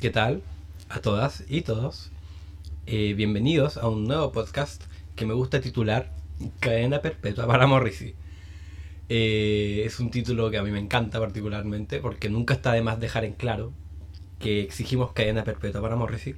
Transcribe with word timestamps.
¿Qué 0.00 0.10
tal? 0.10 0.42
A 0.88 1.00
todas 1.00 1.42
y 1.48 1.62
todos. 1.62 2.10
Eh, 2.86 3.14
bienvenidos 3.14 3.76
a 3.76 3.88
un 3.88 4.04
nuevo 4.04 4.30
podcast 4.30 4.84
que 5.16 5.26
me 5.26 5.34
gusta 5.34 5.60
titular 5.60 6.12
Cadena 6.60 7.02
Perpetua 7.02 7.48
para 7.48 7.66
Morrissey. 7.66 8.14
Eh, 9.08 9.82
es 9.84 9.98
un 9.98 10.12
título 10.12 10.52
que 10.52 10.58
a 10.58 10.62
mí 10.62 10.70
me 10.70 10.78
encanta 10.78 11.18
particularmente 11.18 11.98
porque 11.98 12.28
nunca 12.28 12.54
está 12.54 12.72
de 12.74 12.82
más 12.82 13.00
dejar 13.00 13.24
en 13.24 13.32
claro 13.32 13.72
que 14.38 14.60
exigimos 14.62 15.10
cadena 15.12 15.42
perpetua 15.42 15.80
para 15.82 15.96
Morrissey. 15.96 16.36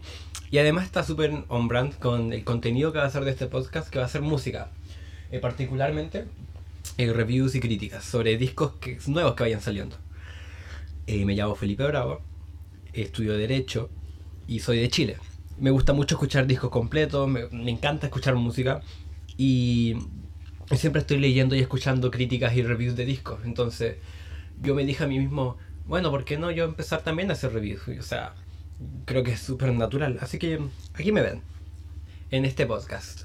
Y 0.51 0.57
además 0.57 0.87
está 0.87 1.05
súper 1.05 1.45
on 1.49 1.69
brand 1.69 1.99
con 1.99 2.33
el 2.33 2.45
contenido 2.45 2.93
que 2.93 2.99
va 2.99 3.05
a 3.05 3.09
hacer 3.09 3.25
de 3.25 3.33
este 3.33 3.47
podcast, 3.47 3.91
que 3.91 3.99
va 3.99 4.07
a 4.07 4.09
ser 4.09 4.23
música. 4.23 4.71
Eh, 5.31 5.39
particularmente 5.39 6.25
eh, 6.97 7.13
reviews 7.13 7.55
y 7.55 7.61
críticas 7.61 8.05
sobre 8.05 8.39
discos 8.39 8.73
que, 8.81 8.99
nuevos 9.07 9.35
que 9.35 9.43
vayan 9.43 9.61
saliendo. 9.61 9.97
Eh, 11.07 11.25
me 11.25 11.35
llamo 11.35 11.55
Felipe 11.55 11.85
Bravo, 11.85 12.23
estudio 12.93 13.37
Derecho 13.37 13.91
y 14.47 14.61
soy 14.61 14.81
de 14.81 14.89
Chile. 14.89 15.17
Me 15.59 15.71
gusta 15.71 15.93
mucho 15.93 16.15
escuchar 16.15 16.47
discos 16.47 16.71
completos, 16.71 17.29
me, 17.29 17.47
me 17.49 17.71
encanta 17.71 18.07
escuchar 18.07 18.35
música 18.35 18.81
y 19.37 19.97
siempre 20.77 21.01
estoy 21.01 21.19
leyendo 21.19 21.55
y 21.55 21.61
escuchando 21.61 22.11
críticas 22.11 22.55
y 22.55 22.63
reviews 22.63 22.97
de 22.97 23.05
discos. 23.05 23.41
Entonces 23.45 23.97
yo 24.63 24.75
me 24.75 24.85
dije 24.85 25.05
a 25.05 25.07
mí 25.07 25.19
mismo, 25.19 25.57
bueno, 25.87 26.11
¿por 26.11 26.25
qué 26.25 26.39
no 26.39 26.51
yo 26.51 26.65
empezar 26.65 27.03
también 27.03 27.31
a 27.31 27.33
hacer 27.33 27.53
reviews? 27.53 27.89
O 27.89 28.03
sea, 28.03 28.35
creo 29.05 29.23
que 29.23 29.33
es 29.33 29.41
súper 29.41 29.73
natural. 29.73 30.19
Así 30.21 30.39
que 30.39 30.61
aquí 30.95 31.13
me 31.13 31.23
ven, 31.23 31.43
en 32.31 32.45
este 32.45 32.67
podcast. 32.67 33.23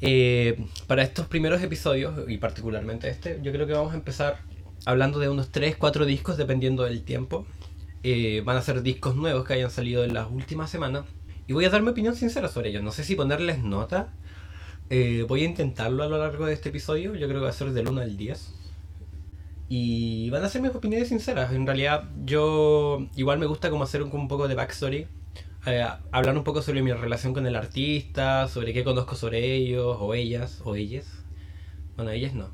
Eh, 0.00 0.62
para 0.86 1.02
estos 1.02 1.26
primeros 1.26 1.62
episodios, 1.62 2.28
y 2.28 2.38
particularmente 2.38 3.08
este, 3.08 3.40
yo 3.42 3.50
creo 3.52 3.66
que 3.66 3.72
vamos 3.72 3.92
a 3.92 3.96
empezar 3.96 4.38
hablando 4.84 5.18
de 5.18 5.28
unos 5.28 5.50
3, 5.50 5.76
4 5.76 6.04
discos 6.04 6.36
dependiendo 6.36 6.84
del 6.84 7.02
tiempo. 7.02 7.46
Eh, 8.08 8.40
van 8.44 8.56
a 8.56 8.62
ser 8.62 8.82
discos 8.82 9.16
nuevos 9.16 9.44
que 9.44 9.54
hayan 9.54 9.68
salido 9.68 10.04
en 10.04 10.14
las 10.14 10.30
últimas 10.30 10.70
semanas. 10.70 11.06
Y 11.48 11.54
voy 11.54 11.64
a 11.64 11.70
dar 11.70 11.82
mi 11.82 11.88
opinión 11.88 12.14
sincera 12.14 12.46
sobre 12.46 12.68
ellos. 12.68 12.84
No 12.84 12.92
sé 12.92 13.02
si 13.02 13.16
ponerles 13.16 13.64
nota. 13.64 14.14
Eh, 14.90 15.24
voy 15.26 15.42
a 15.42 15.46
intentarlo 15.46 16.04
a 16.04 16.06
lo 16.06 16.16
largo 16.16 16.46
de 16.46 16.52
este 16.52 16.68
episodio. 16.68 17.16
Yo 17.16 17.26
creo 17.26 17.40
que 17.40 17.46
va 17.46 17.50
a 17.50 17.52
ser 17.52 17.72
del 17.72 17.88
1 17.88 18.00
al 18.00 18.16
10. 18.16 18.54
Y 19.68 20.30
van 20.30 20.44
a 20.44 20.48
ser 20.48 20.62
mis 20.62 20.72
opiniones 20.72 21.08
sinceras. 21.08 21.52
En 21.52 21.66
realidad, 21.66 22.04
yo 22.24 23.08
igual 23.16 23.40
me 23.40 23.46
gusta 23.46 23.70
como 23.70 23.82
hacer 23.82 24.04
un, 24.04 24.14
un 24.14 24.28
poco 24.28 24.46
de 24.46 24.54
backstory. 24.54 25.08
Eh, 25.66 25.84
hablar 26.12 26.38
un 26.38 26.44
poco 26.44 26.62
sobre 26.62 26.82
mi 26.82 26.92
relación 26.92 27.34
con 27.34 27.44
el 27.44 27.56
artista, 27.56 28.46
sobre 28.46 28.72
qué 28.72 28.84
conozco 28.84 29.16
sobre 29.16 29.52
ellos, 29.52 29.96
o 29.98 30.14
ellas, 30.14 30.60
o 30.64 30.76
ellas. 30.76 31.24
Bueno, 31.96 32.12
ellas 32.12 32.34
no. 32.34 32.50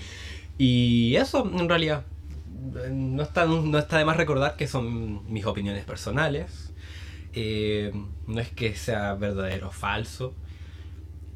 y 0.58 1.16
eso, 1.16 1.50
en 1.58 1.70
realidad. 1.70 2.04
No 2.50 3.22
está, 3.22 3.46
no 3.46 3.78
está 3.78 3.98
de 3.98 4.04
más 4.04 4.16
recordar 4.16 4.56
que 4.56 4.66
son 4.66 5.30
mis 5.32 5.44
opiniones 5.46 5.84
personales. 5.84 6.72
Eh, 7.32 7.92
no 8.26 8.40
es 8.40 8.50
que 8.50 8.74
sea 8.74 9.14
verdadero 9.14 9.68
o 9.68 9.70
falso. 9.70 10.34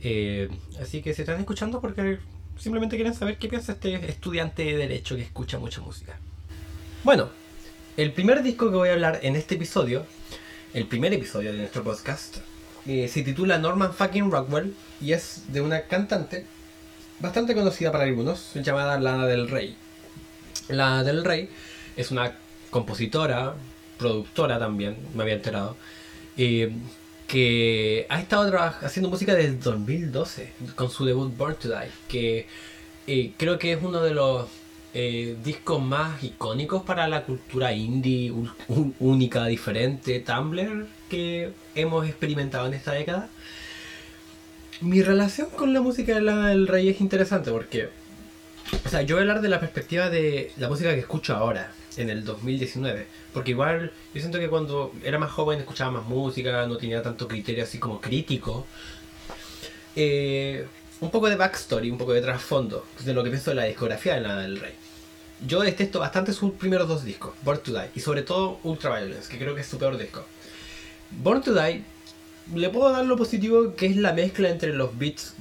Eh, 0.00 0.48
así 0.80 1.02
que 1.02 1.14
si 1.14 1.22
están 1.22 1.40
escuchando 1.40 1.80
porque 1.80 2.18
simplemente 2.58 2.96
quieren 2.96 3.14
saber 3.14 3.38
qué 3.38 3.48
piensa 3.48 3.72
este 3.72 4.10
estudiante 4.10 4.64
de 4.64 4.76
derecho 4.76 5.16
que 5.16 5.22
escucha 5.22 5.58
mucha 5.58 5.80
música. 5.80 6.18
Bueno, 7.04 7.30
el 7.96 8.12
primer 8.12 8.42
disco 8.42 8.70
que 8.70 8.76
voy 8.76 8.88
a 8.88 8.94
hablar 8.94 9.20
en 9.22 9.36
este 9.36 9.54
episodio, 9.54 10.04
el 10.72 10.86
primer 10.86 11.12
episodio 11.12 11.52
de 11.52 11.58
nuestro 11.58 11.84
podcast, 11.84 12.38
eh, 12.86 13.08
se 13.08 13.22
titula 13.22 13.58
Norman 13.58 13.94
fucking 13.94 14.30
Rockwell 14.30 14.74
y 15.00 15.12
es 15.12 15.44
de 15.48 15.60
una 15.60 15.82
cantante 15.82 16.46
bastante 17.20 17.54
conocida 17.54 17.92
para 17.92 18.04
algunos, 18.04 18.52
llamada 18.54 18.98
Lana 18.98 19.26
del 19.26 19.48
Rey. 19.48 19.76
Lana 20.68 21.04
del 21.04 21.24
Rey 21.24 21.48
es 21.96 22.10
una 22.10 22.32
compositora, 22.70 23.54
productora 23.98 24.58
también, 24.58 24.96
me 25.14 25.22
había 25.22 25.34
enterado, 25.34 25.76
eh, 26.36 26.72
que 27.26 28.06
ha 28.08 28.20
estado 28.20 28.52
haciendo 28.82 29.08
música 29.08 29.34
desde 29.34 29.56
2012 29.56 30.52
con 30.74 30.90
su 30.90 31.04
debut 31.04 31.36
Born 31.36 31.56
to 31.56 31.70
que 32.08 32.46
eh, 33.06 33.32
creo 33.36 33.58
que 33.58 33.72
es 33.72 33.82
uno 33.82 34.00
de 34.02 34.14
los 34.14 34.46
eh, 34.96 35.36
discos 35.42 35.82
más 35.82 36.22
icónicos 36.22 36.82
para 36.84 37.08
la 37.08 37.24
cultura 37.24 37.72
indie, 37.72 38.32
única, 39.00 39.46
diferente, 39.46 40.20
Tumblr 40.20 40.86
que 41.08 41.52
hemos 41.74 42.06
experimentado 42.06 42.66
en 42.66 42.74
esta 42.74 42.92
década. 42.92 43.28
Mi 44.80 45.02
relación 45.02 45.50
con 45.50 45.72
la 45.72 45.80
música 45.80 46.14
de 46.14 46.20
la 46.20 46.46
del 46.48 46.68
Rey 46.68 46.88
es 46.88 47.00
interesante 47.00 47.50
porque, 47.50 47.88
o 48.84 48.88
sea, 48.88 49.02
yo 49.02 49.16
voy 49.16 49.20
a 49.20 49.22
hablar 49.22 49.42
de 49.42 49.48
la 49.48 49.60
perspectiva 49.60 50.10
de 50.10 50.52
la 50.56 50.68
música 50.68 50.92
que 50.94 51.00
escucho 51.00 51.34
ahora, 51.34 51.72
en 51.96 52.10
el 52.10 52.24
2019. 52.24 53.06
Porque 53.32 53.52
igual 53.52 53.92
yo 54.14 54.20
siento 54.20 54.38
que 54.38 54.48
cuando 54.48 54.92
era 55.02 55.18
más 55.18 55.30
joven 55.30 55.60
escuchaba 55.60 55.90
más 55.90 56.04
música, 56.04 56.66
no 56.66 56.76
tenía 56.76 57.02
tanto 57.02 57.28
criterio 57.28 57.64
así 57.64 57.78
como 57.78 58.00
crítico. 58.00 58.66
Eh, 59.96 60.66
un 61.00 61.10
poco 61.10 61.28
de 61.28 61.36
backstory, 61.36 61.90
un 61.90 61.98
poco 61.98 62.12
de 62.12 62.22
trasfondo 62.22 62.86
de 63.04 63.12
lo 63.12 63.22
que 63.22 63.30
pienso 63.30 63.50
de 63.50 63.56
la 63.56 63.64
discografía 63.64 64.14
de 64.14 64.20
la 64.20 64.38
del 64.38 64.58
Rey. 64.58 64.72
Yo 65.46 65.60
detesto 65.60 65.98
bastante 65.98 66.32
sus 66.32 66.52
primeros 66.52 66.88
dos 66.88 67.04
discos, 67.04 67.34
Born 67.42 67.60
to 67.60 67.72
Die, 67.72 67.90
y 67.94 68.00
sobre 68.00 68.22
todo 68.22 68.58
Ultraviolence, 68.62 69.28
que 69.28 69.38
creo 69.38 69.54
que 69.54 69.60
es 69.60 69.66
su 69.66 69.78
peor 69.78 69.98
disco. 69.98 70.24
Born 71.10 71.42
to 71.42 71.52
Die, 71.52 71.84
le 72.54 72.70
puedo 72.70 72.90
dar 72.90 73.04
lo 73.04 73.16
positivo 73.16 73.74
que 73.74 73.86
es 73.86 73.96
la 73.96 74.12
mezcla 74.12 74.48
entre 74.48 74.72
los 74.72 74.96
beats 74.96 75.34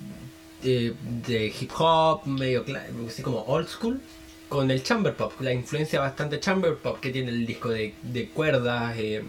de, 0.63 0.95
de 1.27 1.47
hip 1.47 1.71
hop, 1.77 2.25
medio 2.25 2.65
así 3.07 3.21
como 3.21 3.43
old 3.43 3.67
school, 3.67 4.01
con 4.49 4.71
el 4.71 4.83
chamber 4.83 5.15
pop, 5.15 5.33
la 5.41 5.53
influencia 5.53 5.99
bastante 5.99 6.39
chamber 6.39 6.77
pop 6.77 6.99
que 6.99 7.09
tiene 7.11 7.29
el 7.29 7.45
disco 7.45 7.69
de, 7.69 8.29
cuerdas, 8.33 8.95
eh, 8.97 9.23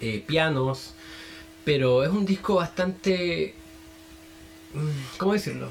eh, 0.00 0.22
pianos, 0.26 0.94
pero 1.64 2.04
es 2.04 2.10
un 2.10 2.26
disco 2.26 2.56
bastante... 2.56 3.54
Mm, 4.74 5.16
¿Cómo 5.18 5.32
decirlo? 5.32 5.70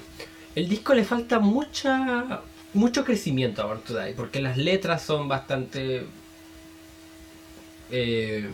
El 0.55 0.67
disco 0.69 0.93
le 0.93 1.03
falta 1.03 1.39
mucha 1.39 2.41
mucho 2.73 3.03
crecimiento 3.03 3.61
a 3.61 3.65
Born 3.65 3.81
to 3.81 3.97
Die, 3.97 4.13
porque 4.13 4.39
las 4.39 4.57
letras 4.57 5.01
son 5.01 5.27
bastante 5.27 6.05
eh, 7.91 8.49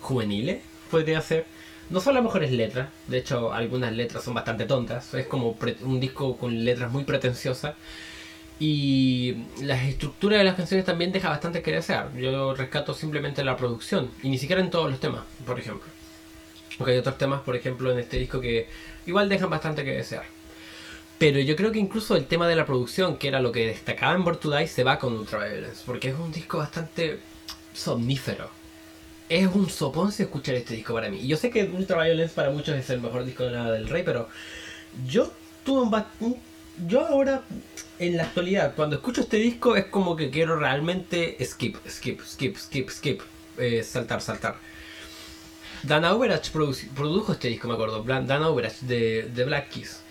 juveniles, 0.00 0.62
podría 0.90 1.20
ser. 1.20 1.46
No 1.92 2.00
son 2.00 2.14
las 2.14 2.24
mejores 2.24 2.50
letras, 2.50 2.88
de 3.06 3.18
hecho 3.18 3.52
algunas 3.52 3.92
letras 3.92 4.24
son 4.24 4.32
bastante 4.32 4.64
tontas, 4.64 5.12
es 5.12 5.26
como 5.26 5.58
un 5.82 6.00
disco 6.00 6.38
con 6.38 6.64
letras 6.64 6.90
muy 6.90 7.04
pretenciosas. 7.04 7.74
Y 8.58 9.44
la 9.60 9.82
estructura 9.86 10.38
de 10.38 10.44
las 10.44 10.54
canciones 10.54 10.86
también 10.86 11.12
deja 11.12 11.28
bastante 11.28 11.60
que 11.60 11.72
desear. 11.72 12.16
Yo 12.16 12.54
rescato 12.54 12.94
simplemente 12.94 13.44
la 13.44 13.58
producción. 13.58 14.10
Y 14.22 14.30
ni 14.30 14.38
siquiera 14.38 14.62
en 14.62 14.70
todos 14.70 14.90
los 14.90 15.00
temas, 15.00 15.22
por 15.44 15.58
ejemplo. 15.58 15.86
Porque 16.78 16.92
hay 16.92 16.98
otros 16.98 17.18
temas, 17.18 17.42
por 17.42 17.56
ejemplo, 17.56 17.92
en 17.92 17.98
este 17.98 18.18
disco 18.18 18.40
que 18.40 18.68
igual 19.04 19.28
dejan 19.28 19.50
bastante 19.50 19.84
que 19.84 19.92
desear. 19.92 20.24
Pero 21.18 21.40
yo 21.40 21.56
creo 21.56 21.72
que 21.72 21.78
incluso 21.78 22.16
el 22.16 22.24
tema 22.24 22.48
de 22.48 22.56
la 22.56 22.64
producción, 22.64 23.18
que 23.18 23.28
era 23.28 23.40
lo 23.40 23.52
que 23.52 23.66
destacaba 23.66 24.14
en 24.14 24.24
Born 24.24 24.38
se 24.66 24.82
va 24.82 24.98
con 24.98 25.12
Ultraviolence. 25.12 25.82
Porque 25.84 26.08
es 26.08 26.14
un 26.18 26.32
disco 26.32 26.56
bastante 26.56 27.18
somnífero. 27.74 28.61
Es 29.32 29.48
un 29.54 29.70
soponce 29.70 30.24
escuchar 30.24 30.56
este 30.56 30.74
disco 30.74 30.92
para 30.92 31.08
mí. 31.08 31.16
Y 31.16 31.26
yo 31.26 31.38
sé 31.38 31.48
que 31.48 31.64
Ultraviolence 31.64 32.34
para 32.34 32.50
muchos 32.50 32.76
es 32.76 32.90
el 32.90 33.00
mejor 33.00 33.24
disco 33.24 33.44
de 33.44 33.52
la 33.52 33.72
del 33.72 33.88
Rey, 33.88 34.02
pero 34.02 34.28
yo 35.06 35.32
tuve 35.64 36.04
un, 36.20 36.36
yo 36.86 37.06
ahora, 37.06 37.40
en 37.98 38.18
la 38.18 38.24
actualidad, 38.24 38.74
cuando 38.76 38.96
escucho 38.96 39.22
este 39.22 39.38
disco 39.38 39.74
es 39.74 39.86
como 39.86 40.16
que 40.16 40.28
quiero 40.28 40.56
realmente 40.56 41.38
skip, 41.42 41.76
skip, 41.88 42.20
skip, 42.26 42.58
skip, 42.58 42.90
skip, 42.90 43.22
eh, 43.56 43.82
saltar, 43.82 44.20
saltar. 44.20 44.56
Dan 45.82 46.04
Overach 46.04 46.50
produjo 46.50 47.32
este 47.32 47.48
disco, 47.48 47.68
me 47.68 47.74
acuerdo, 47.74 48.02
Dan 48.02 48.42
Overach 48.42 48.80
de, 48.80 49.30
de 49.34 49.44
Black 49.46 49.70
Keys. 49.70 50.02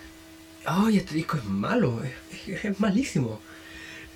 Ay, 0.64 0.96
este 0.96 1.14
disco 1.14 1.36
es 1.36 1.44
malo, 1.44 2.02
es 2.44 2.80
malísimo. 2.80 3.40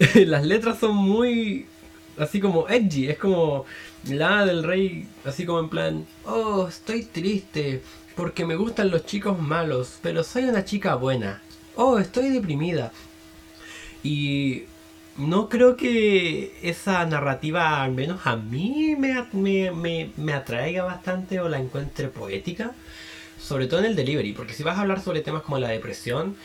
Las 0.14 0.44
letras 0.44 0.80
son 0.80 0.96
muy 0.96 1.66
así 2.18 2.40
como 2.40 2.68
edgy, 2.68 3.08
es 3.08 3.18
como 3.18 3.64
la 4.08 4.44
del 4.46 4.62
rey, 4.62 5.08
así 5.24 5.46
como 5.46 5.60
en 5.60 5.68
plan, 5.68 6.06
oh, 6.24 6.66
estoy 6.68 7.04
triste 7.04 7.82
porque 8.14 8.46
me 8.46 8.56
gustan 8.56 8.90
los 8.90 9.04
chicos 9.04 9.38
malos, 9.38 9.98
pero 10.02 10.24
soy 10.24 10.44
una 10.44 10.64
chica 10.64 10.94
buena 10.94 11.42
oh, 11.76 11.98
estoy 11.98 12.30
deprimida. 12.30 12.92
Y 14.02 14.64
no 15.16 15.48
creo 15.48 15.76
que 15.76 16.58
esa 16.62 17.04
narrativa, 17.06 17.82
al 17.82 17.92
menos 17.92 18.26
a 18.26 18.36
mí, 18.36 18.96
me, 18.98 20.10
me, 20.16 20.32
atraiga 20.32 20.84
bastante 20.84 21.40
o 21.40 21.48
la 21.48 21.58
encuentre 21.58 22.08
poética. 22.08 22.72
Sobre 23.40 23.66
todo 23.66 23.80
en 23.80 23.86
el 23.86 23.96
delivery, 23.96 24.32
porque 24.32 24.54
si 24.54 24.62
vas 24.62 24.78
a 24.78 24.80
hablar 24.80 25.00
sobre 25.00 25.20
temas 25.20 25.42
como 25.42 25.58
la 25.58 25.68
depresión, 25.68 26.36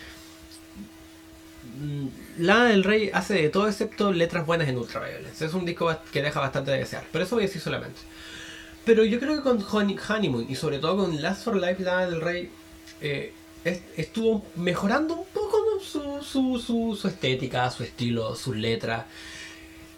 Lana 2.37 2.65
del 2.65 2.83
Rey 2.83 3.09
hace 3.13 3.33
de 3.35 3.49
todo 3.49 3.67
excepto 3.67 4.11
letras 4.11 4.45
buenas 4.45 4.67
en 4.67 4.77
Ultraviolence. 4.77 5.45
Es 5.45 5.53
un 5.53 5.65
disco 5.65 5.95
que 6.11 6.21
deja 6.21 6.39
bastante 6.39 6.71
de 6.71 6.79
desear, 6.79 7.05
pero 7.11 7.23
eso 7.23 7.35
voy 7.35 7.45
a 7.45 7.47
decir 7.47 7.61
solamente. 7.61 7.99
Pero 8.85 9.05
yo 9.05 9.19
creo 9.19 9.35
que 9.35 9.41
con 9.41 9.63
Honeymoon 9.63 10.47
y 10.49 10.55
sobre 10.55 10.79
todo 10.79 10.97
con 10.97 11.21
Last 11.21 11.43
for 11.43 11.55
Life, 11.55 11.83
Lana 11.83 12.07
del 12.07 12.21
Rey 12.21 12.49
eh, 13.01 13.33
estuvo 13.95 14.43
mejorando 14.55 15.15
un 15.15 15.25
poco 15.33 15.57
su, 15.81 16.59
su, 16.59 17.07
estética, 17.07 17.69
su 17.71 17.83
estilo, 17.83 18.35
sus 18.35 18.55
letras. 18.55 19.05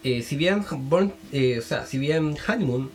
Eh, 0.02 0.22
si 0.22 0.36
bien 0.36 0.64
Born, 0.70 1.12
eh, 1.32 1.58
o 1.58 1.62
sea, 1.62 1.86
si 1.86 1.98
bien 1.98 2.36
Honeymoon 2.46 2.90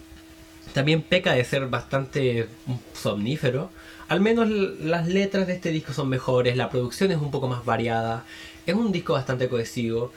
también 0.74 1.02
peca 1.02 1.34
de 1.34 1.44
ser 1.44 1.68
bastante 1.68 2.48
somnífero. 2.94 3.72
Al 4.08 4.22
menos 4.22 4.50
las 4.50 5.08
letras 5.08 5.48
de 5.48 5.54
este 5.54 5.72
disco 5.72 5.94
son 5.94 6.10
mejores, 6.10 6.58
la 6.58 6.70
producción 6.70 7.12
es 7.12 7.18
un 7.18 7.32
poco 7.32 7.48
más 7.48 7.64
variada, 7.66 8.26
es 8.72 8.78
un 8.78 8.92
disco 8.92 9.14
bastante 9.14 9.48
cohesivo, 9.48 10.12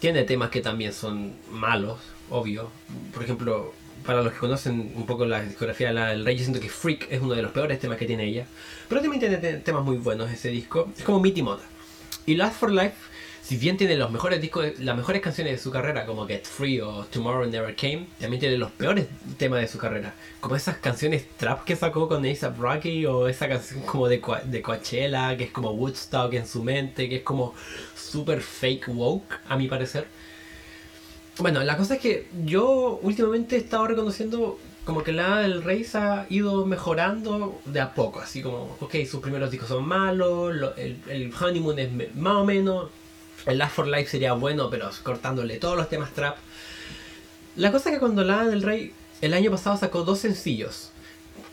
tiene 0.00 0.24
temas 0.24 0.50
que 0.50 0.60
también 0.60 0.92
son 0.92 1.32
malos, 1.50 1.98
obvio. 2.30 2.70
Por 3.12 3.22
ejemplo, 3.22 3.74
para 4.04 4.22
los 4.22 4.32
que 4.32 4.38
conocen 4.38 4.92
un 4.94 5.06
poco 5.06 5.26
la 5.26 5.42
discografía 5.42 5.88
de 5.88 5.94
la 5.94 6.08
del 6.08 6.24
Rey, 6.24 6.36
yo 6.36 6.44
siento 6.44 6.60
que 6.60 6.68
Freak 6.68 7.08
es 7.10 7.20
uno 7.20 7.34
de 7.34 7.42
los 7.42 7.52
peores 7.52 7.78
temas 7.78 7.98
que 7.98 8.06
tiene 8.06 8.24
ella. 8.24 8.46
Pero 8.88 9.00
también 9.00 9.20
tiene 9.20 9.36
temas 9.58 9.84
muy 9.84 9.98
buenos 9.98 10.30
ese 10.30 10.48
disco. 10.48 10.90
Es 10.96 11.04
como 11.04 11.20
Meaty 11.20 11.42
Moda. 11.42 11.62
Y 12.26 12.34
Last 12.34 12.58
for 12.58 12.72
Life, 12.72 12.96
si 13.50 13.56
bien 13.56 13.76
tiene 13.76 13.96
los 13.96 14.12
mejores 14.12 14.40
discos, 14.40 14.78
las 14.78 14.96
mejores 14.96 15.20
canciones 15.20 15.54
de 15.54 15.58
su 15.58 15.72
carrera, 15.72 16.06
como 16.06 16.24
Get 16.24 16.44
Free 16.44 16.80
o 16.80 17.04
Tomorrow 17.06 17.50
Never 17.50 17.74
Came, 17.74 18.06
también 18.20 18.38
tiene 18.38 18.56
los 18.56 18.70
peores 18.70 19.08
temas 19.38 19.60
de 19.60 19.66
su 19.66 19.76
carrera. 19.76 20.14
Como 20.38 20.54
esas 20.54 20.76
canciones 20.76 21.26
trap 21.36 21.64
que 21.64 21.74
sacó 21.74 22.06
con 22.06 22.24
A$AP 22.24 22.58
Rocky 22.60 23.06
o 23.06 23.26
esa 23.26 23.48
canción 23.48 23.82
como 23.82 24.06
de, 24.06 24.22
de 24.44 24.62
Coachella, 24.62 25.36
que 25.36 25.42
es 25.42 25.50
como 25.50 25.72
Woodstock 25.72 26.32
en 26.34 26.46
su 26.46 26.62
mente, 26.62 27.08
que 27.08 27.16
es 27.16 27.22
como 27.22 27.52
super 27.96 28.40
fake 28.40 28.86
woke, 28.86 29.40
a 29.48 29.56
mi 29.56 29.66
parecer. 29.66 30.06
Bueno, 31.38 31.64
la 31.64 31.76
cosa 31.76 31.96
es 31.96 32.00
que 32.00 32.28
yo 32.44 33.00
últimamente 33.02 33.56
he 33.56 33.58
estado 33.58 33.88
reconociendo 33.88 34.60
como 34.84 35.02
que 35.02 35.10
la 35.10 35.40
del 35.40 35.64
Rey 35.64 35.82
se 35.82 35.98
ha 35.98 36.24
ido 36.30 36.66
mejorando 36.66 37.60
de 37.64 37.80
a 37.80 37.94
poco, 37.94 38.20
así 38.20 38.42
como, 38.42 38.76
ok, 38.78 38.94
sus 39.10 39.20
primeros 39.20 39.50
discos 39.50 39.70
son 39.70 39.88
malos, 39.88 40.54
el, 40.76 41.32
Honeymoon 41.34 41.80
es 41.80 42.14
más 42.14 42.36
o 42.36 42.44
menos, 42.44 42.90
el 43.46 43.58
Last 43.58 43.74
for 43.74 43.86
Life 43.86 44.10
sería 44.10 44.32
bueno, 44.32 44.70
pero 44.70 44.90
cortándole 45.02 45.58
todos 45.58 45.76
los 45.76 45.88
temas 45.88 46.12
trap. 46.12 46.36
La 47.56 47.72
cosa 47.72 47.90
es 47.90 47.96
que 47.96 48.00
cuando 48.00 48.24
la 48.24 48.46
del 48.46 48.62
Rey 48.62 48.92
el 49.20 49.34
año 49.34 49.50
pasado 49.50 49.76
sacó 49.76 50.02
dos 50.04 50.18
sencillos, 50.20 50.90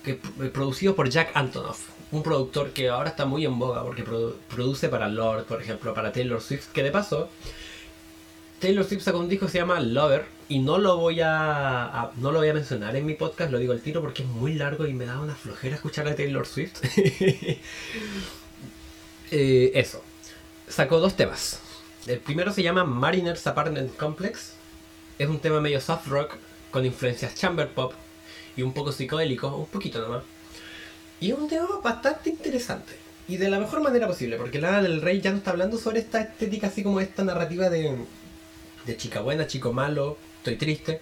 que, 0.04 0.16
producidos 0.16 0.96
por 0.96 1.10
Jack 1.10 1.32
Antonoff, 1.34 1.90
un 2.12 2.24
productor 2.24 2.72
que 2.72 2.90
ahora 2.90 3.10
está 3.10 3.26
muy 3.26 3.46
en 3.46 3.60
boga 3.60 3.84
porque 3.84 4.04
produce 4.04 4.90
para 4.90 5.10
Lord, 5.10 5.46
por 5.46 5.62
ejemplo, 5.62 5.94
para 5.94 6.12
Taylor 6.12 6.42
Swift, 6.42 6.68
que 6.72 6.84
de 6.84 6.92
paso 6.92 7.30
Taylor 8.60 8.86
Swift 8.86 9.04
sacó 9.04 9.20
un 9.20 9.30
disco 9.30 9.46
que 9.46 9.52
se 9.52 9.58
llama 9.60 9.80
Lover 9.80 10.26
y 10.50 10.60
no 10.60 10.78
lo 10.78 10.98
voy 10.98 11.20
a, 11.22 12.12
no 12.18 12.32
lo 12.32 12.40
voy 12.40 12.50
a 12.50 12.54
mencionar 12.54 12.96
en 12.96 13.06
mi 13.06 13.14
podcast, 13.14 13.52
lo 13.52 13.60
digo 13.60 13.74
al 13.74 13.82
tiro 13.82 14.02
porque 14.02 14.24
es 14.24 14.30
muy 14.30 14.54
largo 14.54 14.88
y 14.88 14.94
me 14.94 15.06
da 15.06 15.20
una 15.20 15.36
flojera 15.36 15.76
escuchar 15.76 16.08
a 16.08 16.16
Taylor 16.16 16.46
Swift. 16.46 16.82
Eh, 19.30 19.74
eso. 19.76 20.02
Sacó 20.70 21.02
dos 21.02 21.18
temas. 21.18 21.60
El 22.08 22.20
primero 22.20 22.54
se 22.54 22.64
llama 22.64 22.86
Mariners 22.86 23.46
Apartment 23.48 23.96
Complex. 23.98 24.54
Es 25.20 25.28
un 25.28 25.40
tema 25.40 25.60
medio 25.60 25.82
soft 25.82 26.08
rock 26.08 26.36
con 26.72 26.86
influencias 26.86 27.36
chamber 27.36 27.70
pop 27.70 27.94
y 28.56 28.62
un 28.62 28.74
poco 28.74 28.92
psicodélico, 28.92 29.56
un 29.56 29.68
poquito 29.68 30.00
nomás. 30.02 30.24
Y 31.20 31.32
es 31.32 31.38
un 31.38 31.50
tema 31.50 31.68
bastante 31.84 32.30
interesante. 32.30 32.94
Y 33.28 33.38
de 33.38 33.50
la 33.50 33.60
mejor 33.60 33.82
manera 33.82 34.08
posible, 34.08 34.38
porque 34.38 34.62
la 34.62 34.82
del 34.82 35.02
Rey 35.02 35.20
ya 35.20 35.32
no 35.32 35.38
está 35.38 35.52
hablando 35.52 35.78
sobre 35.78 36.00
esta 36.00 36.22
estética 36.22 36.68
así 36.68 36.82
como 36.82 37.02
esta 37.02 37.24
narrativa 37.26 37.70
de 37.70 37.98
de 38.88 38.98
chica 38.98 39.22
buena, 39.22 39.46
chico 39.46 39.74
malo, 39.74 40.18
estoy 40.38 40.56
triste. 40.56 41.02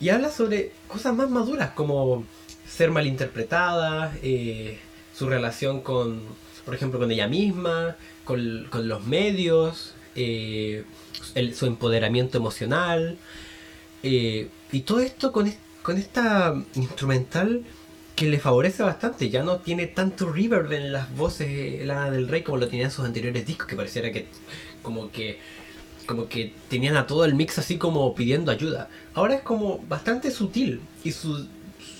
Y 0.00 0.08
habla 0.08 0.30
sobre 0.30 0.72
cosas 0.88 1.14
más 1.14 1.28
maduras 1.28 1.72
como 1.72 2.24
ser 2.66 2.90
malinterpretada, 2.90 4.16
eh, 4.22 4.78
su 5.14 5.28
relación 5.28 5.82
con, 5.82 6.22
por 6.64 6.74
ejemplo, 6.74 6.98
con 6.98 7.10
ella 7.10 7.28
misma, 7.28 7.96
con, 8.24 8.88
los 8.88 9.04
medios, 9.04 9.94
eh, 10.16 10.84
su 11.54 11.66
empoderamiento 11.66 12.38
emocional. 12.38 13.18
Eh, 14.02 14.48
y 14.72 14.80
todo 14.80 15.00
esto 15.00 15.32
con, 15.32 15.52
con 15.82 15.98
esta 15.98 16.54
instrumental 16.74 17.64
que 18.16 18.26
le 18.26 18.38
favorece 18.38 18.82
bastante. 18.82 19.30
Ya 19.30 19.42
no 19.42 19.58
tiene 19.58 19.86
tanto 19.86 20.30
reverb 20.30 20.72
en 20.72 20.92
las 20.92 21.14
voces 21.16 21.84
la 21.86 22.10
del 22.10 22.28
rey 22.28 22.42
como 22.42 22.58
lo 22.58 22.68
tenía 22.68 22.84
en 22.84 22.90
sus 22.90 23.04
anteriores 23.04 23.46
discos, 23.46 23.66
que 23.66 23.76
pareciera 23.76 24.12
que 24.12 24.26
como 24.82 25.10
que 25.10 25.38
como 26.06 26.28
que 26.28 26.52
tenían 26.68 26.96
a 26.96 27.06
todo 27.06 27.24
el 27.24 27.34
mix 27.34 27.58
así 27.58 27.78
como 27.78 28.14
pidiendo 28.14 28.50
ayuda. 28.50 28.88
Ahora 29.14 29.34
es 29.36 29.42
como 29.42 29.78
bastante 29.88 30.30
sutil 30.32 30.80
y 31.04 31.12
su, 31.12 31.46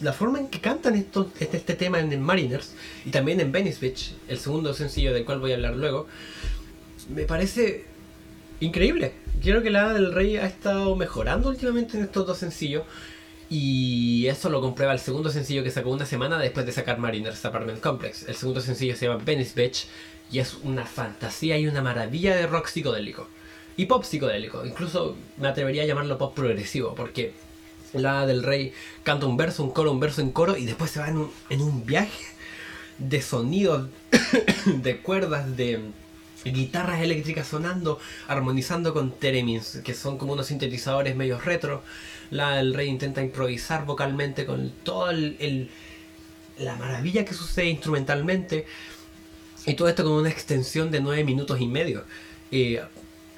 la 0.01 0.13
forma 0.13 0.41
en 0.41 0.49
que 0.49 0.61
cantan 0.61 0.97
esto, 0.97 1.31
este, 1.39 1.57
este 1.57 1.75
tema 1.75 2.01
en 2.01 2.21
Mariners 2.21 2.75
y 3.05 3.11
también 3.11 3.41
en 3.41 3.53
Venice 3.53 3.79
Beach, 3.81 4.13
el 4.29 4.39
segundo 4.39 4.75
sencillo 4.75 5.15
del 5.15 5.25
cual 5.25 5.41
voy 5.41 5.53
a 5.53 5.55
hablar 5.55 5.77
luego, 5.77 6.09
me 7.15 7.23
parece 7.25 7.85
increíble. 8.63 9.13
Quiero 9.43 9.63
que 9.63 9.71
la 9.71 9.93
del 9.93 10.13
Rey 10.13 10.37
ha 10.37 10.47
estado 10.47 10.95
mejorando 10.97 11.49
últimamente 11.49 11.97
en 11.99 12.05
estos 12.05 12.27
dos 12.27 12.39
sencillos. 12.39 12.85
Y 13.51 14.27
eso 14.29 14.49
lo 14.49 14.63
comprueba 14.63 14.93
el 14.95 14.99
segundo 14.99 15.29
sencillo 15.29 15.63
que 15.63 15.71
sacó 15.71 15.91
una 15.91 16.07
semana 16.07 16.39
después 16.39 16.65
de 16.65 16.73
sacar 16.73 16.99
Mariners 16.99 17.45
Apartment 17.45 17.81
Complex. 17.81 18.27
El 18.29 18.35
segundo 18.35 18.63
sencillo 18.63 18.97
se 18.97 19.07
llama 19.07 19.23
Venice 19.23 19.53
Beach 19.55 19.87
y 20.31 20.39
es 20.39 20.55
una 20.63 20.87
fantasía 20.87 21.59
y 21.59 21.67
una 21.67 21.83
maravilla 21.83 22.35
de 22.35 22.47
rock 22.47 22.69
psicodélico 22.69 23.29
y 23.77 23.87
pop 23.87 24.05
psicodélico. 24.05 24.65
Incluso 24.65 25.17
me 25.37 25.49
atrevería 25.49 25.83
a 25.83 25.87
llamarlo 25.87 26.17
pop 26.17 26.35
progresivo, 26.35 26.95
porque 26.95 27.35
la 27.93 28.25
del 28.25 28.43
rey 28.43 28.73
canta 29.03 29.27
un 29.27 29.37
verso, 29.37 29.63
un 29.65 29.73
coro, 29.73 29.93
un 29.93 30.01
verso 30.01 30.23
en 30.23 30.31
coro 30.31 30.57
y 30.57 30.65
después 30.65 30.91
se 30.91 31.01
va 31.01 31.09
en 31.09 31.61
un 31.61 31.85
viaje 31.85 32.25
de 32.99 33.21
sonidos, 33.21 33.89
de 34.67 34.99
cuerdas, 34.99 35.57
de 35.57 35.81
guitarras 36.45 37.01
eléctricas 37.01 37.47
sonando, 37.47 38.01
armonizando 38.29 38.93
con 38.93 39.13
teremins, 39.13 39.81
que 39.85 39.95
son 39.95 40.19
como 40.19 40.33
unos 40.33 40.47
sintetizadores 40.47 41.17
medio 41.17 41.39
retro. 41.41 41.83
La 42.31 42.57
del 42.57 42.75
rey 42.75 42.89
intenta 42.89 43.23
improvisar 43.23 43.85
vocalmente 43.85 44.47
con 44.47 44.71
todo 44.83 45.11
el, 45.11 45.71
la 46.59 46.77
maravilla 46.77 47.25
que 47.25 47.35
sucede 47.35 47.67
instrumentalmente. 47.67 48.67
Y 49.67 49.75
todo 49.75 49.89
esto 49.89 50.03
con 50.03 50.13
una 50.13 50.31
extensión 50.31 50.91
de 50.91 51.01
9 51.01 51.25
minutos 51.25 51.61
y 51.61 51.67
medio. 51.67 52.05
Eh, 52.51 52.83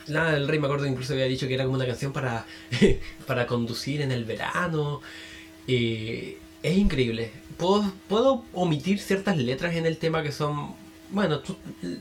la 0.07 0.33
del 0.33 0.49
Rey 0.49 0.59
me 0.59 0.67
acuerdo 0.67 0.87
incluso 0.87 1.15
había 1.15 1.27
dicho 1.27 1.47
que 1.47 1.55
era 1.55 1.65
como 1.65 1.77
una 1.77 1.87
canción 1.87 2.13
para, 2.13 2.47
para 3.27 3.47
conducir 3.47 4.01
en 4.01 4.13
el 4.13 4.25
verano. 4.25 5.01
Eh, 5.67 6.39
es 6.63 6.77
increíble. 6.77 7.31
Puedo, 7.57 7.93
puedo 8.09 8.45
omitir 8.53 8.99
ciertas 8.99 9.37
letras 9.37 9.77
en 9.77 9.87
el 9.87 9.99
tema 9.99 10.23
que 10.23 10.33
son, 10.33 10.75
bueno, 11.11 11.43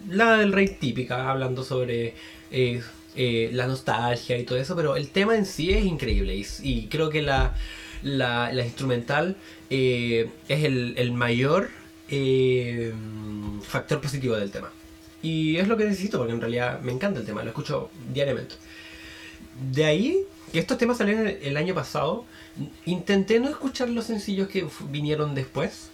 la 0.09 0.37
del 0.37 0.53
Rey 0.53 0.77
típica, 0.79 1.29
hablando 1.29 1.63
sobre 1.63 2.15
eh, 2.51 2.81
eh, 3.15 3.49
la 3.53 3.67
nostalgia 3.67 4.37
y 4.37 4.43
todo 4.43 4.57
eso, 4.57 4.75
pero 4.75 4.95
el 4.95 5.09
tema 5.09 5.35
en 5.35 5.45
sí 5.45 5.71
es 5.71 5.85
increíble 5.85 6.35
y, 6.61 6.87
creo 6.87 7.09
que 7.09 7.21
la, 7.21 7.55
instrumental 8.65 9.35
es 9.69 10.29
el, 10.49 10.93
el 10.97 11.11
mayor 11.11 11.69
factor 13.63 14.01
positivo 14.01 14.35
del 14.35 14.51
tema. 14.51 14.71
Y 15.23 15.57
es 15.57 15.67
lo 15.69 15.77
que 15.77 15.85
necesito 15.85 16.17
porque 16.17 16.33
en 16.33 16.41
realidad 16.41 16.81
me 16.81 16.91
encanta 16.91 17.21
el 17.21 17.25
tema, 17.25 17.43
lo 17.43 17.49
escucho 17.49 17.89
diariamente. 18.13 18.55
De 19.71 19.85
ahí, 19.85 20.25
que 20.51 20.59
estos 20.59 20.77
temas 20.77 20.97
salieron 20.97 21.27
el 21.41 21.57
año 21.57 21.73
pasado, 21.73 22.25
intenté 22.85 23.39
no 23.39 23.49
escuchar 23.49 23.89
los 23.89 24.05
sencillos 24.05 24.49
que 24.49 24.67
vinieron 24.89 25.33
después. 25.33 25.89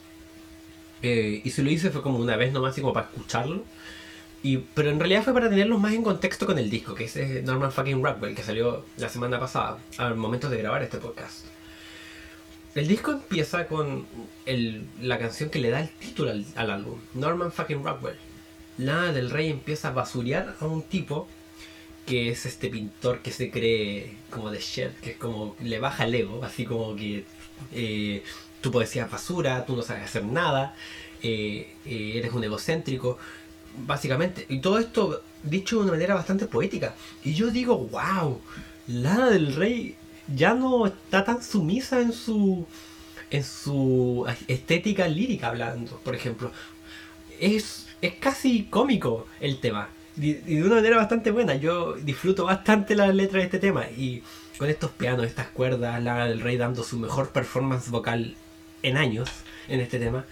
Eh, 1.02 1.42
y 1.44 1.50
si 1.52 1.62
lo 1.62 1.72
hice 1.72 1.90
fue 1.90 2.02
como 2.02 2.18
una 2.20 2.36
vez 2.36 2.52
nomás, 2.52 2.72
así 2.72 2.82
como 2.82 2.94
para 2.94 3.08
escucharlo. 3.08 3.64
Y, 4.42 4.58
pero 4.58 4.90
en 4.90 5.00
realidad 5.00 5.24
fue 5.24 5.34
para 5.34 5.50
tenerlos 5.50 5.80
más 5.80 5.94
en 5.94 6.04
contexto 6.04 6.46
con 6.46 6.58
el 6.60 6.70
disco, 6.70 6.96
que 6.96 7.06
es 7.06 7.44
Norman 7.44 7.72
fucking 7.72 8.04
Rockwell, 8.04 8.36
que 8.36 8.44
salió 8.44 8.86
la 8.98 9.10
semana 9.10 9.40
pasada, 9.40 9.80
al 9.98 10.16
momento 10.16 10.50
de 10.50 10.58
grabar 10.58 10.82
este 10.82 10.98
podcast. 10.98 11.46
El 12.76 12.88
disco 12.88 13.12
empieza 13.12 13.68
con 13.68 14.06
el, 14.46 14.86
la 15.02 15.18
canción 15.18 15.50
que 15.50 15.60
le 15.60 15.70
da 15.70 15.82
el 15.82 15.90
título 15.90 16.32
al, 16.32 16.46
al 16.56 16.72
álbum, 16.72 17.00
Norman 17.14 17.52
fucking 17.52 17.84
Rockwell 17.84 18.16
la 18.80 19.12
del 19.12 19.30
Rey 19.30 19.50
empieza 19.50 19.90
a 19.90 19.92
basurear 19.92 20.56
a 20.60 20.66
un 20.66 20.82
tipo 20.84 21.28
que 22.06 22.30
es 22.30 22.46
este 22.46 22.70
pintor 22.70 23.20
que 23.20 23.32
se 23.32 23.52
cree 23.52 24.16
como 24.32 24.50
de 24.50 24.60
Shed, 24.60 24.94
que 25.02 25.12
es 25.12 25.18
como 25.18 25.56
le 25.62 25.80
baja 25.80 26.06
el 26.06 26.16
ego, 26.16 26.44
así 26.44 26.66
como 26.66 26.96
que 26.96 27.26
eh, 27.74 28.24
tu 28.62 28.72
poesía 28.72 29.06
es 29.06 29.12
basura, 29.12 29.66
tú 29.66 29.76
no 29.76 29.82
sabes 29.82 30.04
hacer 30.04 30.24
nada, 30.26 30.76
eh, 31.22 31.76
eh, 31.86 32.14
eres 32.16 32.34
un 32.34 32.44
egocéntrico, 32.44 33.18
básicamente. 33.86 34.46
Y 34.50 34.60
todo 34.60 34.80
esto 34.80 35.22
dicho 35.44 35.78
de 35.78 35.84
una 35.84 35.92
manera 35.92 36.16
bastante 36.16 36.46
poética. 36.46 36.96
Y 37.24 37.34
yo 37.34 37.52
digo, 37.52 37.78
wow, 37.78 38.40
Lana 38.88 39.30
del 39.30 39.56
Rey 39.56 39.96
ya 40.36 40.54
no 40.54 40.86
está 40.86 41.24
tan 41.24 41.44
sumisa 41.44 42.02
en 42.02 42.14
su 42.14 42.66
en 43.32 43.44
su 43.44 44.26
estética 44.48 45.08
lírica 45.08 45.50
hablando, 45.50 46.00
por 46.04 46.16
ejemplo. 46.16 46.52
Es 47.40 47.88
es 48.02 48.14
casi 48.16 48.64
cómico 48.66 49.28
el 49.40 49.60
tema. 49.60 49.90
Y 50.18 50.34
de 50.34 50.64
una 50.64 50.76
manera 50.76 50.98
bastante 50.98 51.32
buena. 51.32 51.56
Yo 51.56 51.94
disfruto 51.94 52.46
bastante 52.46 52.96
la 52.96 53.08
letra 53.14 53.40
de 53.40 53.46
este 53.46 53.60
tema. 53.60 53.86
Y 53.90 54.24
con 54.58 54.70
estos 54.70 54.92
pianos, 54.92 55.26
estas 55.26 55.48
cuerdas, 55.48 56.02
la 56.04 56.26
del 56.26 56.42
rey 56.42 56.58
dando 56.58 56.84
su 56.84 56.98
mejor 56.98 57.30
performance 57.30 57.90
vocal 57.90 58.36
en 58.84 58.98
años 58.98 59.30
en 59.68 59.80
este 59.80 60.00
tema. 60.00 60.26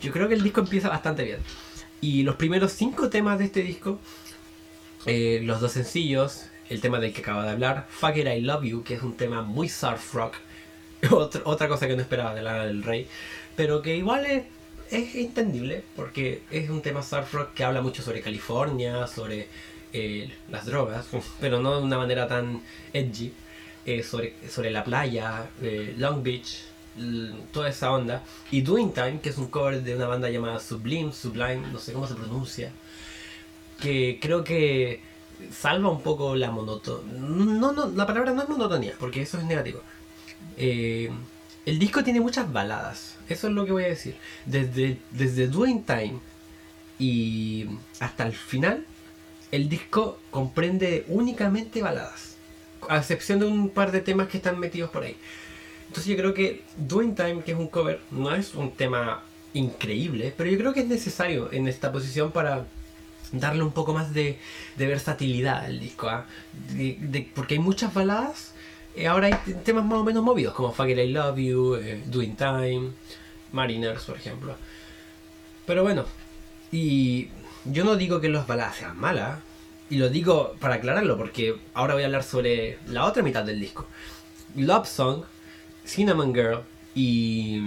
Yo 0.00 0.12
creo 0.12 0.28
que 0.28 0.34
el 0.34 0.42
disco 0.42 0.60
empieza 0.60 0.88
bastante 0.88 1.24
bien. 1.24 1.38
Y 2.00 2.24
los 2.24 2.34
primeros 2.34 2.72
cinco 2.72 3.08
temas 3.08 3.38
de 3.38 3.44
este 3.44 3.62
disco, 3.62 4.00
eh, 5.06 5.40
los 5.44 5.60
dos 5.60 5.72
sencillos, 5.72 6.46
el 6.68 6.80
tema 6.80 6.98
del 6.98 7.12
que 7.12 7.20
acabo 7.20 7.42
de 7.42 7.50
hablar, 7.50 7.86
Fuck 7.88 8.16
It 8.16 8.26
I 8.26 8.40
Love 8.40 8.64
You, 8.64 8.82
que 8.82 8.94
es 8.94 9.02
un 9.02 9.16
tema 9.16 9.42
muy 9.42 9.68
surf 9.68 10.12
rock, 10.14 10.34
otra, 11.10 11.42
otra 11.44 11.68
cosa 11.68 11.86
que 11.86 11.94
no 11.94 12.02
esperaba 12.02 12.34
de 12.34 12.42
Lana 12.42 12.64
del 12.66 12.82
Rey, 12.82 13.06
pero 13.54 13.82
que 13.82 13.96
igual 13.96 14.26
es, 14.26 14.44
entendible 14.90 15.84
porque 15.96 16.42
es 16.50 16.68
un 16.68 16.82
tema 16.82 17.02
surf 17.02 17.32
rock 17.32 17.54
que 17.54 17.64
habla 17.64 17.80
mucho 17.80 18.02
sobre 18.02 18.20
California, 18.20 19.06
sobre 19.06 19.46
eh, 19.92 20.30
las 20.50 20.66
drogas, 20.66 21.06
pero 21.40 21.60
no 21.60 21.76
de 21.76 21.84
una 21.84 21.98
manera 21.98 22.26
tan 22.26 22.62
edgy, 22.92 23.32
eh, 23.86 24.02
sobre, 24.02 24.34
sobre 24.48 24.70
la 24.70 24.82
playa, 24.82 25.50
Long 25.96 26.22
Beach, 26.22 26.71
toda 27.52 27.68
esa 27.68 27.92
onda. 27.92 28.22
Y 28.50 28.62
Doing 28.62 28.92
Time, 28.92 29.20
que 29.20 29.30
es 29.30 29.38
un 29.38 29.48
cover 29.48 29.82
de 29.82 29.96
una 29.96 30.06
banda 30.06 30.30
llamada 30.30 30.60
Sublime, 30.60 31.12
Sublime, 31.12 31.68
no 31.72 31.78
sé 31.78 31.92
cómo 31.92 32.06
se 32.06 32.14
pronuncia, 32.14 32.72
que 33.80 34.18
creo 34.20 34.44
que 34.44 35.00
salva 35.50 35.88
un 35.90 36.02
poco 36.02 36.36
la 36.36 36.50
monotonía. 36.50 37.12
No, 37.18 37.72
no, 37.72 37.88
la 37.88 38.06
palabra 38.06 38.32
no 38.32 38.42
es 38.42 38.48
monotonía, 38.48 38.94
porque 38.98 39.22
eso 39.22 39.38
es 39.38 39.44
negativo. 39.44 39.80
Eh, 40.56 41.10
el 41.64 41.78
disco 41.78 42.02
tiene 42.02 42.20
muchas 42.20 42.52
baladas, 42.52 43.16
eso 43.28 43.48
es 43.48 43.54
lo 43.54 43.64
que 43.64 43.72
voy 43.72 43.84
a 43.84 43.88
decir. 43.88 44.16
Desde, 44.46 44.98
desde 45.10 45.48
Doing 45.48 45.84
Time 45.84 46.18
y 46.98 47.66
hasta 48.00 48.26
el 48.26 48.32
final, 48.32 48.84
el 49.50 49.68
disco 49.68 50.18
comprende 50.30 51.04
únicamente 51.08 51.82
baladas, 51.82 52.36
a 52.88 52.98
excepción 52.98 53.38
de 53.38 53.46
un 53.46 53.70
par 53.70 53.92
de 53.92 54.00
temas 54.00 54.28
que 54.28 54.38
están 54.38 54.58
metidos 54.58 54.90
por 54.90 55.04
ahí. 55.04 55.16
Entonces 55.92 56.10
yo 56.10 56.16
creo 56.16 56.32
que 56.32 56.62
Doing 56.78 57.14
Time, 57.14 57.42
que 57.42 57.52
es 57.52 57.58
un 57.58 57.68
cover, 57.68 58.00
no 58.10 58.34
es 58.34 58.54
un 58.54 58.70
tema 58.70 59.20
increíble, 59.52 60.32
pero 60.34 60.48
yo 60.48 60.56
creo 60.56 60.72
que 60.72 60.80
es 60.80 60.86
necesario 60.86 61.52
en 61.52 61.68
esta 61.68 61.92
posición 61.92 62.32
para 62.32 62.64
darle 63.30 63.62
un 63.62 63.72
poco 63.72 63.92
más 63.92 64.14
de, 64.14 64.38
versatilidad 64.78 65.66
al 65.66 65.78
disco. 65.78 66.08
de- 66.70 67.28
porque 67.34 67.56
hay 67.56 67.60
muchas 67.60 67.92
baladas, 67.92 68.54
eh, 68.96 69.06
ahora 69.06 69.26
hay 69.26 69.34
temas 69.64 69.84
más 69.84 69.98
o 69.98 70.04
menos 70.04 70.24
movidos, 70.24 70.54
como 70.54 70.72
Fuck 70.72 70.88
It, 70.88 70.96
I 70.96 71.08
Love 71.08 71.36
You, 71.36 71.74
eh, 71.74 72.02
Doing 72.06 72.36
Time, 72.36 72.88
Mariners, 73.52 74.04
por 74.04 74.16
ejemplo. 74.16 74.56
Pero 75.66 75.82
bueno, 75.82 76.06
y 76.70 77.28
yo 77.66 77.84
no 77.84 77.96
digo 77.96 78.18
que 78.18 78.30
las 78.30 78.46
baladas 78.46 78.76
sean 78.76 78.98
malas, 78.98 79.40
y 79.90 79.96
lo 79.98 80.08
digo 80.08 80.56
para 80.58 80.76
aclararlo, 80.76 81.18
porque 81.18 81.54
ahora 81.74 81.92
voy 81.92 82.04
a 82.04 82.06
hablar 82.06 82.22
sobre 82.22 82.78
la 82.86 83.04
otra 83.04 83.22
mitad 83.22 83.44
del 83.44 83.60
disco. 83.60 83.86
Love 84.56 84.88
Song, 84.88 85.24
Cinnamon 85.84 86.34
Girl 86.34 86.60
y... 86.94 87.60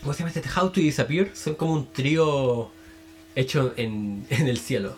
¿Cómo 0.00 0.14
se 0.14 0.20
llama 0.20 0.32
este? 0.34 0.48
How 0.48 0.70
to 0.70 0.80
Disappear. 0.80 1.30
Son 1.34 1.54
como 1.54 1.74
un 1.74 1.92
trío 1.92 2.70
hecho 3.34 3.74
en, 3.76 4.24
en 4.30 4.48
el 4.48 4.58
cielo. 4.58 4.96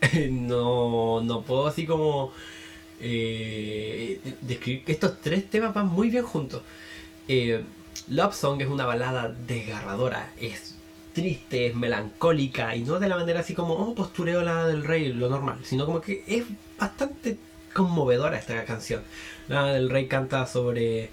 no, 0.30 1.20
no 1.20 1.42
puedo 1.42 1.66
así 1.66 1.86
como 1.86 2.32
eh, 3.00 4.20
describir 4.40 4.84
que 4.84 4.92
estos 4.92 5.20
tres 5.20 5.48
temas 5.48 5.74
van 5.74 5.88
muy 5.88 6.10
bien 6.10 6.24
juntos. 6.24 6.62
Eh, 7.28 7.64
Love 8.08 8.34
Song 8.34 8.60
es 8.60 8.68
una 8.68 8.86
balada 8.86 9.28
desgarradora, 9.28 10.32
es 10.40 10.74
triste, 11.12 11.66
es 11.66 11.74
melancólica 11.74 12.74
y 12.76 12.82
no 12.82 12.98
de 12.98 13.08
la 13.08 13.16
manera 13.16 13.40
así 13.40 13.54
como, 13.54 13.74
oh, 13.74 13.94
postureo 13.94 14.42
la 14.42 14.66
del 14.66 14.84
rey, 14.84 15.12
lo 15.12 15.28
normal, 15.28 15.58
sino 15.64 15.86
como 15.86 16.00
que 16.00 16.24
es 16.26 16.44
bastante 16.78 17.38
conmovedora 17.72 18.38
esta 18.38 18.64
canción. 18.64 19.02
La 19.48 19.66
del 19.72 19.90
rey 19.90 20.06
canta 20.06 20.46
sobre 20.46 21.10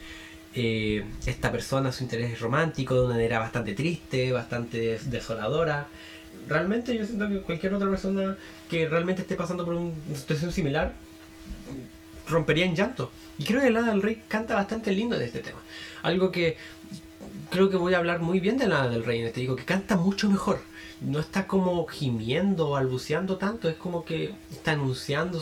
eh, 0.59 1.05
esta 1.27 1.51
persona, 1.51 1.91
su 1.91 2.03
interés 2.03 2.39
romántico 2.39 2.95
de 2.95 3.01
una 3.01 3.13
manera 3.13 3.37
bastante 3.39 3.73
triste, 3.73 4.31
bastante 4.31 4.77
des- 4.79 5.11
desoladora. 5.11 5.87
Realmente 6.47 6.97
yo 6.97 7.05
siento 7.05 7.27
que 7.29 7.41
cualquier 7.41 7.73
otra 7.75 7.89
persona 7.89 8.35
que 8.69 8.87
realmente 8.89 9.21
esté 9.21 9.35
pasando 9.35 9.63
por 9.65 9.75
un- 9.75 9.93
una 10.07 10.17
situación 10.17 10.51
similar 10.51 10.93
rompería 12.27 12.65
en 12.65 12.75
llanto. 12.75 13.11
Y 13.37 13.43
creo 13.45 13.61
que 13.61 13.69
Lana 13.69 13.91
del 13.91 14.01
Rey 14.01 14.23
canta 14.27 14.55
bastante 14.55 14.91
lindo 14.91 15.15
en 15.15 15.21
este 15.21 15.39
tema. 15.39 15.59
Algo 16.03 16.31
que 16.31 16.57
creo 17.51 17.69
que 17.69 17.77
voy 17.77 17.93
a 17.93 17.97
hablar 17.99 18.19
muy 18.19 18.39
bien 18.39 18.57
de 18.57 18.67
Lana 18.67 18.89
del 18.89 19.05
Rey 19.05 19.19
en 19.21 19.27
este 19.27 19.41
digo 19.41 19.55
que 19.55 19.63
canta 19.65 19.95
mucho 19.95 20.29
mejor. 20.29 20.59
No 21.01 21.19
está 21.19 21.45
como 21.45 21.85
gimiendo 21.85 22.69
o 22.69 22.71
balbuceando 22.71 23.37
tanto, 23.37 23.69
es 23.69 23.75
como 23.75 24.03
que 24.03 24.33
está 24.51 24.71
anunciando 24.71 25.39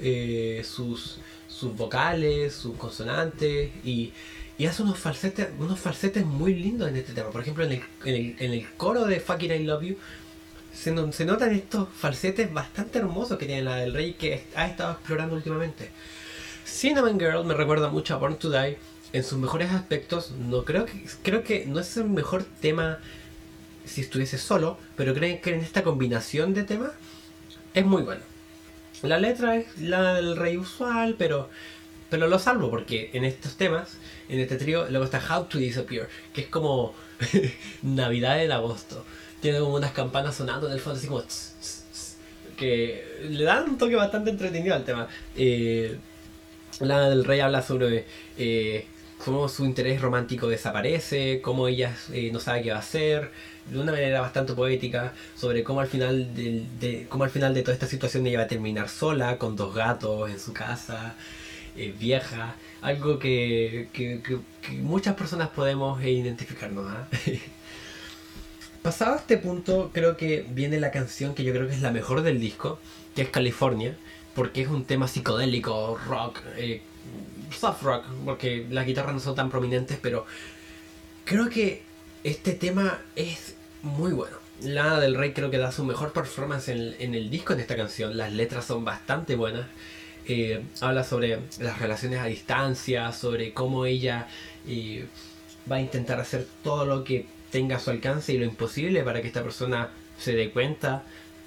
eh, 0.00 0.62
sus, 0.64 1.18
sus 1.62 1.76
vocales, 1.76 2.52
sus 2.52 2.76
consonantes 2.76 3.70
y, 3.84 4.12
y 4.58 4.66
hace 4.66 4.82
unos 4.82 4.98
falsetes, 4.98 5.48
unos 5.60 5.78
falsetes 5.78 6.26
muy 6.26 6.54
lindos 6.56 6.88
en 6.88 6.96
este 6.96 7.12
tema. 7.12 7.30
Por 7.30 7.40
ejemplo, 7.42 7.62
en 7.64 7.72
el, 8.04 8.36
en 8.40 8.52
el, 8.52 8.68
coro 8.76 9.04
de 9.04 9.20
Fucking 9.20 9.52
I 9.52 9.58
Love 9.64 9.82
You 9.84 9.96
se, 10.74 10.90
no- 10.90 11.12
se 11.12 11.24
notan 11.24 11.54
estos 11.54 11.88
falsetes 11.96 12.52
bastante 12.52 12.98
hermosos 12.98 13.38
que 13.38 13.46
tiene 13.46 13.62
la 13.62 13.76
del 13.76 13.92
Rey 13.94 14.14
que 14.14 14.44
ha 14.56 14.66
estado 14.66 14.92
explorando 14.94 15.36
últimamente. 15.36 15.90
Cinnamon 16.66 17.18
Girl 17.20 17.44
me 17.44 17.54
recuerda 17.54 17.88
mucho 17.90 18.14
a 18.14 18.18
Born 18.18 18.36
to 18.38 18.50
Die 18.50 18.76
en 19.12 19.22
sus 19.22 19.38
mejores 19.38 19.70
aspectos. 19.70 20.32
No 20.32 20.64
creo 20.64 20.84
que 20.86 21.06
creo 21.22 21.44
que 21.44 21.64
no 21.66 21.78
es 21.78 21.96
el 21.96 22.08
mejor 22.08 22.42
tema 22.60 22.98
si 23.84 24.00
estuviese 24.00 24.36
solo, 24.36 24.78
pero 24.96 25.14
creo 25.14 25.40
que 25.40 25.54
en 25.54 25.60
esta 25.60 25.82
combinación 25.84 26.54
de 26.54 26.64
temas 26.64 26.90
es 27.72 27.84
muy 27.86 28.02
bueno. 28.02 28.31
La 29.02 29.18
letra 29.18 29.56
es 29.56 29.78
la 29.78 30.14
del 30.14 30.36
rey 30.36 30.56
usual, 30.56 31.16
pero 31.18 31.48
pero 32.12 32.28
lo 32.28 32.38
salvo 32.38 32.68
porque 32.68 33.08
en 33.14 33.24
estos 33.24 33.56
temas, 33.56 33.96
en 34.28 34.38
este 34.38 34.56
trío, 34.56 34.86
luego 34.90 35.06
está 35.06 35.18
How 35.18 35.44
to 35.44 35.56
Disappear, 35.56 36.10
que 36.34 36.42
es 36.42 36.46
como 36.48 36.92
Navidad 37.82 38.44
en 38.44 38.52
agosto. 38.52 39.02
Tiene 39.40 39.60
como 39.60 39.76
unas 39.76 39.92
campanas 39.92 40.34
sonando 40.34 40.66
en 40.66 40.74
el 40.74 40.80
fondo, 40.80 40.98
así 40.98 41.06
como 41.06 41.22
tss, 41.22 41.54
tss, 41.58 42.16
que 42.54 43.26
le 43.30 43.44
dan 43.44 43.64
un 43.66 43.78
toque 43.78 43.96
bastante 43.96 44.28
entretenido 44.28 44.74
al 44.74 44.84
tema. 44.84 45.08
Eh, 45.34 45.96
Lana 46.80 47.08
del 47.08 47.24
Rey 47.24 47.40
habla 47.40 47.62
sobre 47.62 48.04
eh, 48.36 48.84
cómo 49.24 49.48
su 49.48 49.64
interés 49.64 49.98
romántico 50.02 50.48
desaparece, 50.48 51.40
cómo 51.40 51.66
ella 51.66 51.96
eh, 52.12 52.28
no 52.30 52.40
sabe 52.40 52.60
qué 52.60 52.72
va 52.72 52.76
a 52.76 52.80
hacer, 52.80 53.30
de 53.70 53.78
una 53.78 53.92
manera 53.92 54.20
bastante 54.20 54.52
poética, 54.54 55.12
sobre 55.36 55.62
cómo 55.64 55.80
al 55.80 55.88
final 55.88 56.34
de, 56.34 57.06
cómo 57.08 57.24
al 57.24 57.30
final 57.30 57.54
de 57.54 57.62
toda 57.62 57.74
esta 57.74 57.86
situación 57.86 58.26
ella 58.26 58.38
va 58.38 58.44
a 58.44 58.48
terminar 58.48 58.88
sola, 58.88 59.38
con 59.38 59.56
dos 59.56 59.74
gatos 59.74 60.30
en 60.30 60.38
su 60.40 60.52
casa, 60.52 61.14
eh, 61.76 61.94
vieja, 61.98 62.54
algo 62.82 63.18
que, 63.18 63.88
que- 63.92 64.20
muchas 64.80 65.14
personas 65.14 65.48
podemos 65.48 66.02
eh, 66.02 66.10
identificarnos. 66.10 66.86
¿ah? 66.90 67.06
Pasado 68.82 69.14
este 69.16 69.38
punto, 69.38 69.90
creo 69.92 70.16
que 70.16 70.44
viene 70.50 70.80
la 70.80 70.90
canción 70.90 71.34
que 71.34 71.44
yo 71.44 71.52
creo 71.52 71.68
que 71.68 71.74
es 71.74 71.82
la 71.82 71.92
mejor 71.92 72.22
del 72.22 72.40
disco, 72.40 72.80
que 73.14 73.22
es 73.22 73.28
California, 73.28 73.96
porque 74.34 74.62
es 74.62 74.68
un 74.68 74.84
tema 74.84 75.06
psicodélico, 75.06 75.96
rock, 76.08 76.40
eh, 76.56 76.82
soft 77.56 77.82
rock, 77.82 78.04
porque 78.24 78.66
las 78.70 78.84
guitarras 78.86 79.14
no 79.14 79.20
son 79.20 79.36
tan 79.36 79.50
prominentes, 79.50 79.98
pero 80.02 80.26
creo 81.24 81.48
que 81.48 81.82
este 82.24 82.52
tema 82.52 82.98
es 83.16 83.54
muy 83.82 84.12
bueno. 84.12 84.36
Lana 84.62 85.00
del 85.00 85.16
Rey 85.16 85.32
creo 85.32 85.50
que 85.50 85.58
da 85.58 85.72
su 85.72 85.84
mejor 85.84 86.12
performance 86.12 86.68
en, 86.68 87.14
el 87.14 87.30
disco 87.30 87.52
en 87.52 87.60
esta 87.60 87.74
canción. 87.76 88.16
Las 88.16 88.32
letras 88.32 88.64
son 88.64 88.84
bastante 88.84 89.34
buenas. 89.34 89.66
Eh, 90.28 90.62
habla 90.80 91.02
sobre 91.02 91.40
las 91.58 91.80
relaciones 91.80 92.20
a 92.20 92.26
distancia, 92.26 93.10
sobre 93.12 93.52
cómo 93.52 93.86
ella 93.86 94.28
eh, 94.68 95.06
va 95.70 95.76
a 95.76 95.80
intentar 95.80 96.20
hacer 96.20 96.46
todo 96.62 96.84
lo 96.86 97.02
que 97.02 97.26
tenga 97.50 97.76
a 97.76 97.80
su 97.80 97.90
alcance 97.90 98.32
y 98.32 98.38
lo 98.38 98.44
imposible 98.44 99.02
para 99.02 99.20
que 99.20 99.26
esta 99.26 99.42
persona 99.42 99.90
se 100.18 100.34
dé 100.34 100.50
cuenta 100.50 101.02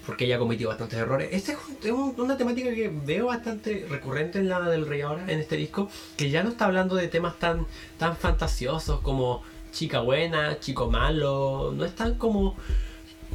porque 0.05 0.25
ella 0.25 0.35
ha 0.35 0.39
cometido 0.39 0.69
bastantes 0.69 0.99
errores. 0.99 1.29
Esta 1.31 1.53
es, 1.53 1.57
un- 1.67 1.77
es 1.83 1.91
un- 1.91 2.13
una 2.21 2.37
temática 2.37 2.69
que 2.75 2.89
veo 2.93 3.27
bastante 3.27 3.87
recurrente 3.89 4.37
en 4.39 4.49
Lana 4.49 4.69
del 4.69 4.85
Rey 4.85 5.01
ahora, 5.01 5.23
en 5.31 5.39
este 5.39 5.55
disco, 5.55 5.89
que 6.17 6.29
ya 6.29 6.43
no 6.43 6.49
está 6.49 6.65
hablando 6.65 6.95
de 6.95 7.07
temas 7.07 7.39
tan, 7.39 7.65
tan 7.97 8.15
fantasiosos 8.17 8.99
como 9.01 9.41
chica 9.75 9.99
buena, 9.99 10.59
chico 10.59 10.89
malo, 10.89 11.73
no 11.75 11.85
es 11.85 11.93
tan 11.93 12.15
como 12.15 12.55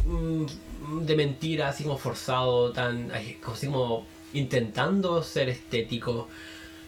mm, 0.06 0.46
de 1.02 1.16
mentira, 1.16 1.68
así 1.68 1.84
como 1.84 1.98
forzado, 1.98 2.72
tan 2.72 3.12
así 3.12 3.66
como 3.66 4.06
intentando 4.32 5.22
ser 5.22 5.48
estético. 5.50 6.28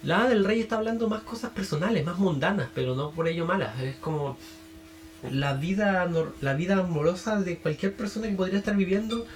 Lana 0.03 0.29
del 0.29 0.45
Rey 0.45 0.61
está 0.61 0.79
hablando 0.79 1.09
más 1.09 1.23
cosas 1.23 1.51
personales, 1.53 2.05
más 2.05 2.19
mundanas, 2.19 2.69
pero 2.75 2.97
no 2.97 3.11
por 3.11 3.29
ello 3.29 3.47
malas. 3.47 3.79
Es 3.81 3.97
como 3.97 4.37
la 5.31 5.55
vida, 5.55 6.11
la 6.41 6.55
vida 6.55 6.79
amorosa 6.79 7.41
de 7.41 7.59
cualquier 7.59 7.95
persona 7.95 8.29
que 8.29 8.35
podría 8.35 8.59
estar 8.59 8.77
viviendo. 8.77 9.27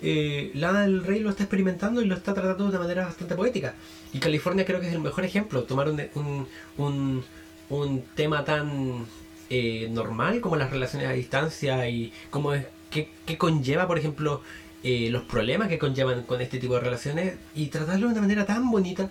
Eh, 0.00 0.50
Lana 0.54 0.82
del 0.82 1.04
Rey 1.04 1.20
lo 1.20 1.30
está 1.30 1.42
experimentando 1.44 2.00
y 2.00 2.06
lo 2.06 2.14
está 2.14 2.32
tratando 2.32 2.64
de 2.64 2.70
una 2.70 2.78
manera 2.78 3.06
bastante 3.06 3.34
poética. 3.34 3.74
Y 4.12 4.18
California 4.20 4.64
creo 4.64 4.80
que 4.80 4.88
es 4.88 4.94
el 4.94 5.00
mejor 5.00 5.24
ejemplo. 5.24 5.64
Tomar 5.64 5.88
un, 5.90 6.46
un, 6.78 7.24
un 7.68 8.02
tema 8.14 8.44
tan 8.44 9.06
eh, 9.54 9.88
normal 9.90 10.40
como 10.40 10.56
las 10.56 10.70
relaciones 10.70 11.08
a 11.08 11.12
distancia 11.12 11.88
y 11.88 12.12
cómo 12.30 12.54
es, 12.54 12.66
qué, 12.90 13.10
qué 13.26 13.38
conlleva, 13.38 13.86
por 13.86 13.98
ejemplo, 13.98 14.42
eh, 14.82 15.08
los 15.10 15.24
problemas 15.24 15.68
que 15.68 15.78
conllevan 15.78 16.22
con 16.24 16.40
este 16.40 16.58
tipo 16.58 16.74
de 16.74 16.80
relaciones 16.80 17.38
y 17.54 17.66
tratarlo 17.68 18.06
de 18.08 18.12
una 18.14 18.22
manera 18.22 18.46
tan 18.46 18.70
bonita. 18.70 19.10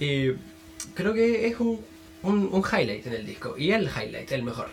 eh, 0.00 0.36
creo 0.94 1.14
que 1.14 1.46
es 1.48 1.60
un, 1.60 1.80
un, 2.22 2.48
un 2.52 2.62
highlight 2.72 3.06
en 3.06 3.14
el 3.14 3.26
disco. 3.26 3.56
Y 3.58 3.72
el 3.72 3.84
highlight, 3.88 4.30
el 4.32 4.42
mejor. 4.44 4.68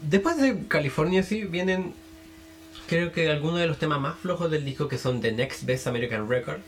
Después 0.00 0.36
de 0.36 0.66
California 0.68 1.22
sí 1.22 1.44
vienen 1.44 1.94
creo 2.86 3.12
que 3.12 3.30
algunos 3.30 3.60
de 3.60 3.66
los 3.66 3.78
temas 3.78 4.00
más 4.00 4.18
flojos 4.18 4.50
del 4.50 4.64
disco 4.64 4.88
que 4.88 4.98
son 4.98 5.20
The 5.20 5.32
Next 5.32 5.64
Best 5.64 5.86
American 5.86 6.28
Record. 6.28 6.60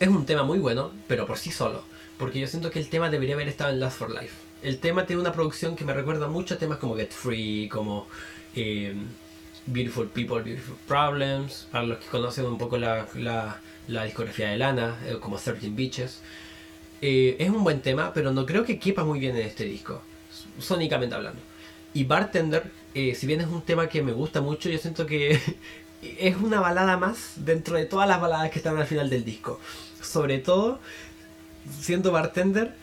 Es 0.00 0.08
un 0.08 0.26
tema 0.26 0.44
muy 0.44 0.58
bueno, 0.60 0.92
pero 1.08 1.26
por 1.26 1.38
sí 1.38 1.50
solo. 1.52 1.84
porque 2.18 2.40
yo 2.40 2.46
siento 2.48 2.70
que 2.70 2.78
el 2.80 2.88
tema 2.90 3.10
debería 3.10 3.34
haber 3.36 3.48
estado 3.48 3.70
en 3.72 3.80
Last 3.80 3.98
for 3.98 4.10
Life. 4.10 4.34
El 4.62 4.78
tema 4.78 5.06
tiene 5.06 5.22
una 5.22 5.32
producción 5.32 5.74
que 5.74 5.84
me 5.84 5.94
recuerda 5.94 6.28
mucho 6.28 6.54
a 6.54 6.58
temas 6.58 6.78
como 6.78 6.94
Get 6.94 7.12
Free, 7.12 7.68
como 7.68 8.06
eh, 8.54 8.94
Beautiful 9.66 10.08
People, 10.08 10.42
Beautiful 10.42 10.76
Problems, 10.86 11.66
para 11.70 11.84
los 11.84 11.98
que 11.98 12.06
conocen 12.08 12.44
un 12.44 12.58
poco 12.58 12.76
la, 12.76 13.06
la, 13.14 14.04
discografía 14.04 14.50
de 14.50 14.58
Lana, 14.58 14.98
eh, 15.06 15.16
como 15.18 15.38
13 15.38 15.70
Beaches. 15.70 16.20
Eh, 17.00 17.36
es 17.38 17.48
un 17.48 17.64
buen 17.64 17.80
tema, 17.80 18.12
pero 18.12 18.32
no 18.32 18.44
creo 18.44 18.64
que 18.64 18.78
quepa 18.78 19.02
muy 19.02 19.18
bien 19.18 19.34
en 19.34 19.46
este 19.46 19.64
disco, 19.64 20.02
sónicamente 20.58 21.14
hablando. 21.14 21.40
Y 21.94 22.04
Bartender, 22.04 22.70
si 22.92 23.26
bien 23.26 23.40
es 23.40 23.46
un 23.46 23.62
tema 23.62 23.88
que 23.88 24.02
me 24.02 24.12
gusta 24.12 24.42
mucho, 24.42 24.68
yo 24.68 24.78
siento 24.78 25.06
que 25.06 25.40
es 26.02 26.36
una 26.36 26.60
balada 26.60 26.98
más 26.98 27.32
dentro 27.36 27.76
de 27.76 27.86
todas 27.86 28.06
las 28.06 28.20
baladas 28.20 28.50
que 28.50 28.58
están 28.58 28.76
al 28.76 28.86
final 28.86 29.08
del 29.08 29.24
disco. 29.24 29.58
Sobre 30.02 30.38
todo, 30.38 30.80
siendo 31.80 32.12
Bartender, 32.12 32.74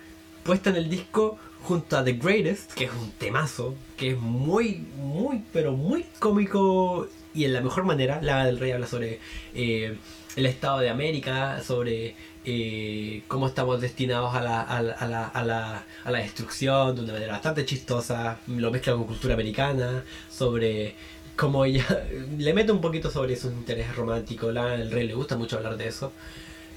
puesta 0.43 0.71
en 0.71 0.77
el 0.77 0.89
disco 0.89 1.37
junto 1.67 1.97
a 1.97 2.03
The 2.03 2.13
Greatest, 2.13 2.71
que 2.73 2.85
es 2.85 2.91
un 2.93 3.11
temazo, 3.11 3.75
que 3.97 4.11
es 4.11 4.17
muy, 4.17 4.85
muy, 4.95 5.43
pero 5.51 5.73
muy 5.73 6.05
cómico 6.17 7.09
y 7.33 7.43
en 7.43 7.51
la 7.51 7.59
mejor 7.59 7.83
manera. 7.83 8.21
La 8.21 8.45
del 8.45 8.57
Rey 8.57 8.71
habla 8.71 8.87
sobre 8.87 9.19
eh, 9.53 9.97
el 10.37 10.45
Estado 10.45 10.79
de 10.79 10.89
América, 10.89 11.61
sobre 11.61 12.15
eh, 12.45 13.23
cómo 13.27 13.47
estamos 13.47 13.81
destinados 13.81 14.33
a 14.33 14.41
la, 14.41 14.61
a, 14.61 14.81
la, 14.81 15.27
a, 15.27 15.43
la, 15.43 15.83
a 16.05 16.11
la 16.11 16.19
destrucción 16.19 16.95
de 16.95 17.01
una 17.01 17.11
manera 17.11 17.33
bastante 17.33 17.65
chistosa, 17.65 18.39
lo 18.47 18.71
mezcla 18.71 18.93
con 18.93 19.03
cultura 19.03 19.33
americana, 19.33 20.05
sobre 20.31 20.95
cómo 21.35 21.65
ella 21.65 21.85
le 22.37 22.53
mete 22.53 22.71
un 22.71 22.79
poquito 22.79 23.11
sobre 23.11 23.35
sus 23.35 23.51
intereses 23.51 23.93
románticos, 23.93 24.53
la, 24.53 24.73
el 24.75 24.89
rey 24.89 25.05
le 25.05 25.15
gusta 25.15 25.35
mucho 25.35 25.57
hablar 25.57 25.75
de 25.75 25.87
eso. 25.89 26.13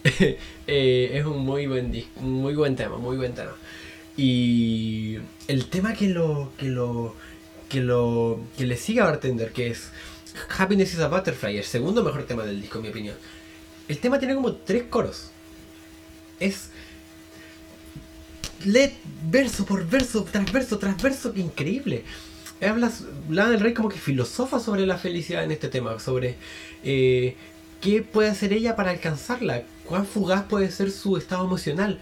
Eh, 0.66 1.11
es 1.14 1.25
un 1.26 1.38
muy 1.38 1.66
buen 1.66 1.92
muy 2.20 2.54
buen 2.54 2.76
tema, 2.76 2.97
muy 2.97 3.16
buen 3.16 3.35
tema. 3.35 3.52
Y 4.21 5.17
el 5.49 5.71
tema 5.71 5.95
que 5.95 6.07
lo 6.07 6.53
que 6.59 6.67
lo 6.67 7.15
que 7.71 7.81
lo 7.81 8.39
que 8.59 8.67
le 8.67 8.77
sigue 8.77 9.00
a 9.00 9.05
Bartender, 9.05 9.50
que 9.50 9.69
es 9.69 9.89
Happiness 10.59 10.93
is 10.93 11.00
a 11.00 11.09
Butterfly, 11.09 11.57
el 11.57 11.65
segundo 11.65 12.05
mejor 12.05 12.25
tema 12.25 12.45
del 12.45 12.61
disco 12.61 12.77
en 12.77 12.83
mi 12.83 12.91
opinión. 12.91 13.17
El 13.89 13.97
tema 13.97 14.19
tiene 14.19 14.35
como 14.35 14.57
tres 14.57 14.83
coros. 14.91 15.31
Es 16.39 16.69
Let 18.67 18.93
verso 19.31 19.65
por 19.65 19.87
verso, 19.87 20.23
tras 20.31 20.53
verso, 20.53 20.79
tras 20.79 21.03
verso, 21.03 21.33
que 21.33 21.41
increíble. 21.41 22.05
Hablas, 22.61 23.05
Lana 23.31 23.53
del 23.53 23.61
Rey 23.61 23.73
como 23.73 23.89
que 23.89 23.99
filosofa 23.99 24.61
sobre 24.61 24.85
la 24.85 24.99
felicidad 24.99 25.45
en 25.45 25.50
este 25.50 25.69
tema, 25.69 25.99
sobre 25.99 26.37
eh, 26.85 27.37
qué 27.81 28.03
puede 28.03 28.29
hacer 28.29 28.53
ella 28.53 28.77
para 28.77 28.91
alcanzarla, 28.91 29.62
cuán 29.87 30.05
fugaz 30.05 30.45
puede 30.45 30.71
ser 30.71 30.91
su 30.91 31.17
estado 31.17 31.47
emocional, 31.47 32.00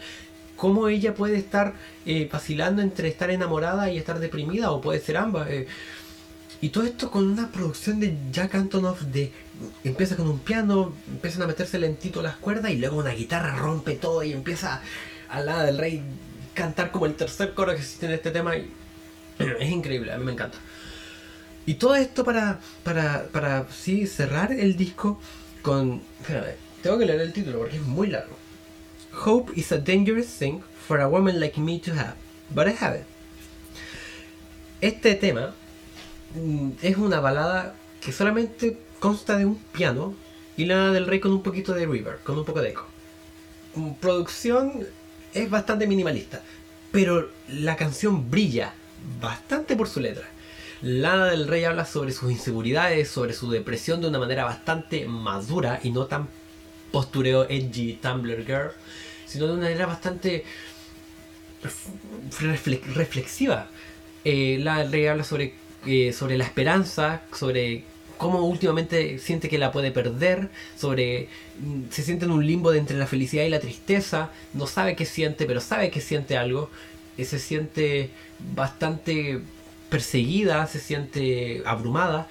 cómo 0.59 0.88
ella 0.88 1.15
puede 1.15 1.38
estar 1.38 1.73
eh, 2.05 2.29
vacilando 2.31 2.83
entre 2.83 3.09
estar 3.09 3.31
enamorada 3.31 3.91
y 3.91 3.97
estar 3.97 4.19
deprimida, 4.19 4.73
o 4.73 4.83
puede 4.83 5.00
ser 5.00 5.17
ambas. 5.17 5.49
Eh. 5.49 5.67
Y 6.61 6.71
todo 6.71 6.85
esto 6.85 7.11
con 7.11 7.27
una 7.27 7.50
producción 7.50 8.00
de 8.00 8.19
Jack 8.33 8.57
Antonoff 8.57 9.03
de 9.03 9.33
empieza 9.85 10.17
con 10.17 10.29
un 10.29 10.41
piano, 10.41 10.93
empiezan 11.09 11.43
a 11.43 11.47
meterse 11.47 11.79
lentito 11.79 12.21
las 12.21 12.37
cuerdas 12.37 12.73
y 12.73 12.77
luego 12.77 12.99
una 12.99 13.12
guitarra 13.12 13.57
rompe 13.57 13.95
todo 13.95 14.23
y 14.25 14.33
empieza 14.33 14.83
al 15.31 15.47
lado 15.47 15.65
del 15.65 15.79
rey 15.79 16.03
cantar 16.55 16.91
como 16.91 17.07
el 17.07 17.15
tercer 17.15 17.55
coro 17.55 17.73
que 17.73 17.79
existe 17.79 18.07
en 18.07 18.12
este 18.12 18.33
tema 18.33 18.57
y 18.57 18.69
es 19.38 19.71
increíble, 19.71 20.12
a 20.12 20.19
mí 20.19 20.25
me 20.25 20.33
encanta. 20.33 20.59
Y 21.67 21.75
todo 21.75 21.95
esto 21.95 22.25
para, 22.25 22.59
para, 22.83 23.27
para 23.27 23.67
sí, 23.71 24.07
cerrar 24.07 24.53
el 24.53 24.77
disco 24.77 25.21
con... 25.62 26.03
tengo 26.83 26.99
que 26.99 27.07
leer 27.07 27.21
el 27.21 27.33
título 27.33 27.59
porque 27.59 27.77
es 27.77 27.83
muy 27.83 28.09
largo. 28.09 28.38
Hope 29.25 29.53
is 29.57 29.73
a 29.73 29.79
dangerous 29.79 30.29
thing 30.29 30.63
for 30.87 31.01
a 31.01 31.09
woman 31.09 31.41
like 31.41 31.59
me 31.59 31.81
to 31.81 31.93
have, 31.93 32.15
but 32.55 32.69
I 32.69 32.75
have 32.81 32.95
it. 32.95 33.07
Este 34.81 35.17
tema 35.17 35.55
mm, 36.37 36.71
es 36.83 36.97
una 36.97 37.19
balada 37.19 37.75
que 38.01 38.12
solamente 38.12 38.79
consta 39.01 39.37
de 39.37 39.45
un 39.45 39.57
piano 39.57 40.14
y 40.57 40.66
la 40.66 40.92
del 40.92 41.07
rey 41.07 41.19
con 41.19 41.33
un 41.33 41.42
poquito 41.42 41.75
de 41.75 41.87
reverb, 41.87 42.23
con 42.23 42.38
un 42.38 42.45
poco 42.45 42.62
de 42.62 42.71
eco. 42.71 42.87
Mm, 43.75 43.95
producción 44.01 44.87
es 45.35 45.51
bastante 45.51 45.88
minimalista, 45.88 46.42
pero 46.92 47.29
la 47.49 47.77
canción 47.77 48.31
brilla 48.31 48.73
bastante 49.21 49.75
por 49.75 49.88
su 49.88 50.01
letra. 50.01 50.29
Lana 50.81 51.27
del 51.27 51.49
Rey 51.49 51.64
habla 51.64 51.85
sobre 51.85 52.12
sus 52.12 52.31
inseguridades, 52.31 53.09
sobre 53.09 53.33
su 53.33 53.51
depresión 53.51 54.01
de 54.01 54.09
una 54.09 54.21
manera 54.21 54.45
bastante 54.45 55.07
madura 55.07 55.81
y 55.83 55.90
no 55.90 56.07
tan 56.07 56.29
postureo 56.92 57.49
edgy 57.49 57.95
Tumblr 58.01 58.45
girl, 58.45 58.71
sino 59.29 59.47
de 59.47 59.53
una 59.53 59.62
manera 59.62 59.87
bastante 59.87 60.45
reflexiva. 62.95 63.69
Eh, 64.25 64.59
del 64.59 64.93
Rey 64.93 65.07
habla 65.07 65.25
sobre, 65.25 65.55
eh, 65.87 66.12
sobre 66.12 66.37
la 66.37 66.45
esperanza, 66.45 67.23
sobre 67.33 67.85
cómo 68.17 68.45
últimamente 68.45 69.19
siente 69.19 69.49
que 69.49 69.59
la 69.59 69.71
puede 69.71 69.93
perder, 69.93 70.49
sobre 70.77 71.29
mm, 71.61 71.91
se 71.91 72.03
siente 72.03 72.25
en 72.25 72.33
un 72.33 72.45
limbo 72.45 72.73
entre 72.73 72.97
la 72.97 73.07
felicidad 73.07 73.45
y 73.45 73.51
la 73.51 73.61
tristeza, 73.61 74.31
no 74.55 74.67
sabe 74.67 74.97
qué 74.97 75.07
siente, 75.07 75.47
pero 75.47 75.61
sabe 75.61 75.91
que 75.91 76.01
siente 76.01 76.37
algo, 76.37 76.71
y 77.17 77.25
se 77.25 77.38
siente 77.38 78.11
bastante 78.55 79.41
perseguida, 79.91 80.67
se 80.67 80.81
siente 80.81 81.62
abrumada, 81.67 82.29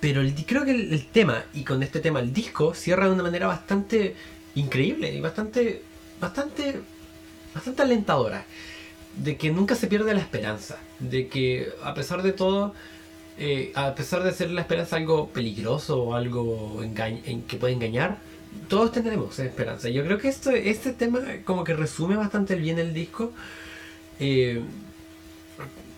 pero 0.00 0.22
creo 0.46 0.64
que 0.64 0.72
el, 0.72 1.06
tema, 1.06 1.44
y 1.54 1.62
con 1.64 1.82
este 1.82 2.00
tema 2.00 2.20
el 2.20 2.32
disco, 2.32 2.74
cierra 2.74 3.06
de 3.06 3.12
una 3.12 3.22
manera 3.22 3.46
bastante 3.46 4.14
increíble 4.54 5.12
y 5.12 5.20
bastante, 5.20 5.82
bastante, 6.20 6.80
bastante. 7.54 7.82
De 9.16 9.36
que 9.36 9.50
nunca 9.50 9.74
se 9.74 9.86
pierde 9.86 10.14
la 10.14 10.20
esperanza. 10.20 10.78
De 10.98 11.28
que 11.28 11.72
a 11.82 11.94
pesar 11.94 12.22
de 12.22 12.32
todo, 12.32 12.74
eh, 13.38 13.72
a 13.74 13.94
pesar 13.94 14.22
de 14.22 14.32
ser 14.32 14.50
la 14.50 14.60
esperanza 14.60 14.96
algo 14.96 15.28
peligroso 15.30 16.02
o 16.02 16.14
algo 16.14 16.82
en 16.82 17.42
que 17.42 17.56
puede 17.56 17.74
engañar, 17.74 18.18
todos 18.68 18.92
tendremos 18.92 19.38
esperanza. 19.38 19.88
Yo 19.88 20.04
creo 20.04 20.18
que 20.18 20.28
esto, 20.28 20.50
este 20.50 20.92
tema 20.92 21.20
como 21.44 21.64
que 21.64 21.74
resume 21.74 22.16
bastante 22.16 22.54
bien 22.56 22.78
el 22.78 22.92
disco. 22.94 23.32
Eh, 24.18 24.62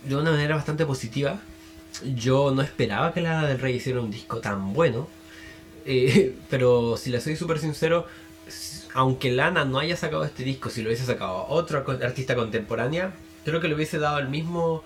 de 0.04 0.16
una 0.16 0.30
manera 0.30 0.56
bastante 0.56 0.86
positiva. 0.86 1.40
Yo 2.14 2.50
no 2.50 2.62
esperaba 2.62 3.12
que 3.12 3.20
la 3.20 3.46
del 3.46 3.58
Rey 3.58 3.76
hiciera 3.76 4.00
un 4.00 4.10
disco 4.10 4.40
tan 4.40 4.72
bueno. 4.72 5.08
Eh, 5.84 6.36
pero 6.50 6.96
si 6.96 7.10
le 7.10 7.20
soy 7.20 7.36
súper 7.36 7.58
sincero, 7.58 8.06
aunque 8.98 9.30
Lana 9.30 9.64
no 9.64 9.78
haya 9.78 9.96
sacado 9.96 10.24
este 10.24 10.42
disco, 10.42 10.70
si 10.70 10.82
lo 10.82 10.88
hubiese 10.88 11.06
sacado 11.06 11.46
otro 11.48 11.84
artista 12.02 12.34
contemporánea, 12.34 13.12
creo 13.44 13.60
que 13.60 13.68
le 13.68 13.76
hubiese 13.76 14.00
dado 14.00 14.18
el 14.18 14.28
mismo. 14.28 14.82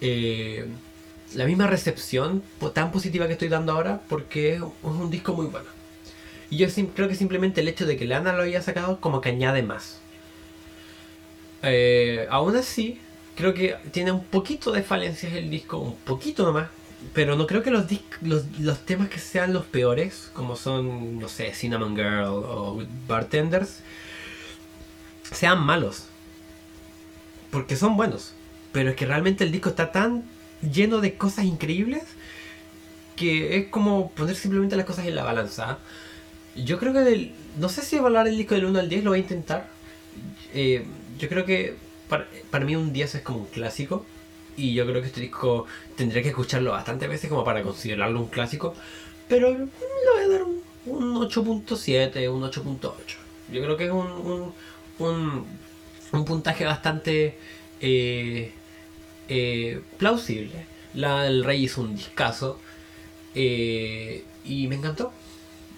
Eh, 0.00 0.66
la 1.36 1.44
misma 1.44 1.68
recepción 1.68 2.42
tan 2.74 2.90
positiva 2.90 3.28
que 3.28 3.34
estoy 3.34 3.48
dando 3.48 3.72
ahora, 3.74 4.00
porque 4.08 4.54
es 4.54 4.62
un 4.82 5.08
disco 5.08 5.34
muy 5.34 5.46
bueno. 5.46 5.68
Y 6.50 6.56
yo 6.56 6.66
creo 6.96 7.06
que 7.06 7.14
simplemente 7.14 7.60
el 7.60 7.68
hecho 7.68 7.86
de 7.86 7.96
que 7.96 8.06
Lana 8.06 8.32
lo 8.32 8.42
haya 8.42 8.60
sacado, 8.60 8.98
como 9.00 9.20
que 9.20 9.28
añade 9.28 9.62
más. 9.62 10.00
Eh, 11.62 12.26
aún 12.30 12.56
así, 12.56 13.00
creo 13.36 13.54
que 13.54 13.76
tiene 13.92 14.10
un 14.10 14.24
poquito 14.24 14.72
de 14.72 14.82
falencias 14.82 15.32
el 15.34 15.48
disco, 15.48 15.78
un 15.78 15.96
poquito 15.98 16.44
nomás. 16.44 16.70
Pero 17.14 17.36
no 17.36 17.46
creo 17.46 17.62
que 17.62 17.70
los, 17.70 17.86
los, 18.22 18.78
temas 18.84 19.08
que 19.08 19.18
sean 19.18 19.52
los 19.52 19.64
peores, 19.64 20.30
como 20.32 20.56
son, 20.56 21.18
no 21.20 21.28
sé, 21.28 21.54
Cinnamon 21.54 21.94
Girl 21.94 22.24
o 22.26 22.82
Bartenders, 23.06 23.80
sean 25.30 25.60
malos. 25.60 26.04
Porque 27.50 27.76
son 27.76 27.96
buenos. 27.96 28.34
Pero 28.72 28.90
es 28.90 28.96
que 28.96 29.06
realmente 29.06 29.44
el 29.44 29.52
disco 29.52 29.70
está 29.70 29.92
tan 29.92 30.24
lleno 30.60 31.00
de 31.00 31.16
cosas 31.16 31.44
increíbles 31.44 32.02
que 33.18 33.58
es 33.58 33.68
como 33.68 34.10
poner 34.12 34.36
simplemente 34.36 34.76
las 34.76 34.86
cosas 34.86 35.06
en 35.06 35.14
la 35.16 35.24
balanza. 35.24 35.78
Yo 36.54 36.78
creo 36.78 36.92
que 36.92 37.32
no 37.58 37.68
sé 37.68 37.82
si 37.82 37.96
evaluar 37.96 38.28
el 38.28 38.36
disco 38.36 38.54
del 38.54 38.66
1 38.66 38.78
al 38.78 38.88
10, 38.88 39.04
lo 39.04 39.10
voy 39.10 39.18
a 39.18 39.22
intentar. 39.22 39.68
Eh, 40.54 40.84
yo 41.18 41.28
creo 41.28 41.44
que 41.44 41.76
para, 42.08 42.64
mí 42.64 42.76
un 42.76 42.92
10 42.92 43.16
es 43.16 43.22
como 43.22 43.40
un 43.40 43.46
clásico. 43.46 44.06
Y 44.58 44.74
yo 44.74 44.84
creo 44.86 45.00
que 45.00 45.06
este 45.06 45.20
disco 45.20 45.66
tendría 45.94 46.20
que 46.20 46.30
escucharlo 46.30 46.72
bastantes 46.72 47.08
veces 47.08 47.30
como 47.30 47.44
para 47.44 47.62
considerarlo 47.62 48.20
un 48.20 48.26
clásico. 48.26 48.74
Pero 49.28 49.50
le 49.50 49.58
voy 49.58 50.24
a 50.24 50.28
dar 50.28 50.42
un, 50.86 51.14
8.7, 51.14 52.28
un 52.28 52.42
8.8. 52.42 52.92
Yo 53.52 53.62
creo 53.62 53.76
que 53.76 53.84
es 53.84 53.90
un, 53.92 54.52
un, 54.98 55.46
un, 56.12 56.24
puntaje 56.24 56.64
bastante 56.64 57.38
eh, 57.80 58.52
eh, 59.28 59.80
plausible. 59.96 60.66
La 60.92 61.22
del 61.22 61.44
Rey 61.44 61.62
hizo 61.62 61.82
un 61.82 61.94
discazo. 61.94 62.58
Eh, 63.36 64.24
y 64.44 64.66
me 64.66 64.74
encantó. 64.74 65.12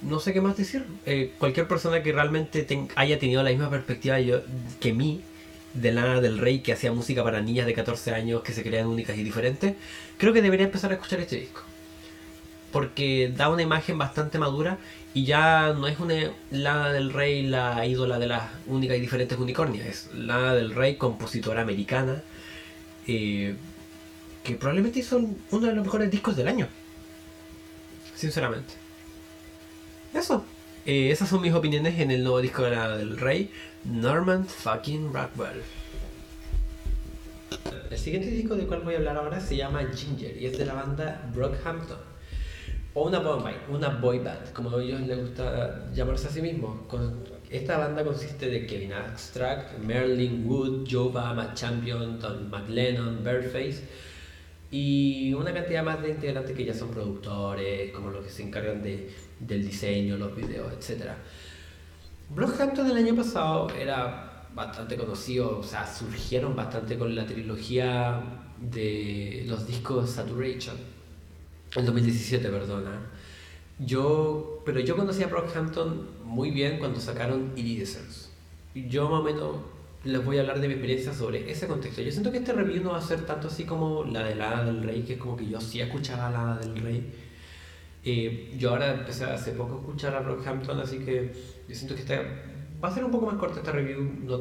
No 0.01 0.21
sé 0.21 0.33
qué 0.33 0.41
más 0.41 0.57
decir. 0.57 0.87
cualquier 1.39 1.69
persona 1.69 2.03
que 2.03 2.13
realmente 2.13 2.67
haya 2.97 3.19
tenido 3.19 3.43
la 3.43 3.51
misma 3.51 3.69
perspectiva 3.69 4.17
que 4.81 4.95
mí 4.95 5.21
de 5.75 5.93
Lana 5.93 6.21
del 6.21 6.39
Rey 6.39 6.61
que 6.61 6.73
hacía 6.73 6.93
música 6.93 7.23
para 7.25 7.41
niñas 7.41 7.67
de 7.67 7.75
14 7.75 8.13
años 8.13 8.43
que 8.43 8.53
se 8.53 8.63
crean 8.63 8.87
únicas 8.87 9.17
y 9.17 9.23
diferentes, 9.23 9.75
creo 10.19 10.33
que 10.33 10.43
debería 10.43 10.67
empezar 10.67 10.91
a 10.91 10.95
escuchar 10.95 11.21
este 11.21 11.37
disco. 11.37 11.63
porque 12.73 13.33
da 13.37 13.49
una 13.51 13.63
imagen 13.63 13.99
bastante 13.99 14.39
madura 14.39 14.79
y 15.13 15.25
ya 15.25 15.73
no 15.75 15.89
es 15.89 15.99
una 15.99 16.15
Lana 16.53 16.93
del 16.93 17.13
Rey 17.13 17.43
la 17.43 17.85
ídola 17.87 18.19
de 18.19 18.29
las 18.29 18.45
únicas 18.67 18.97
y 18.97 19.01
diferentes 19.01 19.39
unicornias, 19.39 19.87
es 19.87 20.11
Lana 20.15 20.55
del 20.55 20.75
Rey, 20.75 20.97
compositora 20.97 21.63
americana, 21.63 22.23
eh, 23.09 23.57
que 24.45 24.55
probablemente 24.55 25.01
hizo 25.01 25.19
uno 25.51 25.67
de 25.67 25.75
los 25.75 25.85
mejores 25.85 26.11
discos 26.11 26.37
del 26.37 26.49
año. 26.49 26.69
Sinceramente. 28.15 28.75
Eso. 30.15 30.45
Eh, 30.87 31.11
esas 31.11 31.29
son 31.29 31.41
mis 31.43 31.53
opiniones 31.55 31.99
en 31.99 32.11
el 32.11 32.23
nuevo 32.23 32.41
disco 32.41 32.63
de 32.63 32.71
Lana 32.71 32.97
del 32.97 33.19
Rey, 33.19 33.51
Norman 33.85 34.45
fucking 34.45 35.13
Rockwell. 35.13 35.63
El 37.91 37.99
siguiente 37.99 38.31
disco 38.31 38.55
del 38.55 38.67
cual 38.67 38.83
voy 38.83 38.95
a 38.95 38.99
hablar 38.99 39.17
ahora 39.17 39.41
se 39.41 39.57
llama 39.57 39.83
Ginger 39.95 40.37
y 40.37 40.47
es 40.47 40.59
de 40.59 40.67
la 40.67 40.75
banda 40.75 41.29
Brockhampton. 41.35 41.99
O 42.95 43.09
una 43.09 43.21
boy, 43.21 43.55
una 43.71 43.89
boy 43.89 44.19
band, 44.19 44.53
como 44.53 44.77
a 44.77 44.83
ellos 44.83 45.01
les 45.03 45.19
gusta 45.19 45.91
llamarse 45.93 46.29
a 46.29 46.31
sí 46.31 46.43
mismos. 46.43 46.77
Esta 47.49 47.79
banda 47.79 48.05
consiste 48.05 48.49
de 48.49 48.67
Kevin 48.67 48.93
Abstract, 48.93 49.79
Merlin 49.79 50.47
Wood, 50.47 50.87
Jova, 50.91 51.33
Matt 51.35 51.55
Champion, 51.55 52.19
Don 52.21 52.51
McLennan, 52.51 53.25
Birdface 53.25 53.83
y 54.71 55.33
una 55.35 55.53
cantidad 55.53 55.83
más 55.83 56.01
de 56.01 56.11
integrantes 56.11 56.57
que 56.57 56.65
ya 56.65 56.75
son 56.75 56.91
productores, 56.91 57.91
como 57.93 58.11
los 58.11 58.25
que 58.25 58.31
se 58.31 58.43
encargan 58.43 58.83
de, 58.83 59.11
del 59.41 59.67
diseño, 59.67 60.17
los 60.17 60.35
videos, 60.37 60.73
etc. 60.73 61.11
Brockhampton 62.31 62.89
el 62.89 62.97
año 62.97 63.17
pasado 63.17 63.69
era 63.71 64.47
bastante 64.55 64.97
conocidos, 64.97 65.67
o 65.67 65.69
sea, 65.69 65.87
surgieron 65.87 66.55
bastante 66.55 66.97
con 66.97 67.15
la 67.15 67.27
trilogía 67.27 68.23
de 68.61 69.45
los 69.49 69.67
discos 69.67 70.11
Saturation, 70.11 70.77
en 71.75 71.87
2017, 71.87 72.49
perdona. 72.49 73.11
Yo, 73.81 74.63
pero 74.65 74.79
yo 74.79 74.97
conocí 74.97 75.25
a 75.25 75.27
Brockhampton 75.27 76.07
muy 76.25 76.51
bien 76.53 76.79
cuando 76.79 77.01
sacaron 77.01 77.53
Iridescence. 77.57 78.29
Yo 78.75 79.09
más 79.09 79.21
o 79.21 79.25
menos 79.25 79.57
les 80.05 80.25
voy 80.25 80.39
a 80.39 80.43
hablar 80.43 80.61
de 80.61 80.69
mi 80.69 80.75
experiencia 80.75 81.13
sobre 81.13 81.51
ese 81.51 81.67
contexto. 81.67 82.01
Yo 82.01 82.13
siento 82.13 82.31
que 82.31 82.39
este 82.39 82.53
review 82.53 82.83
no 82.85 82.91
va 82.91 82.99
a 82.99 83.03
ser 83.03 83.27
tanto 83.27 83.49
así 83.49 83.65
como 83.65 84.05
la 84.05 84.23
de 84.23 84.37
la 84.37 84.65
del 84.65 84.83
Rey, 84.85 85.03
que 85.03 85.15
es 85.15 85.19
como 85.19 85.37
que 85.37 85.49
yo 85.49 85.61
sí 85.61 85.81
escuchaba 85.81 86.31
la 86.31 86.59
del 86.59 86.77
Rey. 86.77 87.13
Eh, 88.05 88.55
yo 88.59 88.71
ahora 88.71 88.95
empecé 88.95 89.25
hace 89.25 89.53
poco 89.53 89.75
a 89.75 89.79
escuchar 89.81 90.15
a 90.15 90.21
Brockhampton, 90.21 90.81
así 90.81 90.99
que 90.99 91.33
yo 91.69 91.75
siento 91.75 91.95
que 91.95 92.01
está 92.01 92.23
Va 92.83 92.89
a 92.89 92.95
ser 92.95 93.05
un 93.05 93.11
poco 93.11 93.27
más 93.27 93.35
corta 93.35 93.59
esta 93.59 93.73
review, 93.73 94.01
no, 94.23 94.39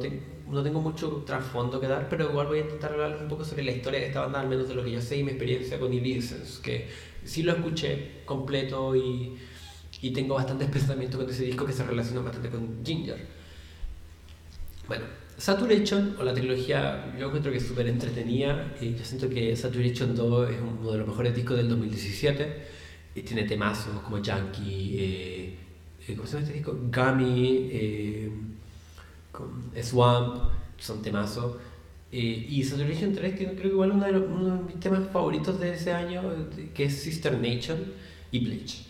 no 0.50 0.62
tengo 0.62 0.80
mucho 0.80 1.22
trasfondo 1.26 1.78
que 1.78 1.86
dar, 1.86 2.08
pero 2.08 2.30
igual 2.30 2.46
voy 2.46 2.60
a 2.60 2.62
intentar 2.62 2.92
hablar 2.92 3.18
un 3.20 3.28
poco 3.28 3.44
sobre 3.44 3.64
la 3.64 3.72
historia 3.72 4.00
de 4.00 4.06
esta 4.06 4.22
banda, 4.22 4.40
al 4.40 4.48
menos 4.48 4.66
de 4.66 4.74
lo 4.74 4.82
que 4.82 4.92
yo 4.92 5.02
sé 5.02 5.18
y 5.18 5.22
mi 5.22 5.32
experiencia 5.32 5.78
con 5.78 5.92
Illusions, 5.92 6.58
que 6.62 6.88
sí 7.22 7.42
lo 7.42 7.52
escuché 7.52 8.22
completo 8.24 8.96
y, 8.96 9.36
y 10.00 10.12
tengo 10.12 10.36
bastantes 10.36 10.70
pensamientos 10.72 11.20
con 11.20 11.28
ese 11.28 11.44
disco 11.44 11.66
que 11.66 11.74
se 11.74 11.84
relacionan 11.84 12.24
bastante 12.24 12.48
con 12.48 12.82
Ginger. 12.82 13.26
Bueno, 14.88 15.04
Saturation, 15.36 16.16
o 16.18 16.24
la 16.24 16.34
trilogía, 16.34 17.14
yo 17.18 17.26
encuentro 17.26 17.52
que 17.52 17.58
es 17.58 17.66
súper 17.66 17.88
entretenida. 17.88 18.74
Y 18.80 18.94
yo 18.94 19.04
siento 19.04 19.28
que 19.28 19.54
Saturation 19.56 20.14
2 20.14 20.50
es 20.50 20.56
uno 20.60 20.92
de 20.92 20.98
los 20.98 21.08
mejores 21.08 21.34
discos 21.34 21.56
del 21.56 21.68
2017. 21.68 22.79
Y 23.14 23.22
tiene 23.22 23.44
temazos 23.44 24.00
como 24.02 24.18
Yankee, 24.18 24.96
eh, 24.98 25.56
eh, 26.06 26.14
¿cómo 26.16 26.26
se 26.26 26.34
llama 26.34 26.46
este 26.46 26.54
disco? 26.58 26.72
Gummy, 26.72 27.68
eh, 27.72 28.30
Swamp, 29.82 30.50
son 30.78 31.02
temazos. 31.02 31.56
Eh, 32.12 32.46
y 32.48 32.62
Saturation 32.64 33.12
3 33.12 33.36
tiene 33.36 33.52
creo 33.52 33.62
que 33.62 33.68
igual 33.68 33.92
uno 33.92 34.04
de, 34.04 34.12
los, 34.12 34.22
uno 34.22 34.56
de, 34.56 34.62
mis 34.62 34.80
temas 34.80 35.08
favoritos 35.12 35.60
de 35.60 35.74
ese 35.74 35.92
año, 35.92 36.22
que 36.74 36.84
es 36.84 37.02
Sister 37.02 37.38
Nation 37.38 37.78
y 38.32 38.40
Bleach. 38.40 38.86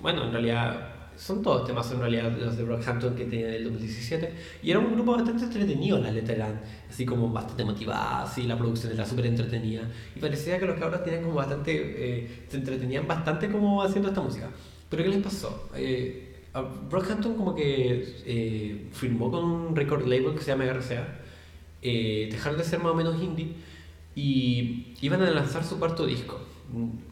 bueno, 0.00 0.24
en 0.24 0.32
realidad 0.32 0.95
son 1.16 1.42
todos 1.42 1.66
temas 1.66 1.90
en 1.92 2.00
realidad 2.00 2.36
los 2.38 2.56
de 2.56 2.64
Brockhampton 2.64 3.14
que 3.14 3.24
tenían 3.24 3.50
en 3.50 3.54
el 3.56 3.64
2017 3.64 4.34
y 4.62 4.70
era 4.70 4.78
un 4.78 4.92
grupo 4.94 5.12
bastante 5.12 5.44
entretenido 5.44 5.98
las 5.98 6.14
letras 6.14 6.36
eran 6.36 6.60
así 6.88 7.04
como 7.06 7.30
bastante 7.32 7.64
motivadas 7.64 8.36
y 8.38 8.42
la 8.44 8.56
producción 8.56 8.92
era 8.92 9.06
súper 9.06 9.26
entretenida 9.26 9.82
y 10.14 10.20
parecía 10.20 10.58
que 10.58 10.66
los 10.66 10.78
cabros 10.78 11.02
tenían 11.04 11.22
como 11.22 11.34
bastante 11.34 12.44
se 12.48 12.56
entretenían 12.56 13.06
bastante 13.06 13.50
como 13.50 13.82
haciendo 13.82 14.08
esta 14.08 14.20
música 14.20 14.48
pero 14.88 15.02
¿qué 15.02 15.08
les 15.08 15.22
pasó? 15.22 15.68
Eh, 15.74 16.26
Brockhampton 16.88 17.34
como 17.34 17.54
que 17.54 18.22
eh, 18.24 18.88
firmó 18.92 19.30
con 19.30 19.44
un 19.44 19.76
record 19.76 20.06
label 20.06 20.34
que 20.34 20.40
se 20.40 20.52
llama 20.52 20.64
RCA, 20.64 21.18
eh, 21.82 22.28
dejaron 22.30 22.58
de 22.58 22.64
ser 22.64 22.78
más 22.78 22.92
o 22.92 22.94
menos 22.94 23.22
indie 23.22 23.54
y 24.14 24.94
iban 25.02 25.22
a 25.22 25.30
lanzar 25.30 25.64
su 25.64 25.78
cuarto 25.78 26.06
disco. 26.06 26.40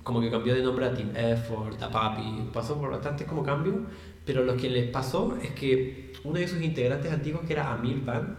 Como 0.02 0.20
que 0.20 0.30
cambió 0.30 0.54
de 0.54 0.62
nombre 0.62 0.86
a 0.86 0.94
Team 0.94 1.12
Effort, 1.16 1.80
a 1.82 1.90
Papi, 1.90 2.50
pasó 2.52 2.78
por 2.78 2.90
bastante 2.90 3.24
como 3.24 3.42
cambio, 3.42 3.86
pero 4.24 4.44
lo 4.44 4.56
que 4.56 4.68
les 4.68 4.90
pasó 4.90 5.36
es 5.42 5.50
que 5.50 6.12
uno 6.24 6.38
de 6.38 6.48
sus 6.48 6.60
integrantes 6.60 7.12
antiguos, 7.12 7.42
que 7.46 7.52
era 7.52 7.72
Amir 7.72 8.04
Van, 8.04 8.36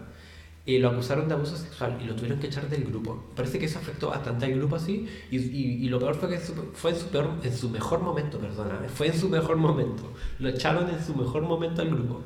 y 0.66 0.78
lo 0.78 0.88
acusaron 0.88 1.28
de 1.28 1.34
abuso 1.34 1.56
sexual 1.56 1.96
y 2.02 2.06
lo 2.06 2.16
tuvieron 2.16 2.40
que 2.40 2.48
echar 2.48 2.68
del 2.68 2.84
grupo. 2.84 3.24
Parece 3.36 3.60
que 3.60 3.66
eso 3.66 3.78
afectó 3.78 4.08
bastante 4.08 4.46
al 4.46 4.54
grupo 4.56 4.74
así 4.74 5.06
y, 5.30 5.36
y, 5.36 5.88
lo 5.88 6.00
peor 6.00 6.16
fue 6.16 6.28
que 6.28 6.38
fue 6.38 6.90
en 6.90 6.96
su, 6.96 7.06
peor, 7.06 7.30
en 7.44 7.56
su 7.56 7.70
mejor 7.70 8.02
momento, 8.02 8.38
perdona, 8.38 8.80
fue 8.88 9.06
en 9.06 9.14
su 9.14 9.28
mejor 9.28 9.56
momento. 9.56 10.12
Lo 10.40 10.48
echaron 10.48 10.90
en 10.90 11.00
su 11.02 11.14
mejor 11.14 11.42
momento 11.42 11.82
al 11.82 11.90
grupo. 11.90 12.22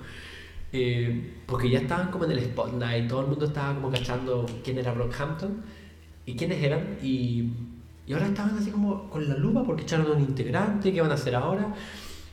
Eh, 0.73 1.35
porque 1.47 1.69
ya 1.69 1.81
estaban 1.81 2.11
como 2.11 2.25
en 2.25 2.31
el 2.31 2.41
spotlight, 2.45 3.09
todo 3.09 3.21
el 3.21 3.27
mundo 3.27 3.45
estaba 3.45 3.75
como 3.75 3.91
cachando 3.91 4.47
quién 4.65 4.79
era 4.79 4.93
Brockhampton 4.93 5.63
y 6.25 6.35
quiénes 6.37 6.63
eran 6.63 6.97
y, 7.03 7.51
y 8.11 8.13
ahora 8.13 8.27
estaban 8.27 8.59
así 8.59 8.73
como 8.73 9.09
con 9.09 9.29
la 9.29 9.37
lupa 9.37 9.63
porque 9.63 9.83
echaron 9.85 10.11
un 10.11 10.21
integrante, 10.21 10.93
qué 10.93 11.01
van 11.01 11.13
a 11.13 11.15
hacer 11.15 11.33
ahora. 11.37 11.73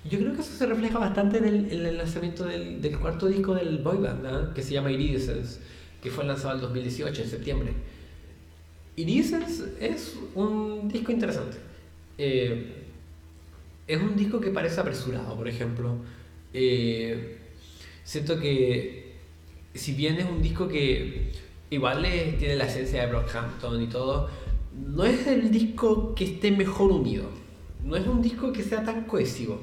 Yo 0.09 0.17
creo 0.17 0.33
que 0.33 0.41
eso 0.41 0.51
se 0.57 0.65
refleja 0.65 0.97
bastante 0.97 1.37
en 1.37 1.45
el, 1.45 1.97
lanzamiento 1.97 2.45
del, 2.45 2.97
cuarto 2.97 3.27
disco 3.27 3.53
del 3.53 3.77
boy 3.77 3.97
band, 3.99 4.25
¿ah? 4.25 4.51
que 4.55 4.63
se 4.63 4.73
llama 4.73 4.91
Iridescence 4.91 5.59
que 6.01 6.09
fue 6.09 6.25
lanzado 6.25 6.55
en 6.55 6.61
2018, 6.61 7.21
en 7.21 7.29
septiembre. 7.29 7.73
Iridescence 8.95 9.65
es 9.79 10.15
un 10.33 10.87
disco 10.87 11.11
interesante. 11.11 11.57
Eh, 12.17 12.85
es 13.85 14.01
un 14.01 14.15
disco 14.15 14.41
que 14.41 14.49
parece 14.49 14.81
apresurado, 14.81 15.35
por 15.35 15.47
ejemplo. 15.47 15.97
Eh, 16.55 17.37
siento 18.03 18.39
que, 18.39 19.13
si 19.75 19.93
bien 19.93 20.15
es 20.15 20.25
un 20.25 20.41
disco 20.41 20.67
que 20.67 21.33
igual 21.69 22.03
tiene 22.39 22.55
la 22.55 22.65
esencia 22.65 23.03
de 23.05 23.11
Brockhampton 23.11 23.79
y 23.79 23.85
todo, 23.85 24.27
no 24.85 25.03
es 25.05 25.27
el 25.27 25.51
disco 25.51 26.13
que 26.15 26.25
esté 26.25 26.51
mejor 26.51 26.91
unido. 26.91 27.25
No 27.83 27.95
es 27.95 28.05
un 28.07 28.21
disco 28.21 28.51
que 28.51 28.63
sea 28.63 28.83
tan 28.83 29.05
cohesivo. 29.05 29.59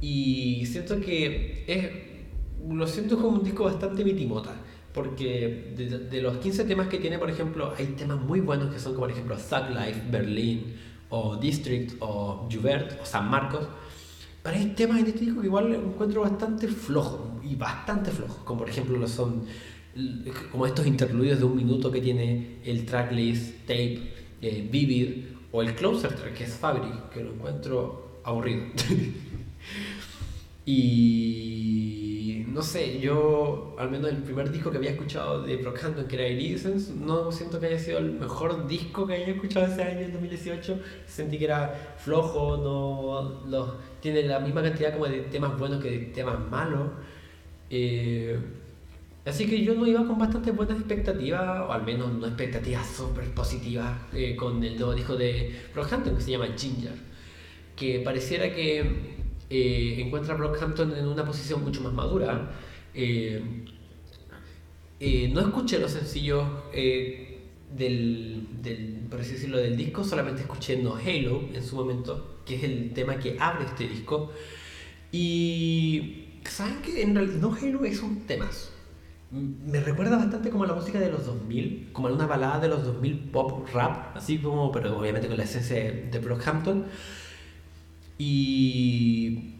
Y 0.00 0.64
siento 0.66 1.00
que 1.00 1.64
es, 1.66 1.88
lo 2.72 2.86
siento 2.86 3.16
como 3.16 3.38
un 3.38 3.44
disco 3.44 3.64
bastante 3.64 4.04
mitimota 4.04 4.54
porque 4.92 5.72
de, 6.10 6.22
los 6.22 6.38
15 6.38 6.64
temas 6.64 6.88
que 6.88 6.98
tiene, 6.98 7.18
por 7.18 7.30
ejemplo, 7.30 7.72
hay 7.78 7.86
temas 7.86 8.20
muy 8.20 8.40
buenos 8.40 8.72
que 8.72 8.80
son 8.80 8.94
como 8.94 9.06
por 9.06 9.12
ejemplo 9.12 9.36
Thug 9.36 9.70
Life, 9.70 10.02
Berlín, 10.10 10.74
o 11.10 11.36
District, 11.36 11.94
o 12.00 12.48
Jubert, 12.50 13.00
o 13.00 13.06
San 13.06 13.30
Marcos. 13.30 13.66
Pero 14.42 14.56
hay 14.56 14.66
temas 14.66 15.00
en 15.00 15.06
este 15.06 15.20
disco 15.20 15.40
que 15.40 15.46
igual 15.46 15.72
encuentro 15.74 16.22
bastante 16.22 16.66
flojos, 16.66 17.20
y 17.44 17.54
bastante 17.54 18.10
flojos, 18.10 18.38
como 18.44 18.60
por 18.60 18.68
ejemplo 18.68 18.98
lo 18.98 19.08
son 19.08 19.44
como 20.52 20.66
estos 20.66 20.86
interludios 20.86 21.40
de 21.40 21.44
un 21.44 21.56
minuto 21.56 21.90
que 21.90 22.00
tiene 22.00 22.58
el 22.64 22.86
tracklist, 22.86 23.66
tape, 23.66 24.00
eh, 24.42 24.66
Vivid, 24.70 25.24
o 25.52 25.62
el 25.62 25.74
closer 25.74 26.14
track, 26.14 26.34
que 26.34 26.44
es 26.44 26.54
Fabric, 26.54 27.10
que 27.10 27.22
lo 27.22 27.32
encuentro 27.32 28.20
aburrido. 28.24 28.64
y 30.66 32.44
no 32.50 32.62
sé, 32.62 33.00
yo, 33.00 33.76
al 33.78 33.90
menos 33.90 34.10
el 34.10 34.18
primer 34.18 34.50
disco 34.50 34.70
que 34.70 34.78
había 34.78 34.90
escuchado 34.90 35.42
de 35.42 35.56
Brockhampton, 35.56 36.06
que 36.06 36.16
era 36.16 36.28
Iridescence, 36.28 36.92
no 36.94 37.30
siento 37.30 37.60
que 37.60 37.66
haya 37.66 37.78
sido 37.78 37.98
el 37.98 38.12
mejor 38.12 38.66
disco 38.66 39.06
que 39.06 39.14
haya 39.14 39.28
escuchado 39.28 39.66
ese 39.66 39.82
año, 39.82 40.00
en 40.00 40.12
2018. 40.12 40.80
Sentí 41.06 41.38
que 41.38 41.44
era 41.44 41.94
flojo, 41.98 42.56
no 42.56 43.48
los, 43.48 43.74
tiene 44.00 44.24
la 44.24 44.40
misma 44.40 44.62
cantidad 44.62 44.92
como 44.92 45.06
de 45.06 45.20
temas 45.22 45.58
buenos 45.58 45.82
que 45.82 45.90
de 45.90 45.98
temas 46.06 46.38
malos. 46.50 46.90
Eh, 47.70 48.38
así 49.30 49.46
que 49.46 49.62
yo 49.62 49.74
no 49.74 49.86
iba 49.86 50.04
con 50.06 50.18
bastante 50.18 50.50
buenas 50.50 50.78
expectativas, 50.78 51.60
o 51.60 51.72
al 51.72 51.84
menos 51.84 52.12
no 52.12 52.26
expectativas 52.26 52.86
súper 52.86 53.32
positivas, 53.32 53.96
eh, 54.12 54.36
con 54.36 54.62
el 54.62 54.76
nuevo 54.76 54.94
disco 54.94 55.16
de 55.16 55.60
Brockhampton 55.72 56.16
que 56.16 56.20
se 56.20 56.32
llama 56.32 56.48
Ginger. 56.56 56.94
Que 57.76 58.00
pareciera 58.00 58.52
que 58.54 58.80
eh, 59.48 60.02
encuentra 60.04 60.34
a 60.34 60.36
Brockhampton 60.36 60.94
en 60.96 61.06
una 61.06 61.24
posición 61.24 61.64
mucho 61.64 61.80
más 61.80 61.92
madura. 61.92 62.50
Eh, 62.92 63.42
no 65.32 65.40
escuché 65.40 65.78
los 65.78 65.92
sencillos 65.92 66.44
del, 67.74 68.46
por 69.08 69.20
decirlo, 69.20 69.58
del 69.58 69.76
disco, 69.76 70.04
solamente 70.04 70.42
escuché 70.42 70.76
No 70.76 70.96
Halo 70.96 71.48
en 71.54 71.64
su 71.64 71.76
momento, 71.76 72.40
que 72.44 72.56
es 72.56 72.64
el 72.64 72.92
tema 72.92 73.16
que 73.16 73.36
abre 73.38 73.64
este 73.64 73.88
disco. 73.88 74.32
Y 75.12 76.26
saben 76.44 76.82
que 76.82 77.00
en 77.02 77.14
realidad 77.14 77.38
No 77.38 77.54
Halo 77.54 77.84
es 77.84 78.02
un 78.02 78.26
temazo. 78.26 78.79
Me 79.30 79.80
recuerda 79.80 80.16
bastante 80.16 80.50
como 80.50 80.64
a 80.64 80.66
la 80.66 80.74
música 80.74 80.98
de 80.98 81.10
los 81.10 81.24
2000, 81.24 81.90
como 81.92 82.08
a 82.08 82.12
una 82.12 82.26
balada 82.26 82.58
de 82.58 82.68
los 82.68 82.84
2000 82.84 83.30
pop 83.30 83.68
rap, 83.72 84.16
así 84.16 84.38
como, 84.38 84.72
pero 84.72 84.98
obviamente 84.98 85.28
con 85.28 85.36
la 85.36 85.44
esencia 85.44 85.76
de 85.76 86.18
Brockhampton. 86.18 86.86
Y, 88.18 89.54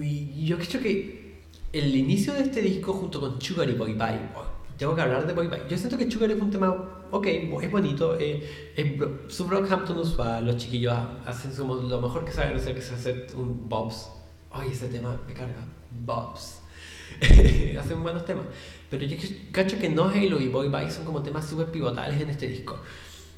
y 0.00 0.44
yo 0.44 0.58
creo 0.58 0.82
que 0.82 1.40
el 1.72 1.96
inicio 1.96 2.34
de 2.34 2.42
este 2.42 2.60
disco 2.60 2.92
junto 2.92 3.20
con 3.20 3.40
Sugar 3.40 3.68
y 3.70 3.72
Boy 3.72 3.94
Bye, 3.94 4.20
oh, 4.36 4.44
tengo 4.76 4.94
que 4.94 5.00
hablar 5.00 5.26
de 5.26 5.32
Boy 5.32 5.48
Bye. 5.48 5.62
Yo 5.68 5.78
siento 5.78 5.96
que 5.96 6.10
Sugar 6.10 6.30
es 6.30 6.40
un 6.40 6.50
tema, 6.50 6.74
ok, 7.10 7.26
es 7.26 7.70
bonito, 7.70 8.18
eh, 8.20 8.74
es 8.76 9.34
su 9.34 9.46
Brockhampton 9.46 9.96
usual, 9.98 10.44
los 10.44 10.58
chiquillos 10.58 10.94
hacen 11.24 11.54
su, 11.54 11.66
lo 11.66 12.00
mejor 12.02 12.24
que 12.24 12.32
saben 12.32 12.54
hacer, 12.54 12.74
que 12.74 12.80
es 12.80 12.92
hacer 12.92 13.28
un 13.34 13.66
Bobs. 13.66 14.10
Ay, 14.50 14.70
ese 14.72 14.88
tema 14.88 15.18
me 15.26 15.32
carga, 15.32 15.64
Bobs. 16.04 16.60
hacen 17.78 18.02
buenos 18.02 18.24
temas. 18.24 18.46
Pero 18.90 19.04
yo 19.04 19.16
cacho 19.52 19.78
que 19.78 19.88
No 19.88 20.04
Halo 20.04 20.40
y 20.40 20.48
Boy 20.48 20.68
Bye 20.68 20.90
son 20.90 21.04
como 21.04 21.22
temas 21.22 21.46
súper 21.48 21.66
pivotales 21.66 22.20
en 22.20 22.30
este 22.30 22.48
disco. 22.48 22.78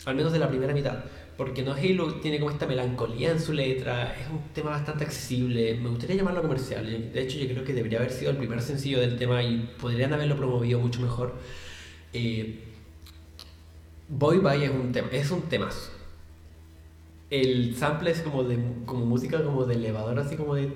Al 0.05 0.15
menos 0.15 0.33
de 0.33 0.39
la 0.39 0.49
primera 0.49 0.73
mitad. 0.73 1.05
Porque 1.37 1.63
No 1.63 1.73
Halo 1.73 2.15
tiene 2.15 2.39
como 2.39 2.51
esta 2.51 2.67
melancolía 2.67 3.31
en 3.31 3.41
su 3.41 3.53
letra. 3.53 4.15
Es 4.15 4.29
un 4.29 4.41
tema 4.53 4.71
bastante 4.71 5.05
accesible. 5.05 5.77
Me 5.77 5.89
gustaría 5.89 6.17
llamarlo 6.17 6.43
comercial. 6.43 7.13
De 7.13 7.23
hecho, 7.23 7.39
yo 7.39 7.49
creo 7.49 7.65
que 7.65 7.73
debería 7.73 7.99
haber 7.99 8.11
sido 8.11 8.31
el 8.31 8.37
primer 8.37 8.61
sencillo 8.61 9.01
del 9.01 9.17
tema 9.17 9.43
y 9.43 9.71
podrían 9.81 10.13
haberlo 10.13 10.37
promovido 10.37 10.81
mucho 10.81 11.01
mejor. 11.01 11.35
Eh, 12.13 12.65
Boy 14.09 14.39
Bye 14.39 14.65
es 14.65 14.71
un 14.71 14.93
tema, 14.93 15.09
es 15.13 15.31
un 15.31 15.43
temazo. 15.43 15.91
El 17.31 17.77
sample 17.77 18.11
es 18.11 18.23
como 18.23 18.43
de 18.43 18.59
como 18.87 19.05
música 19.05 19.45
como 19.45 19.67
de 19.67 19.75
elevador, 19.75 20.19
así 20.19 20.35
como 20.35 20.55
de 20.55 20.67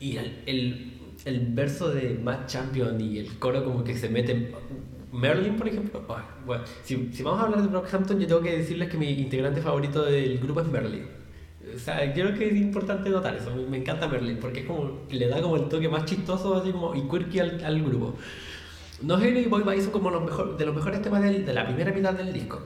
y 0.00 0.16
el, 0.16 0.42
el, 0.46 0.92
el 1.24 1.46
verso 1.54 1.90
de 1.90 2.18
Matt 2.22 2.46
Champion 2.48 3.00
y 3.00 3.18
el 3.18 3.38
coro 3.38 3.64
como 3.64 3.82
que 3.84 3.96
se 3.96 4.08
meten 4.08 4.52
Merlin, 5.12 5.56
por 5.56 5.68
ejemplo. 5.68 6.04
si, 6.82 7.10
si 7.12 7.22
vamos 7.22 7.40
a 7.40 7.44
hablar 7.44 7.62
de 7.62 7.68
Brockhampton, 7.68 8.18
yo 8.20 8.26
tengo 8.26 8.42
que 8.42 8.58
decirles 8.58 8.88
que 8.90 8.98
mi 8.98 9.08
integrante 9.10 9.60
favorito 9.62 10.04
del 10.04 10.38
grupo 10.38 10.60
es 10.60 10.68
Merlin. 10.68 11.06
O 11.74 11.78
sea, 11.78 12.12
creo 12.12 12.32
que 12.34 12.48
es 12.48 12.54
importante 12.56 13.10
notar 13.10 13.34
eso. 13.36 13.50
Me, 13.68 13.78
encanta 13.78 14.06
Merlin 14.08 14.38
porque 14.38 14.60
es 14.60 14.66
como, 14.66 15.00
le 15.10 15.28
da 15.28 15.40
como 15.42 15.56
el 15.56 15.68
toque 15.68 15.88
más 15.88 16.04
chistoso 16.04 16.54
así 16.56 16.70
como, 16.70 16.94
y 16.94 17.02
quirky 17.08 17.40
al, 17.40 17.64
al 17.64 17.82
grupo. 17.82 18.14
No 19.02 19.14
Halo 19.14 19.38
y 19.40 19.46
Boy 19.46 19.62
Bye 19.62 19.82
son 19.82 19.90
como 19.92 20.10
los 20.10 20.24
mejor, 20.24 20.56
de 20.56 20.64
los 20.66 20.74
mejores 20.74 21.02
temas 21.02 21.22
del- 21.22 21.44
de 21.44 21.52
la 21.52 21.66
primera 21.66 21.92
mitad 21.92 22.14
del 22.14 22.32
disco. 22.32 22.60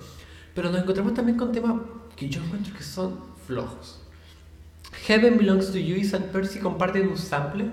Pero 0.54 0.70
nos 0.70 0.82
encontramos 0.82 1.14
también 1.14 1.38
con 1.38 1.52
temas 1.52 1.80
que 2.16 2.28
yo 2.28 2.42
encuentro 2.42 2.74
que 2.76 2.82
son 2.82 3.18
flojos. 3.46 3.99
Heaven 5.06 5.38
Belongs 5.38 5.72
to 5.72 5.78
You 5.78 5.96
y 5.96 6.02
St. 6.02 6.28
Percy 6.32 6.58
comparten 6.58 7.08
un 7.08 7.18
sample 7.18 7.66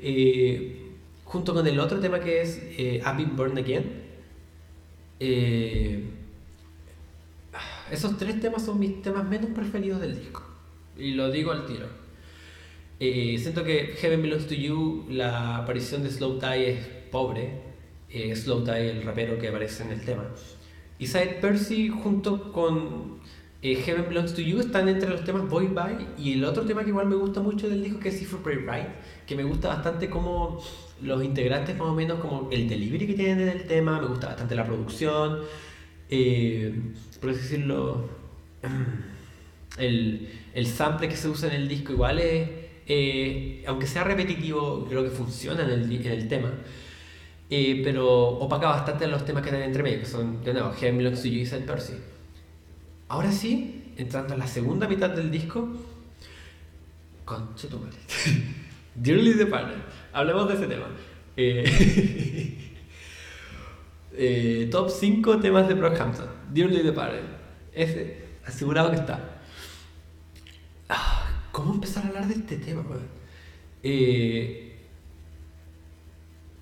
eh, 0.00 0.90
junto 1.24 1.54
con 1.54 1.66
el 1.66 1.78
otro 1.78 2.00
tema 2.00 2.20
que 2.20 2.42
es 2.42 2.60
eh, 2.78 3.02
I've 3.04 3.16
Been 3.16 3.36
Born 3.36 3.58
Again. 3.58 4.02
Eh, 5.20 6.04
esos 7.90 8.16
tres 8.16 8.40
temas 8.40 8.64
son 8.64 8.78
mis 8.78 9.02
temas 9.02 9.28
menos 9.28 9.50
preferidos 9.50 10.00
del 10.00 10.18
disco. 10.18 10.42
Y 10.96 11.12
lo 11.12 11.30
digo 11.30 11.52
al 11.52 11.66
tiro. 11.66 11.86
Eh, 13.00 13.36
siento 13.38 13.64
que 13.64 13.94
Heaven 13.98 14.22
Belongs 14.22 14.46
to 14.46 14.54
You, 14.54 15.06
la 15.10 15.58
aparición 15.58 16.02
de 16.02 16.10
Slow 16.10 16.38
Tie 16.38 16.70
es 16.70 16.86
pobre. 17.10 17.60
Eh, 18.08 18.34
Slow 18.36 18.64
Tie, 18.64 18.90
el 18.90 19.02
rapero 19.02 19.38
que 19.38 19.48
aparece 19.48 19.82
en 19.82 19.90
el 19.90 20.04
tema. 20.04 20.24
Y 20.98 21.06
Side 21.06 21.38
Percy 21.40 21.88
junto 21.88 22.52
con 22.52 23.20
eh, 23.62 23.76
Heaven 23.76 24.06
Belongs 24.08 24.34
to 24.34 24.40
You 24.40 24.60
están 24.60 24.88
entre 24.88 25.08
los 25.08 25.24
temas 25.24 25.48
Boy 25.48 25.68
Bye 25.68 26.06
y 26.18 26.32
el 26.32 26.44
otro 26.44 26.64
tema 26.64 26.82
que 26.82 26.88
igual 26.88 27.06
me 27.06 27.14
gusta 27.14 27.40
mucho 27.40 27.68
del 27.68 27.82
disco 27.82 28.00
que 28.00 28.08
es 28.08 28.20
If 28.20 28.34
Pray 28.42 28.56
Right, 28.56 28.88
que 29.26 29.36
me 29.36 29.44
gusta 29.44 29.68
bastante 29.68 30.10
como 30.10 30.60
los 31.00 31.22
integrantes 31.22 31.76
más 31.78 31.88
o 31.88 31.94
menos 31.94 32.18
como 32.18 32.48
el 32.50 32.68
delivery 32.68 33.06
que 33.06 33.14
tienen 33.14 33.40
en 33.40 33.48
el 33.48 33.66
tema, 33.66 34.00
me 34.00 34.08
gusta 34.08 34.28
bastante 34.28 34.54
la 34.56 34.66
producción, 34.66 35.40
eh, 36.10 36.74
por 37.20 37.30
así 37.30 37.40
decirlo, 37.40 38.08
el, 39.78 40.28
el 40.54 40.66
sample 40.66 41.08
que 41.08 41.16
se 41.16 41.28
usa 41.28 41.48
en 41.48 41.62
el 41.62 41.68
disco 41.68 41.92
igual 41.92 42.18
es, 42.18 42.48
eh, 42.86 43.64
aunque 43.66 43.86
sea 43.86 44.04
repetitivo, 44.04 44.86
creo 44.88 45.04
que 45.04 45.10
funciona 45.10 45.62
en 45.62 45.70
el, 45.70 45.92
en 45.92 46.12
el 46.12 46.28
tema. 46.28 46.52
Eh, 47.48 47.82
pero 47.84 48.08
opaca 48.08 48.68
bastante 48.68 49.06
los 49.06 49.24
temas 49.24 49.42
que 49.42 49.50
están 49.50 49.62
entre 49.62 49.82
medio, 49.82 50.00
que 50.00 50.06
son, 50.06 50.42
de 50.42 50.54
nuevo, 50.54 50.72
Heaven 50.72 50.98
Belongs 50.98 51.22
to 51.22 51.28
You 51.28 51.40
y 51.40 51.42
St. 51.42 51.66
Percy. 51.66 51.94
Ahora 53.12 53.30
sí, 53.30 53.92
entrando 53.98 54.32
a 54.32 54.38
la 54.38 54.46
segunda 54.46 54.88
mitad 54.88 55.10
del 55.10 55.30
disco, 55.30 55.68
concha 57.26 57.68
tu 57.68 57.78
madre. 57.78 57.98
Dearly 58.94 59.34
Departed. 59.34 59.76
Hablemos 60.14 60.48
de 60.48 60.54
ese 60.54 60.66
tema. 60.66 60.86
Eh, 61.36 62.74
eh, 64.14 64.68
top 64.72 64.88
5 64.88 65.40
temas 65.40 65.68
de 65.68 65.74
Brockhampton. 65.74 66.26
Dearly 66.54 66.82
Departed. 66.82 67.20
Ese, 67.74 68.24
asegurado 68.46 68.90
que 68.90 68.96
está. 68.96 69.42
Ah, 70.88 71.48
¿Cómo 71.52 71.74
empezar 71.74 72.04
a 72.04 72.08
hablar 72.08 72.26
de 72.28 72.32
este 72.32 72.56
tema? 72.56 72.82
Eh, 73.82 74.74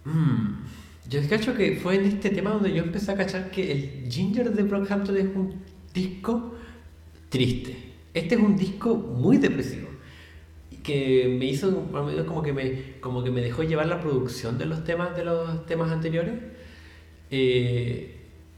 mm, 0.05 0.65
yo 1.09 1.29
cacho 1.29 1.55
que 1.55 1.77
fue 1.77 1.95
en 1.95 2.07
este 2.07 2.31
tema 2.31 2.51
donde 2.51 2.73
yo 2.73 2.83
empecé 2.83 3.13
a 3.13 3.17
cachar 3.17 3.53
que 3.53 3.71
el 3.71 4.11
Ginger 4.11 4.51
de 4.53 4.65
Brockhampton 4.65 5.17
es 5.17 5.27
un 5.27 5.69
disco 5.92 6.55
triste. 7.29 7.76
Este 8.14 8.35
es 8.35 8.40
un 8.40 8.57
disco 8.57 8.94
muy 8.94 9.38
depresivo. 9.38 9.88
Que 10.83 11.37
me 11.38 11.44
hizo, 11.44 11.87
como 12.26 12.42
que 12.42 12.53
me, 12.53 12.98
como 13.00 13.22
que 13.22 13.31
me 13.31 13.40
dejó 13.40 13.62
llevar 13.62 13.87
la 13.87 14.00
producción 14.00 14.59
de 14.59 14.66
los 14.66 14.85
temas 14.85 15.16
de 15.16 15.24
los 15.24 15.66
temas 15.66 15.90
anteriores. 15.90 16.35
Eh, 17.31 18.16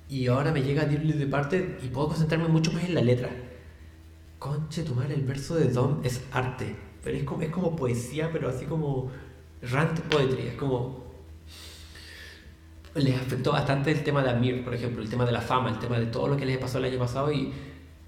y 0.08 0.26
ahora 0.26 0.52
me 0.52 0.62
llega 0.62 0.84
Dearly 0.84 1.12
Departed 1.14 1.82
y 1.82 1.88
puedo 1.88 2.08
concentrarme 2.08 2.48
mucho 2.48 2.72
más 2.72 2.84
en 2.84 2.94
la 2.94 3.00
letra. 3.00 3.30
Conche 4.38 4.82
tu 4.82 4.94
madre, 4.94 5.14
el 5.14 5.22
verso 5.22 5.54
de 5.54 5.68
Dom 5.68 6.00
es 6.04 6.22
arte. 6.32 6.76
Pero 7.02 7.16
es 7.16 7.24
como, 7.24 7.42
es 7.42 7.50
como 7.50 7.76
poesía, 7.76 8.30
pero 8.32 8.48
así 8.48 8.64
como 8.66 9.10
rant 9.62 10.00
poetry. 10.00 10.48
Es 10.48 10.54
como. 10.54 11.01
Les 12.94 13.16
afectó 13.16 13.52
bastante 13.52 13.90
el 13.90 14.02
tema 14.04 14.22
de 14.22 14.30
Amir, 14.30 14.62
por 14.64 14.74
ejemplo, 14.74 15.02
el 15.02 15.08
tema 15.08 15.24
de 15.24 15.32
la 15.32 15.40
fama, 15.40 15.70
el 15.70 15.78
tema 15.78 15.98
de 15.98 16.06
todo 16.06 16.28
lo 16.28 16.36
que 16.36 16.44
les 16.44 16.58
pasó 16.58 16.78
el 16.78 16.84
año 16.84 16.98
pasado. 16.98 17.32
Y 17.32 17.52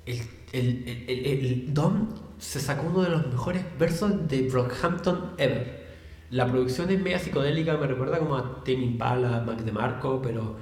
el, 0.06 0.20
el, 0.52 1.72
Dom 1.72 2.08
se 2.38 2.60
sacó 2.60 2.86
uno 2.88 3.02
de 3.02 3.10
los 3.10 3.26
mejores 3.26 3.64
versos 3.78 4.28
de 4.28 4.42
Brockhampton 4.42 5.32
ever. 5.38 5.84
La 6.30 6.46
producción 6.46 6.90
es 6.90 7.00
media 7.00 7.18
psicodélica, 7.18 7.76
me 7.76 7.86
recuerda 7.86 8.18
como 8.18 8.36
a 8.36 8.62
Tame 8.64 8.84
Impala, 8.84 9.42
Mac 9.46 9.60
DeMarco, 9.60 10.20
pero 10.20 10.56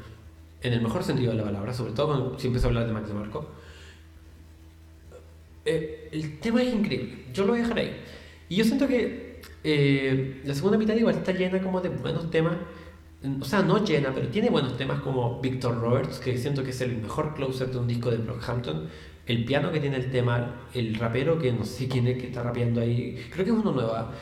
en 0.61 0.73
el 0.73 0.83
mejor 0.83 1.03
sentido 1.03 1.33
de 1.33 1.39
la 1.39 1.45
palabra, 1.45 1.73
sobre 1.73 1.93
todo 1.93 2.09
cuando 2.09 2.39
si 2.39 2.47
empiezo 2.47 2.67
a 2.67 2.71
hablar 2.71 2.87
de 2.87 2.93
Mac 2.93 3.07
DeMarco. 3.07 3.49
Eh, 5.65 6.09
el 6.13 6.39
tema 6.41 6.63
es 6.63 6.75
increíble, 6.75 7.25
yo 7.33 7.45
lo 7.45 7.53
voy 7.53 7.61
a 7.61 7.63
dejar 7.63 7.79
ahí. 7.79 7.97
Y 8.49 8.57
yo 8.57 8.65
siento 8.65 8.87
que 8.87 9.41
eh, 9.65 10.43
la 10.45 10.55
segunda 10.55 10.77
mitad 10.79 10.95
igual 10.95 11.17
está 11.17 11.33
llena 11.33 11.61
como 11.61 11.81
de 11.81 11.89
buenos 11.89 12.31
temas. 12.31 12.57
O 13.41 13.45
sea, 13.45 13.63
no 13.63 13.85
llena, 13.85 14.13
pero 14.13 14.29
tiene 14.29 14.51
buenos 14.51 14.77
temas 14.77 15.01
como 15.01 15.41
Victor 15.41 15.81
Roberts, 15.81 16.19
que 16.19 16.37
siento 16.39 16.65
que 16.65 16.71
es 16.71 16.81
el 16.81 16.97
mejor 16.97 17.35
closer 17.35 17.71
de 17.71 17.79
un 17.79 17.87
disco 17.87 18.11
de 18.11 18.17
Brockhampton. 18.17 18.89
El 19.27 19.45
piano 19.45 19.71
que 19.71 19.79
tiene 19.79 19.97
el 19.97 20.11
tema, 20.11 20.63
el 20.75 20.97
rapero 20.97 21.39
que 21.39 21.53
no 21.53 21.65
sé 21.65 21.87
quién 21.87 22.09
es 22.09 22.19
que 22.19 22.27
está 22.27 22.43
rapeando 22.43 22.81
ahí, 22.81 23.17
creo 23.31 23.45
que 23.45 23.53
es 23.53 23.57
uno 23.57 23.71
nuevo. 23.71 23.93
¿ah? 23.95 24.13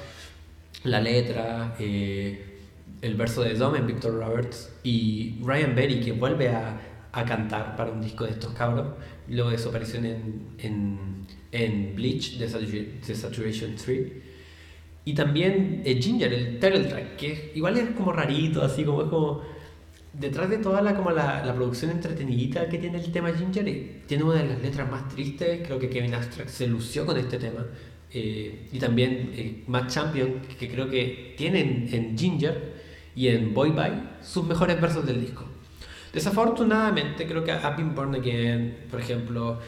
La 0.85 1.01
letra, 1.01 1.77
eh, 1.79 2.59
el 3.01 3.15
verso 3.15 3.43
de 3.43 3.55
Dom 3.55 3.75
en 3.77 3.87
Victor 3.87 4.13
Roberts 4.13 4.71
y 4.83 5.39
Ryan 5.43 5.75
Berry 5.75 6.01
que 6.01 6.13
vuelve 6.13 6.51
a, 6.51 6.79
a 7.13 7.25
cantar 7.25 7.77
para 7.77 7.91
un 7.93 8.03
disco 8.03 8.25
de 8.25 8.33
estos 8.33 8.53
cabros, 8.53 8.89
luego 9.29 9.51
de 9.51 9.59
su 9.59 9.71
aparición 9.71 10.05
en, 10.05 10.47
en, 10.59 11.27
en 11.53 11.95
Bleach 11.95 12.39
de 12.39 13.15
Saturation 13.15 13.75
3. 13.77 14.30
Y 15.05 15.15
también 15.15 15.83
eh, 15.85 16.01
Ginger, 16.01 16.33
el 16.33 16.59
title 16.59 16.85
track, 16.85 17.17
que 17.17 17.53
igual 17.55 17.77
es 17.79 17.91
como 17.91 18.13
rarito, 18.13 18.63
así 18.63 18.85
como 18.85 19.03
es 19.03 19.09
como... 19.09 19.43
Detrás 20.13 20.51
de 20.51 20.59
toda 20.59 20.83
la, 20.83 20.97
como 20.97 21.13
la, 21.13 21.45
la 21.45 21.55
producción 21.55 21.93
entretenidita 21.93 22.69
que 22.69 22.79
tiene 22.79 22.99
el 22.99 23.13
tema 23.13 23.33
Ginger, 23.33 23.69
eh, 23.69 24.03
tiene 24.07 24.25
una 24.25 24.43
de 24.43 24.49
las 24.49 24.61
letras 24.61 24.91
más 24.91 25.09
tristes, 25.09 25.61
creo 25.65 25.79
que 25.79 25.89
Kevin 25.89 26.15
Abstract 26.15 26.51
se 26.51 26.67
lució 26.67 27.07
con 27.07 27.17
este 27.17 27.39
tema. 27.39 27.65
Eh, 28.13 28.67
y 28.73 28.79
también 28.81 29.31
eh, 29.35 29.63
Matt 29.69 29.89
Champion, 29.89 30.43
que 30.59 30.69
creo 30.69 30.91
que 30.91 31.35
tienen 31.37 31.89
en 31.93 32.19
Ginger 32.19 32.75
y 33.15 33.29
en 33.29 33.55
Boy 33.55 33.71
Bye 33.71 34.03
sus 34.21 34.45
mejores 34.45 34.81
versos 34.81 35.07
del 35.07 35.21
disco. 35.21 35.45
Desafortunadamente, 36.13 37.25
creo 37.25 37.45
que 37.45 37.53
I've 37.53 37.77
Been 37.77 37.95
Born 37.95 38.17
Again, 38.17 38.79
por 38.91 39.01
ejemplo, 39.01 39.61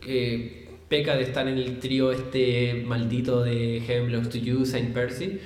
que 0.00 0.65
peca 0.88 1.16
de 1.16 1.22
estar 1.22 1.48
en 1.48 1.58
el 1.58 1.78
trío 1.78 2.12
este 2.12 2.84
maldito 2.86 3.42
de 3.42 3.82
Heaven 3.86 4.06
Belongs 4.06 4.28
to 4.28 4.38
You, 4.38 4.64
Saint 4.64 4.92
Percy. 4.92 5.40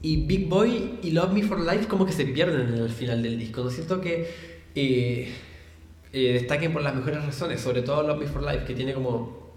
Y 0.00 0.26
Big 0.26 0.48
Boy 0.48 0.98
y 1.02 1.10
Love 1.10 1.32
Me 1.32 1.42
for 1.42 1.60
Life 1.60 1.88
como 1.88 2.06
que 2.06 2.12
se 2.12 2.24
pierden 2.24 2.74
en 2.74 2.82
el 2.82 2.90
final 2.90 3.22
del 3.22 3.38
disco. 3.38 3.64
No 3.64 3.70
siento 3.70 4.00
que 4.00 4.28
eh, 4.74 5.32
eh, 6.12 6.32
destaquen 6.34 6.72
por 6.72 6.82
las 6.82 6.94
mejores 6.94 7.24
razones, 7.24 7.60
sobre 7.60 7.82
todo 7.82 8.02
Love 8.02 8.20
Me 8.20 8.26
for 8.26 8.42
Life, 8.42 8.64
que 8.64 8.74
tiene 8.74 8.94
como, 8.94 9.52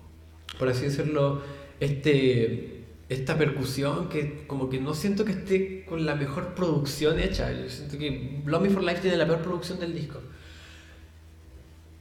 por 0.57 0.67
así 0.67 0.85
decirlo, 0.85 1.41
este 1.79 2.79
esta 3.11 3.37
percusión 3.37 4.07
que 4.07 4.45
como 4.47 4.69
que 4.69 4.79
no 4.79 4.93
siento 4.93 5.25
que 5.25 5.33
esté 5.33 5.83
con 5.83 6.05
la 6.05 6.15
mejor 6.15 6.55
producción 6.55 7.19
hecha. 7.19 7.51
Yo 7.51 7.69
siento 7.69 7.97
que 7.97 8.41
Love 8.45 8.61
Me 8.61 8.69
for 8.69 8.83
Life 8.83 9.01
tiene 9.01 9.17
la 9.17 9.27
peor 9.27 9.41
producción 9.41 9.79
del 9.79 9.93
disco. 9.93 10.21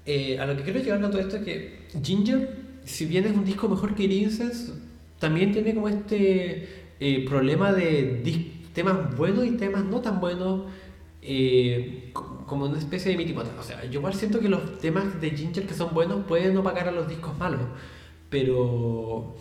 Eh, 0.06 0.38
a 0.38 0.46
lo 0.46 0.56
que 0.56 0.62
quiero 0.62 0.80
llegar 0.80 1.00
con 1.00 1.10
todo 1.10 1.20
esto 1.20 1.36
es 1.36 1.42
que 1.42 1.78
Ginger 2.02 2.70
si 2.84 3.06
bien 3.06 3.24
es 3.24 3.36
un 3.36 3.44
disco 3.44 3.68
mejor 3.68 3.94
que 3.94 4.04
Iridescence, 4.04 4.72
también 5.18 5.52
tiene 5.52 5.74
como 5.74 5.88
este 5.88 6.68
eh, 6.98 7.24
problema 7.28 7.72
de 7.72 8.50
temas 8.72 9.16
buenos 9.16 9.46
y 9.46 9.52
temas 9.52 9.84
no 9.84 10.00
tan 10.00 10.20
buenos, 10.20 10.62
eh, 11.22 12.10
como 12.46 12.64
una 12.64 12.78
especie 12.78 13.12
de 13.12 13.18
mitimota. 13.18 13.50
O 13.60 13.62
sea, 13.62 13.84
yo 13.84 14.00
igual 14.00 14.14
siento 14.14 14.40
que 14.40 14.48
los 14.48 14.78
temas 14.78 15.20
de 15.20 15.30
Ginger 15.30 15.66
que 15.66 15.74
son 15.74 15.94
buenos 15.94 16.24
pueden 16.26 16.56
opacar 16.56 16.88
a 16.88 16.92
los 16.92 17.08
discos 17.08 17.36
malos, 17.38 17.66
pero 18.28 19.36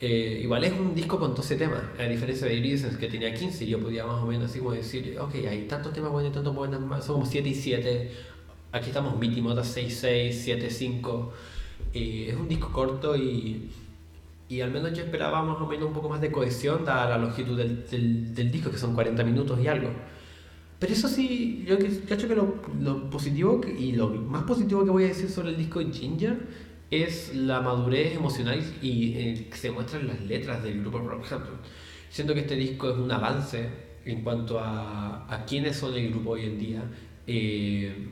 igual 0.00 0.62
es 0.62 0.72
un 0.72 0.94
disco 0.94 1.18
con 1.18 1.34
12 1.34 1.56
temas, 1.56 1.82
a 1.98 2.04
diferencia 2.04 2.46
de 2.46 2.54
Iridescence 2.54 2.98
que 2.98 3.08
tenía 3.08 3.34
15, 3.34 3.66
yo 3.66 3.80
podía 3.80 4.06
más 4.06 4.22
o 4.22 4.26
menos 4.26 4.50
así 4.50 4.60
como 4.60 4.72
decir, 4.72 5.16
ok, 5.18 5.34
hay 5.48 5.66
tantos 5.66 5.92
temas 5.92 6.12
buenos 6.12 6.30
y 6.30 6.34
tantos 6.34 6.54
buenos, 6.54 7.04
son 7.04 7.16
como 7.16 7.26
7 7.26 7.48
y 7.48 7.54
7, 7.54 8.10
aquí 8.76 8.88
estamos 8.88 9.18
mitimota 9.18 9.64
6, 9.64 9.98
6, 10.00 10.40
7, 10.44 10.70
5, 10.70 11.32
es 11.94 12.36
un 12.36 12.48
disco 12.48 12.70
corto 12.72 13.16
y 13.16 13.70
y 14.48 14.60
al 14.60 14.70
menos 14.70 14.92
yo 14.92 15.02
esperaba 15.02 15.42
más 15.42 15.60
o 15.60 15.66
menos 15.66 15.88
un 15.88 15.92
poco 15.92 16.08
más 16.08 16.20
de 16.20 16.30
cohesión 16.30 16.84
dada 16.84 17.10
la 17.10 17.18
longitud 17.18 17.56
del, 17.56 17.84
del, 18.34 18.50
disco, 18.52 18.70
que 18.70 18.78
son 18.78 18.94
40 18.94 19.24
minutos 19.24 19.58
y 19.60 19.66
algo. 19.66 19.90
Pero 20.78 20.92
eso 20.92 21.08
sí, 21.08 21.64
yo 21.66 21.78
creo 21.78 22.28
que 22.28 22.34
lo, 22.34 22.54
lo, 22.80 23.10
positivo 23.10 23.60
y 23.78 23.92
lo 23.92 24.10
más 24.10 24.44
positivo 24.44 24.84
que 24.84 24.90
voy 24.90 25.04
a 25.04 25.08
decir 25.08 25.30
sobre 25.30 25.50
el 25.50 25.56
disco 25.56 25.80
Ginger 25.80 26.38
es 26.90 27.34
la 27.34 27.60
madurez 27.60 28.14
emocional 28.14 28.62
y 28.82 29.14
eh, 29.14 29.48
que 29.50 29.56
se 29.56 29.72
muestra 29.72 29.98
en 29.98 30.08
las 30.08 30.20
letras 30.20 30.62
del 30.62 30.80
grupo 30.80 30.98
Rockhampton. 30.98 31.56
Siento 32.10 32.34
que 32.34 32.40
este 32.40 32.54
disco 32.54 32.90
es 32.90 32.96
un 32.96 33.10
avance 33.10 33.68
en 34.04 34.22
cuanto 34.22 34.60
a, 34.60 35.26
a 35.28 35.44
quiénes 35.44 35.76
son 35.76 35.94
el 35.94 36.10
grupo 36.10 36.30
hoy 36.30 36.44
en 36.44 36.58
día. 36.58 36.84
Eh, 37.26 38.10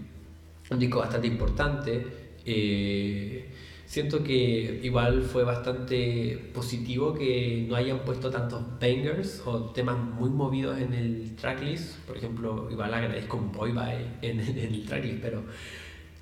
un 0.71 0.79
disco 0.79 0.99
bastante 0.99 1.27
importante. 1.27 2.07
Eh, 2.45 3.49
siento 3.87 4.23
que 4.25 4.81
igual 4.83 5.23
fue 5.23 5.45
bastante 5.45 6.51
positivo 6.53 7.15
que 7.15 7.67
no 7.69 7.77
hayan 7.77 8.01
puesto 8.01 8.31
tantos 8.31 8.63
bangers 8.81 9.43
o 9.45 9.71
temas 9.71 9.97
muy 9.99 10.31
movidos 10.31 10.79
en 10.79 10.95
el 10.95 11.37
tracklist. 11.37 11.99
Por 12.01 12.17
ejemplo, 12.17 12.69
igual 12.71 12.93
agradezco 12.93 13.37
un 13.37 13.53
boy 13.53 13.73
bye 13.73 14.07
en, 14.23 14.41
el 14.41 14.85
tracklist, 14.87 15.21
pero 15.21 15.45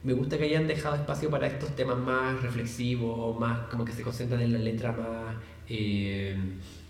me 0.02 0.12
gusta 0.12 0.36
que 0.36 0.44
hayan 0.44 0.66
dejado 0.66 0.96
espacio 0.96 1.30
para 1.30 1.46
estos 1.46 1.74
temas 1.76 1.98
más 1.98 2.42
reflexivos, 2.42 3.38
más 3.38 3.68
como 3.70 3.84
que 3.84 3.92
se 3.92 4.02
concentran 4.02 4.42
en 4.42 4.52
la 4.52 4.58
letra 4.58 4.92
más, 4.92 5.36
eh, 5.68 6.36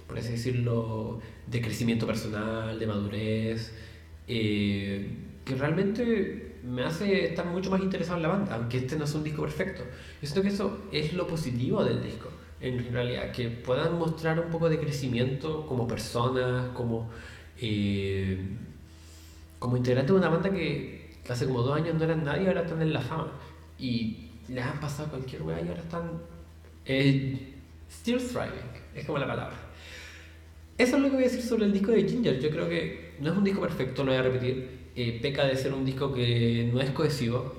por 0.08 0.18
así 0.18 0.32
decirlo, 0.32 1.20
de 1.46 1.60
crecimiento 1.60 2.06
personal, 2.06 2.78
de 2.78 2.86
madurez, 2.86 3.72
eh, 4.26 5.10
que 5.44 5.54
realmente 5.54 6.51
me 6.62 6.84
hace 6.84 7.26
estar 7.26 7.46
mucho 7.46 7.70
más 7.70 7.80
interesado 7.80 8.16
en 8.16 8.22
la 8.22 8.28
banda, 8.28 8.54
aunque 8.54 8.78
este 8.78 8.96
no 8.96 9.04
es 9.04 9.14
un 9.14 9.24
disco 9.24 9.42
perfecto. 9.42 9.82
Yo 10.20 10.28
siento 10.28 10.42
que 10.42 10.48
eso 10.48 10.78
es 10.92 11.12
lo 11.12 11.26
positivo 11.26 11.84
del 11.84 12.02
disco, 12.02 12.28
en 12.60 12.92
realidad, 12.92 13.32
que 13.32 13.48
puedan 13.48 13.98
mostrar 13.98 14.38
un 14.38 14.50
poco 14.50 14.68
de 14.68 14.78
crecimiento 14.78 15.66
como 15.66 15.88
personas, 15.88 16.68
como, 16.70 17.10
eh, 17.60 18.38
como 19.58 19.76
integrantes 19.76 20.12
de 20.12 20.18
una 20.18 20.28
banda 20.28 20.50
que 20.50 21.10
hace 21.28 21.46
como 21.46 21.62
dos 21.62 21.76
años 21.76 21.94
no 21.94 22.04
eran 22.04 22.24
nadie, 22.24 22.46
ahora 22.46 22.62
están 22.62 22.82
en 22.82 22.92
la 22.92 23.00
fama. 23.00 23.32
Y 23.78 24.28
les 24.48 24.64
han 24.64 24.78
pasado 24.78 25.08
cualquier 25.08 25.42
weá 25.42 25.60
y 25.60 25.68
ahora 25.68 25.80
están 25.80 26.10
eh, 26.84 27.54
still 27.90 28.18
thriving, 28.18 28.70
es 28.94 29.04
como 29.04 29.18
la 29.18 29.26
palabra. 29.26 29.56
Eso 30.78 30.96
es 30.96 31.02
lo 31.02 31.08
que 31.08 31.14
voy 31.14 31.24
a 31.24 31.28
decir 31.28 31.42
sobre 31.42 31.64
el 31.66 31.72
disco 31.72 31.90
de 31.90 32.08
Ginger. 32.08 32.40
Yo 32.40 32.50
creo 32.50 32.68
que 32.68 33.14
no 33.20 33.30
es 33.30 33.36
un 33.36 33.44
disco 33.44 33.60
perfecto, 33.60 34.04
lo 34.04 34.12
voy 34.12 34.18
a 34.18 34.22
repetir 34.22 34.81
eh, 34.94 35.18
peca 35.22 35.46
de 35.46 35.56
ser 35.56 35.72
un 35.72 35.84
disco 35.84 36.12
que 36.12 36.70
no 36.72 36.80
es 36.80 36.90
cohesivo, 36.90 37.54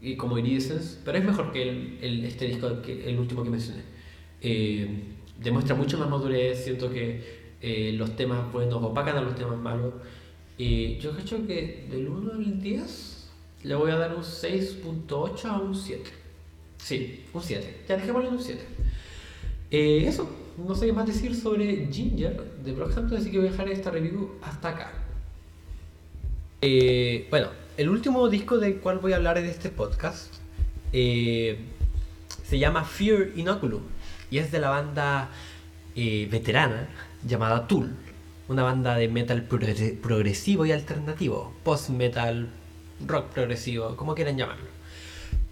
y 0.00 0.16
como 0.16 0.38
Iridescence, 0.38 0.98
pero 1.04 1.18
es 1.18 1.24
mejor 1.24 1.52
que 1.52 1.62
el, 1.62 2.24
este 2.24 2.46
disco, 2.46 2.82
que 2.82 3.08
el 3.08 3.18
último 3.18 3.42
que 3.42 3.50
mencioné. 3.50 3.82
Eh, 4.42 4.88
demuestra 5.40 5.74
mucho 5.74 5.98
más 5.98 6.08
madurez, 6.08 6.64
siento 6.64 6.90
que 6.90 7.46
eh, 7.62 7.92
los 7.94 8.14
temas 8.14 8.52
buenos 8.52 8.82
opacan 8.82 9.16
a 9.16 9.22
los 9.22 9.34
temas 9.34 9.58
malos. 9.58 9.94
Y 10.58 10.98
yo 10.98 11.12
creo 11.12 11.46
que 11.46 11.86
del 11.90 12.08
1 12.08 12.32
al 12.32 12.60
10 12.60 13.30
le 13.64 13.74
voy 13.74 13.90
a 13.90 13.96
dar 13.96 14.14
un 14.14 14.22
6.8 14.22 15.44
a 15.46 15.58
un 15.58 15.74
7. 15.74 16.10
Sí, 16.78 17.24
un 17.32 17.42
7. 17.42 17.84
Ya 17.88 17.96
dejémoslo 17.96 18.28
en 18.28 18.34
un 18.34 18.42
7. 18.42 18.60
eso, 19.70 20.28
no 20.58 20.74
sé 20.74 20.86
qué 20.86 20.92
más 20.92 21.06
decir 21.06 21.34
sobre 21.34 21.88
Ginger 21.90 22.42
de 22.64 22.72
Brockhampton, 22.72 23.18
así 23.18 23.30
que 23.30 23.38
voy 23.38 23.48
a 23.48 23.50
dejar 23.50 23.68
esta 23.70 23.90
review 23.90 24.32
hasta 24.42 24.68
acá. 24.68 25.05
Eh, 26.62 27.26
bueno, 27.30 27.48
el 27.76 27.90
último 27.90 28.28
disco 28.28 28.56
del 28.58 28.78
cual 28.78 28.98
voy 28.98 29.12
a 29.12 29.16
hablar 29.16 29.36
en 29.36 29.44
este 29.44 29.68
podcast 29.68 30.32
eh, 30.92 31.58
se 32.44 32.58
llama 32.58 32.84
Fear 32.84 33.32
Inoculum 33.36 33.82
y 34.30 34.38
es 34.38 34.50
de 34.50 34.58
la 34.58 34.70
banda 34.70 35.28
eh, 35.94 36.26
veterana 36.30 36.88
llamada 37.26 37.66
Tool, 37.66 37.94
una 38.48 38.62
banda 38.62 38.96
de 38.96 39.08
metal 39.08 39.42
progresivo 39.42 40.64
y 40.64 40.72
alternativo, 40.72 41.52
post-metal, 41.62 42.48
rock 43.06 43.26
progresivo, 43.32 43.94
como 43.94 44.14
quieran 44.14 44.38
llamarlo. 44.38 44.68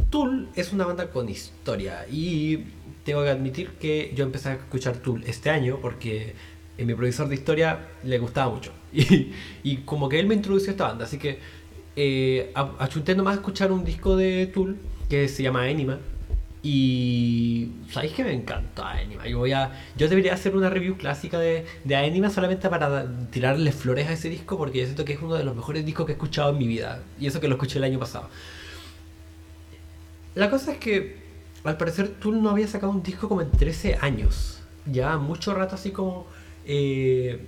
Tool 0.08 0.48
es 0.54 0.72
una 0.72 0.86
banda 0.86 1.10
con 1.10 1.28
historia 1.28 2.06
y 2.10 2.64
tengo 3.04 3.22
que 3.24 3.30
admitir 3.30 3.72
que 3.72 4.12
yo 4.16 4.24
empecé 4.24 4.48
a 4.48 4.54
escuchar 4.54 4.96
Tool 4.96 5.22
este 5.26 5.50
año 5.50 5.80
porque 5.82 6.34
a 6.78 6.84
mi 6.84 6.94
profesor 6.94 7.28
de 7.28 7.34
historia 7.34 7.86
le 8.02 8.18
gustaba 8.18 8.52
mucho. 8.52 8.72
Y, 9.62 9.78
como 9.78 10.08
que 10.08 10.20
él 10.20 10.26
me 10.26 10.34
introdució 10.34 10.70
a 10.70 10.72
esta 10.72 10.88
banda. 10.88 11.04
Así 11.04 11.18
que 11.18 11.38
eh, 11.96 12.52
achunté 12.54 13.14
nomás 13.14 13.34
a 13.34 13.36
escuchar 13.36 13.72
un 13.72 13.84
disco 13.84 14.16
de 14.16 14.46
Tool 14.48 14.76
que 15.08 15.28
se 15.28 15.42
llama 15.42 15.64
Anima. 15.64 15.98
Y 16.62 17.70
sabéis 17.90 18.12
que 18.14 18.24
me 18.24 18.32
encanta 18.32 18.90
Anima. 18.90 19.26
Yo, 19.26 19.38
voy 19.38 19.52
a, 19.52 19.72
yo 19.96 20.08
debería 20.08 20.34
hacer 20.34 20.56
una 20.56 20.70
review 20.70 20.96
clásica 20.96 21.38
de, 21.38 21.66
de 21.84 21.96
Anima 21.96 22.30
solamente 22.30 22.68
para 22.68 23.06
tirarle 23.30 23.70
flores 23.72 24.08
a 24.08 24.12
ese 24.12 24.30
disco 24.30 24.56
porque 24.56 24.78
yo 24.78 24.84
siento 24.84 25.04
que 25.04 25.12
es 25.12 25.20
uno 25.20 25.34
de 25.34 25.44
los 25.44 25.54
mejores 25.54 25.84
discos 25.84 26.06
que 26.06 26.12
he 26.12 26.14
escuchado 26.14 26.50
en 26.50 26.58
mi 26.58 26.66
vida. 26.66 27.02
Y 27.20 27.26
eso 27.26 27.40
que 27.40 27.48
lo 27.48 27.54
escuché 27.54 27.78
el 27.78 27.84
año 27.84 27.98
pasado. 27.98 28.28
La 30.34 30.50
cosa 30.50 30.72
es 30.72 30.78
que 30.78 31.22
al 31.64 31.76
parecer 31.76 32.08
Tool 32.08 32.42
no 32.42 32.50
había 32.50 32.66
sacado 32.66 32.92
un 32.92 33.02
disco 33.02 33.28
como 33.28 33.42
en 33.42 33.50
13 33.50 33.98
años. 34.00 34.60
Ya 34.86 35.16
mucho 35.16 35.54
rato 35.54 35.74
así 35.74 35.90
como 35.90 36.26
eh, 36.66 37.40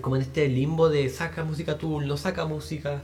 como 0.00 0.16
en 0.16 0.22
este 0.22 0.48
limbo 0.48 0.88
de 0.88 1.08
saca 1.08 1.44
música 1.44 1.78
Tool, 1.78 2.06
no 2.06 2.16
saca 2.16 2.44
música. 2.46 3.02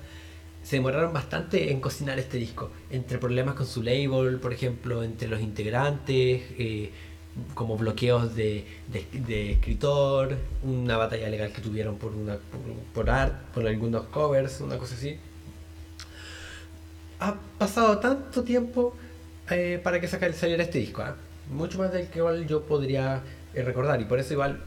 Se 0.62 0.77
demoraron 0.77 1.12
bastante 1.12 1.71
en 1.71 1.81
cocinar 1.81 2.18
este 2.18 2.37
disco, 2.37 2.71
entre 2.90 3.18
problemas 3.18 3.55
con 3.55 3.66
su 3.66 3.83
label, 3.83 4.38
por 4.38 4.53
ejemplo, 4.53 5.03
entre 5.03 5.29
los 5.29 5.40
integrantes, 5.40 6.42
eh, 6.59 6.90
como 7.55 7.77
bloqueos 7.77 8.35
de, 8.35 8.66
escritor, 9.29 10.37
una 10.62 10.97
batalla 10.97 11.29
legal 11.29 11.53
que 11.53 11.61
tuvieron 11.62 11.97
por, 11.97 12.12
una, 12.12 12.38
por, 12.92 13.09
art, 13.09 13.35
por 13.55 13.66
algunos 13.66 14.07
covers, 14.07 14.61
una 14.61 14.77
cosa 14.79 14.94
así. 14.94 15.18
Ha 17.21 17.35
pasado 17.59 17.99
tanto 17.99 18.42
tiempo 18.42 18.94
eh, 19.51 19.81
para 19.83 20.01
que 20.01 20.09
saliera 20.09 20.62
este 20.62 20.79
disco, 20.79 21.03
¿ah? 21.03 21.16
mucho 21.51 21.79
más 21.79 21.92
del 21.92 22.09
que 22.09 22.18
igual 22.18 22.47
yo 22.47 22.62
podría 22.64 23.23
recordar, 23.55 24.01
y 24.01 24.05
por 24.05 24.18
eso 24.18 24.35
igual 24.35 24.61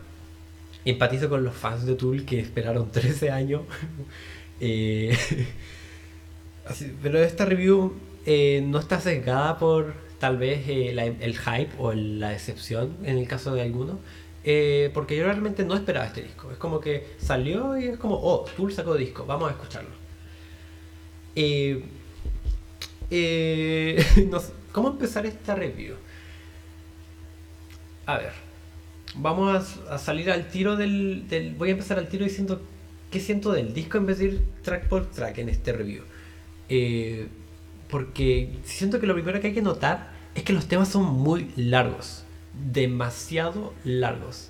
empatizo 0.85 1.29
con 1.29 1.43
los 1.43 1.55
fans 1.55 1.85
de 1.85 1.95
Tool 1.95 2.25
que 2.25 2.39
esperaron 2.39 2.91
13 2.91 3.31
años. 3.31 3.61
Eh, 4.63 5.17
pero 7.01 7.17
esta 7.17 7.45
review 7.45 7.95
eh, 8.27 8.63
no 8.63 8.77
está 8.77 9.01
sesgada 9.01 9.57
por 9.57 9.95
tal 10.19 10.37
vez 10.37 10.67
eh, 10.67 11.15
el 11.19 11.35
hype 11.35 11.71
o 11.79 11.93
la 11.93 12.29
decepción 12.29 12.95
en 13.01 13.17
el 13.17 13.27
caso 13.27 13.55
de 13.55 13.63
algunos. 13.63 13.97
porque 14.93 15.17
yo 15.17 15.23
realmente 15.23 15.65
no 15.65 15.73
esperaba 15.73 16.05
este 16.05 16.21
disco. 16.21 16.51
Es 16.51 16.59
como 16.59 16.79
que 16.79 17.07
salió 17.17 17.75
y 17.75 17.85
es 17.85 17.97
como, 17.97 18.13
oh, 18.21 18.45
Tool 18.55 18.71
sacó 18.71 18.93
disco, 18.93 19.25
vamos 19.25 19.49
a 19.49 19.53
escucharlo. 19.53 19.95
¿Cómo 24.71 24.89
empezar 24.89 25.25
esta 25.25 25.55
review? 25.55 25.95
A 28.05 28.17
ver 28.19 28.50
vamos 29.15 29.79
a, 29.89 29.97
salir 29.97 30.31
al 30.31 30.47
tiro 30.47 30.75
del, 30.75 31.55
Voy 31.57 31.69
a 31.69 31.71
empezar 31.73 31.99
al 31.99 32.07
tiro 32.07 32.23
diciendo 32.23 32.61
qué 33.09 33.19
siento 33.19 33.51
del 33.51 33.73
disco 33.73 33.97
en 33.97 34.05
vez 34.05 34.19
de 34.19 34.25
ir 34.25 34.41
track 34.63 34.87
por 34.87 35.05
track 35.07 35.37
en 35.39 35.49
este 35.49 35.73
review. 35.73 36.03
Eh, 36.69 37.27
porque 37.89 38.59
siento 38.63 38.99
que 38.99 39.07
lo 39.07 39.13
primero 39.13 39.41
que 39.41 39.47
hay 39.47 39.53
que 39.53 39.61
notar 39.61 40.11
es 40.35 40.43
que 40.43 40.53
los 40.53 40.67
temas 40.67 40.87
son 40.87 41.03
muy 41.05 41.51
largos. 41.55 42.23
Demasiado 42.71 43.73
largos. 43.83 44.49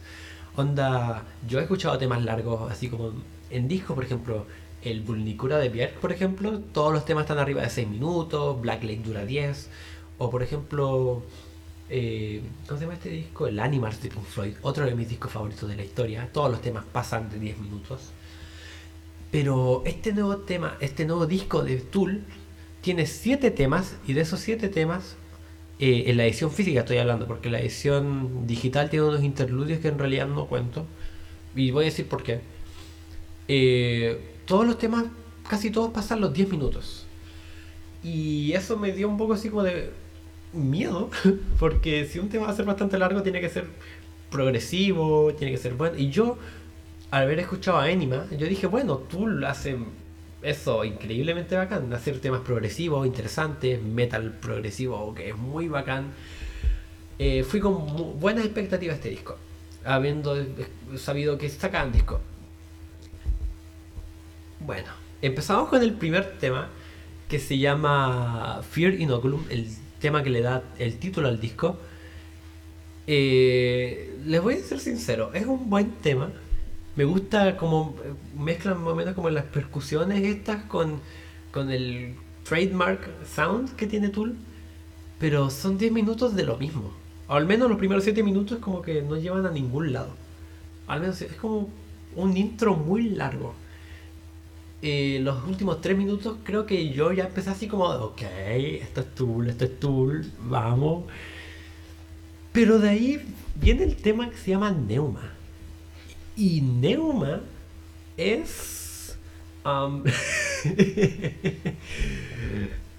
Onda, 0.55 1.23
yo 1.47 1.59
he 1.59 1.63
escuchado 1.63 1.97
temas 1.97 2.23
largos, 2.23 2.71
así 2.71 2.89
como 2.89 3.13
en 3.49 3.67
disco, 3.67 3.95
por 3.95 4.03
ejemplo, 4.03 4.45
el 4.83 5.01
Vulnicura 5.01 5.57
de 5.57 5.69
Björk, 5.69 5.93
por 5.99 6.11
ejemplo, 6.11 6.59
todos 6.59 6.93
los 6.93 7.05
temas 7.05 7.23
están 7.23 7.39
arriba 7.39 7.61
de 7.61 7.69
6 7.69 7.87
minutos, 7.87 8.59
Black 8.61 8.83
Lake 8.83 9.01
dura 9.03 9.25
10, 9.25 9.69
o 10.17 10.29
por 10.29 10.43
ejemplo, 10.43 11.23
eh, 11.93 12.41
¿Cómo 12.67 12.79
se 12.79 12.85
llama 12.85 12.93
este 12.93 13.09
disco? 13.09 13.47
El 13.47 13.59
Animals 13.59 14.01
de 14.01 14.09
Pink 14.09 14.23
Floyd, 14.23 14.53
otro 14.61 14.85
de 14.85 14.95
mis 14.95 15.09
discos 15.09 15.29
favoritos 15.29 15.69
de 15.69 15.75
la 15.75 15.83
historia. 15.83 16.29
Todos 16.31 16.49
los 16.49 16.61
temas 16.61 16.85
pasan 16.85 17.29
de 17.29 17.37
10 17.37 17.59
minutos. 17.59 18.11
Pero 19.29 19.83
este 19.85 20.13
nuevo 20.13 20.37
tema, 20.37 20.77
este 20.79 21.05
nuevo 21.05 21.25
disco 21.25 21.63
de 21.63 21.77
Tool, 21.77 22.23
tiene 22.79 23.05
7 23.05 23.51
temas 23.51 23.97
y 24.07 24.13
de 24.13 24.21
esos 24.21 24.39
7 24.39 24.69
temas, 24.69 25.17
eh, 25.79 26.05
en 26.07 26.15
la 26.15 26.23
edición 26.23 26.51
física 26.51 26.79
estoy 26.79 26.97
hablando, 26.97 27.27
porque 27.27 27.49
la 27.49 27.59
edición 27.59 28.47
digital 28.47 28.89
tiene 28.89 29.05
unos 29.07 29.23
interludios 29.23 29.79
que 29.79 29.89
en 29.89 29.99
realidad 29.99 30.27
no 30.27 30.47
cuento. 30.47 30.85
Y 31.57 31.71
voy 31.71 31.83
a 31.83 31.89
decir 31.89 32.07
por 32.07 32.23
qué. 32.23 32.39
Eh, 33.49 34.17
todos 34.45 34.65
los 34.65 34.77
temas, 34.77 35.05
casi 35.49 35.71
todos 35.71 35.91
pasan 35.91 36.21
los 36.21 36.33
10 36.33 36.51
minutos. 36.51 37.05
Y 38.01 38.53
eso 38.53 38.77
me 38.77 38.93
dio 38.93 39.09
un 39.09 39.17
poco 39.17 39.33
así 39.33 39.49
como 39.49 39.63
de 39.63 39.91
miedo, 40.53 41.09
porque 41.59 42.05
si 42.05 42.19
un 42.19 42.29
tema 42.29 42.45
va 42.47 42.51
a 42.51 42.55
ser 42.55 42.65
bastante 42.65 42.97
largo, 42.97 43.21
tiene 43.23 43.41
que 43.41 43.49
ser 43.49 43.65
progresivo, 44.29 45.33
tiene 45.33 45.51
que 45.51 45.57
ser 45.57 45.73
bueno. 45.73 45.97
Y 45.97 46.09
yo, 46.09 46.37
al 47.11 47.23
haber 47.23 47.39
escuchado 47.39 47.79
a 47.79 47.89
Enima, 47.89 48.25
yo 48.31 48.47
dije, 48.47 48.67
bueno, 48.67 48.97
tú 48.97 49.27
haces 49.45 49.75
eso 50.41 50.83
increíblemente 50.83 51.55
bacán, 51.55 51.93
hacer 51.93 52.19
temas 52.19 52.41
progresivos, 52.41 53.05
interesantes, 53.05 53.81
metal 53.81 54.31
progresivo, 54.41 55.13
que 55.13 55.29
es 55.29 55.37
muy 55.37 55.67
bacán. 55.67 56.13
Eh, 57.19 57.43
fui 57.43 57.59
con 57.59 58.19
buenas 58.19 58.45
expectativas 58.45 58.95
a 58.95 58.97
este 58.97 59.09
disco, 59.09 59.37
habiendo 59.85 60.35
sabido 60.97 61.37
que 61.37 61.49
sacaban 61.49 61.91
disco. 61.91 62.19
Bueno, 64.59 64.87
empezamos 65.21 65.69
con 65.69 65.81
el 65.81 65.93
primer 65.93 66.37
tema 66.39 66.69
que 67.27 67.39
se 67.39 67.57
llama 67.57 68.61
Fear 68.71 68.95
Inoculum, 68.95 69.45
el 69.49 69.67
tema 70.01 70.23
que 70.23 70.29
le 70.29 70.41
da 70.41 70.63
el 70.79 70.97
título 70.97 71.29
al 71.29 71.39
disco. 71.39 71.77
Eh, 73.07 74.15
les 74.25 74.41
voy 74.41 74.55
a 74.55 74.59
ser 74.59 74.79
sincero, 74.79 75.31
es 75.33 75.45
un 75.45 75.69
buen 75.69 75.91
tema 76.01 76.31
me 76.95 77.05
gusta 77.05 77.57
como 77.57 77.95
mezclan 78.37 78.83
más 78.83 78.93
o 78.93 78.95
menos 78.95 79.15
como 79.15 79.29
las 79.29 79.45
percusiones 79.45 80.23
estas 80.23 80.63
con, 80.65 80.99
con 81.51 81.71
el 81.71 82.15
trademark 82.43 83.09
sound 83.25 83.75
que 83.75 83.87
tiene 83.87 84.09
Tool, 84.09 84.35
pero 85.19 85.49
son 85.49 85.77
10 85.77 85.91
minutos 85.91 86.35
de 86.35 86.43
lo 86.43 86.57
mismo. 86.57 86.91
al 87.27 87.45
menos 87.45 87.69
los 87.69 87.77
primeros 87.77 88.03
7 88.03 88.23
minutos 88.23 88.59
como 88.59 88.81
que 88.81 89.01
no 89.01 89.15
llevan 89.15 89.45
a 89.45 89.51
ningún 89.51 89.93
lado. 89.93 90.09
Al 90.87 90.99
menos 90.99 91.21
es 91.21 91.33
como 91.33 91.69
un 92.15 92.35
intro 92.35 92.75
muy 92.75 93.09
largo. 93.09 93.53
Eh, 94.81 95.19
los 95.21 95.47
últimos 95.47 95.79
3 95.81 95.97
minutos 95.97 96.37
creo 96.43 96.65
que 96.65 96.89
yo 96.89 97.11
ya 97.11 97.25
empecé 97.25 97.51
así 97.51 97.67
como, 97.67 97.85
ok, 97.85 98.21
esto 98.81 99.01
es 99.01 99.15
Tool, 99.15 99.49
esto 99.49 99.65
es 99.65 99.79
Tool, 99.79 100.25
vamos. 100.39 101.03
Pero 102.51 102.79
de 102.79 102.89
ahí 102.89 103.21
viene 103.55 103.83
el 103.83 103.95
tema 103.95 104.29
que 104.29 104.37
se 104.37 104.51
llama 104.51 104.71
Neuma 104.71 105.31
y 106.35 106.61
Neuma 106.61 107.41
es. 108.17 109.17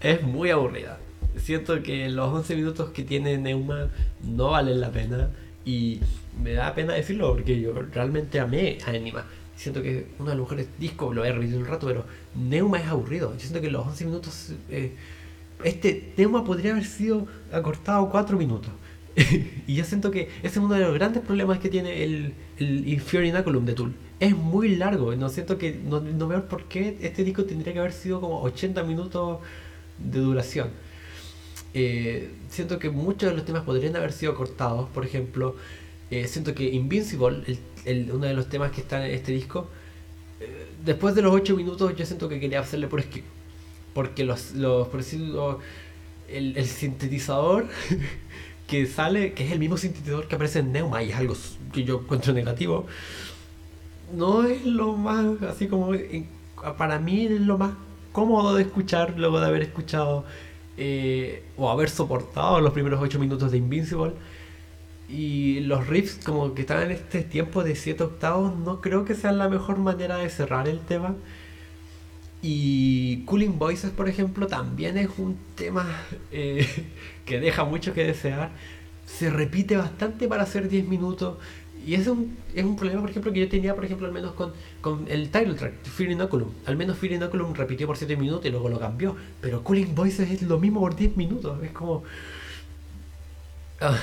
es 0.00 0.22
muy 0.22 0.50
aburrida. 0.50 1.00
Siento 1.36 1.82
que 1.82 2.08
los 2.08 2.28
11 2.32 2.54
minutos 2.54 2.90
que 2.90 3.02
tiene 3.02 3.36
Neuma 3.38 3.88
no 4.22 4.50
valen 4.50 4.80
la 4.80 4.92
pena. 4.92 5.30
Y 5.64 6.00
me 6.40 6.52
da 6.52 6.74
pena 6.74 6.94
decirlo 6.94 7.32
porque 7.32 7.60
yo 7.60 7.72
realmente 7.72 8.38
amé 8.38 8.78
a 8.86 8.94
Enima. 8.94 9.24
Siento 9.62 9.80
que 9.80 10.06
uno 10.18 10.30
de 10.30 10.36
los 10.36 10.44
mejores 10.44 10.66
discos, 10.80 11.14
lo 11.14 11.24
he 11.24 11.30
repetido 11.30 11.60
un 11.60 11.66
rato, 11.66 11.86
pero 11.86 12.04
Neuma 12.34 12.80
es 12.80 12.88
aburrido. 12.88 13.32
Yo 13.34 13.38
siento 13.38 13.60
que 13.60 13.70
los 13.70 13.86
11 13.86 14.04
minutos. 14.06 14.52
Eh, 14.68 14.92
este 15.62 16.12
Neuma 16.16 16.44
podría 16.44 16.72
haber 16.72 16.84
sido 16.84 17.28
acortado 17.52 18.10
4 18.10 18.36
minutos. 18.36 18.72
y 19.66 19.74
yo 19.76 19.84
siento 19.84 20.10
que 20.10 20.30
ese 20.42 20.48
es 20.48 20.56
uno 20.56 20.74
de 20.74 20.80
los 20.80 20.94
grandes 20.94 21.22
problemas 21.22 21.60
que 21.60 21.68
tiene 21.68 22.02
el, 22.02 22.34
el 22.58 22.88
Inoculum 22.88 23.64
de 23.64 23.74
Tool. 23.74 23.92
Es 24.18 24.36
muy 24.36 24.74
largo, 24.74 25.14
no 25.14 25.28
siento 25.28 25.58
que 25.58 25.74
no, 25.74 26.00
no, 26.00 26.26
veo 26.26 26.48
por 26.48 26.64
qué 26.64 26.98
este 27.00 27.22
disco 27.22 27.44
tendría 27.44 27.72
que 27.72 27.78
haber 27.78 27.92
sido 27.92 28.20
como 28.20 28.42
80 28.42 28.82
minutos 28.82 29.38
de 29.98 30.18
duración. 30.18 30.70
Eh, 31.72 32.30
siento 32.48 32.80
que 32.80 32.90
muchos 32.90 33.30
de 33.30 33.36
los 33.36 33.44
temas 33.44 33.62
podrían 33.62 33.94
haber 33.94 34.12
sido 34.12 34.34
cortados, 34.34 34.88
por 34.88 35.04
ejemplo, 35.04 35.54
eh, 36.10 36.26
siento 36.28 36.54
que 36.54 36.64
Invincible, 36.64 37.42
el, 37.46 37.58
uno 37.86 38.26
de 38.26 38.34
los 38.34 38.48
temas 38.48 38.70
que 38.72 38.80
está 38.80 39.04
en 39.06 39.14
este 39.14 39.32
disco, 39.32 39.68
eh, 40.40 40.66
después 40.84 41.14
de 41.14 41.22
los 41.22 41.32
8 41.32 41.56
minutos 41.56 41.94
yo 41.96 42.06
siento 42.06 42.28
que 42.28 42.40
quería 42.40 42.60
hacerle 42.60 42.88
por 42.88 43.02
skip. 43.02 43.24
Porque 43.94 44.24
los, 44.24 44.52
los 44.52 44.88
por 44.88 45.00
decirlo, 45.00 45.60
el, 46.28 46.56
el 46.56 46.66
sintetizador 46.66 47.66
que 48.66 48.86
sale, 48.86 49.34
que 49.34 49.44
es 49.46 49.52
el 49.52 49.58
mismo 49.58 49.76
sintetizador 49.76 50.28
que 50.28 50.34
aparece 50.36 50.60
en 50.60 50.72
Neuma 50.72 51.02
y 51.02 51.10
es 51.10 51.16
algo 51.16 51.34
que 51.72 51.84
yo 51.84 52.00
encuentro 52.00 52.32
negativo, 52.32 52.86
no 54.14 54.44
es 54.44 54.64
lo 54.64 54.94
más, 54.96 55.42
así 55.42 55.68
como, 55.68 55.92
para 56.76 56.98
mí 56.98 57.26
es 57.26 57.40
lo 57.40 57.58
más 57.58 57.72
cómodo 58.12 58.54
de 58.54 58.62
escuchar 58.62 59.14
luego 59.18 59.40
de 59.40 59.46
haber 59.46 59.62
escuchado 59.62 60.24
eh, 60.76 61.44
o 61.56 61.70
haber 61.70 61.90
soportado 61.90 62.60
los 62.60 62.72
primeros 62.72 63.00
8 63.00 63.18
minutos 63.18 63.52
de 63.52 63.58
Invincible. 63.58 64.12
Y 65.12 65.60
los 65.60 65.88
riffs 65.88 66.18
como 66.24 66.54
que 66.54 66.62
están 66.62 66.82
en 66.84 66.92
este 66.92 67.20
tiempo 67.20 67.62
de 67.62 67.76
7 67.76 68.02
octavos 68.02 68.56
no 68.56 68.80
creo 68.80 69.04
que 69.04 69.14
sean 69.14 69.36
la 69.36 69.50
mejor 69.50 69.76
manera 69.78 70.16
de 70.16 70.30
cerrar 70.30 70.68
el 70.68 70.80
tema. 70.80 71.16
Y 72.40 73.18
Cooling 73.26 73.58
Voices, 73.58 73.90
por 73.90 74.08
ejemplo, 74.08 74.46
también 74.46 74.96
es 74.96 75.10
un 75.18 75.36
tema 75.54 75.86
eh, 76.30 76.66
que 77.26 77.40
deja 77.40 77.64
mucho 77.64 77.92
que 77.92 78.04
desear. 78.04 78.52
Se 79.04 79.28
repite 79.28 79.76
bastante 79.76 80.26
para 80.28 80.44
hacer 80.44 80.70
10 80.70 80.88
minutos. 80.88 81.36
Y 81.86 81.94
es 81.94 82.06
un, 82.06 82.38
es 82.54 82.64
un 82.64 82.76
problema, 82.76 83.02
por 83.02 83.10
ejemplo, 83.10 83.32
que 83.34 83.40
yo 83.40 83.48
tenía, 83.50 83.74
por 83.74 83.84
ejemplo, 83.84 84.06
al 84.06 84.14
menos 84.14 84.32
con, 84.32 84.52
con 84.80 85.04
el 85.08 85.30
title 85.30 85.54
track, 85.54 85.84
Fear 85.84 86.12
Inoculum. 86.12 86.48
Al 86.64 86.76
menos 86.76 86.96
Fear 86.96 87.14
Inoculum 87.14 87.52
repitió 87.52 87.86
por 87.86 87.98
7 87.98 88.16
minutos 88.16 88.46
y 88.46 88.50
luego 88.50 88.70
lo 88.70 88.78
cambió. 88.78 89.14
Pero 89.42 89.62
Cooling 89.62 89.94
Voices 89.94 90.30
es 90.30 90.40
lo 90.42 90.58
mismo 90.58 90.80
por 90.80 90.96
10 90.96 91.18
minutos. 91.18 91.62
Es 91.62 91.72
como... 91.72 92.02
Ah, 93.78 93.98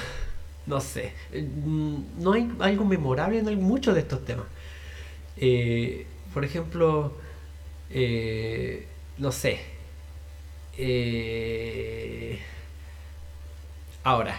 no 0.69 0.79
sé. 0.79 1.13
Mm, 1.33 2.23
no 2.23 2.33
hay 2.33 2.49
algo 2.59 2.85
memorable 2.85 3.39
en 3.39 3.63
muchos 3.63 3.95
de 3.95 4.01
estos 4.01 4.23
temas. 4.23 4.45
Eh, 5.37 6.05
por 6.33 6.45
ejemplo 6.45 7.13
eh, 7.89 8.85
no 9.17 9.31
sé. 9.31 9.59
Eh, 10.77 12.39
ahora, 14.03 14.37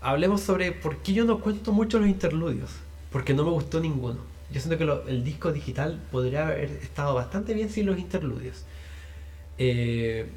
hablemos 0.00 0.42
sobre 0.42 0.72
por 0.72 0.98
qué 0.98 1.14
yo 1.14 1.24
no 1.24 1.40
cuento 1.40 1.72
mucho 1.72 1.98
los 1.98 2.08
interludios. 2.08 2.70
Porque 3.12 3.32
no 3.34 3.44
me 3.44 3.50
gustó 3.50 3.80
ninguno. 3.80 4.18
Yo 4.50 4.60
siento 4.60 4.78
que 4.78 5.10
el 5.10 5.24
disco 5.24 5.52
digital 5.52 6.02
podría 6.12 6.48
haber 6.48 6.70
estado 6.70 7.14
bastante 7.14 7.54
bien 7.54 7.70
sin 7.70 7.86
los 7.86 7.98
interludios. 7.98 8.64
Eh, 9.58 10.28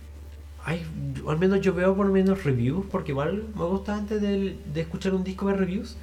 hay, 0.66 0.86
al 1.28 1.38
menos 1.38 1.62
yo 1.62 1.74
veo 1.74 1.95
por 1.95 2.07
lo 2.07 2.14
menos 2.14 2.43
reviews, 2.43 2.86
porque 2.91 3.12
igual 3.12 3.43
me 3.55 3.66
gusta 3.66 3.95
antes 3.95 4.22
de, 4.22 4.57
de 4.74 4.82
escuchar 4.82 5.14
un 5.14 5.24
disco 5.24 5.45
ver 5.45 5.57
reviews. 5.57 5.95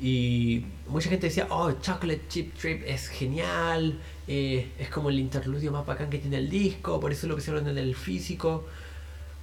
Y 0.00 0.64
mucha 0.88 1.08
gente 1.08 1.28
decía, 1.28 1.46
oh, 1.50 1.72
Chocolate 1.80 2.22
Chip 2.28 2.54
Trip 2.56 2.82
es 2.86 3.08
genial, 3.08 3.98
eh, 4.26 4.70
es 4.78 4.88
como 4.88 5.08
el 5.08 5.18
interludio 5.18 5.70
más 5.72 5.86
bacán 5.86 6.10
que 6.10 6.18
tiene 6.18 6.38
el 6.38 6.50
disco, 6.50 6.98
por 7.00 7.12
eso 7.12 7.26
lo 7.26 7.36
que 7.36 7.42
hicieron 7.42 7.68
en 7.68 7.78
el 7.78 7.94
físico. 7.94 8.64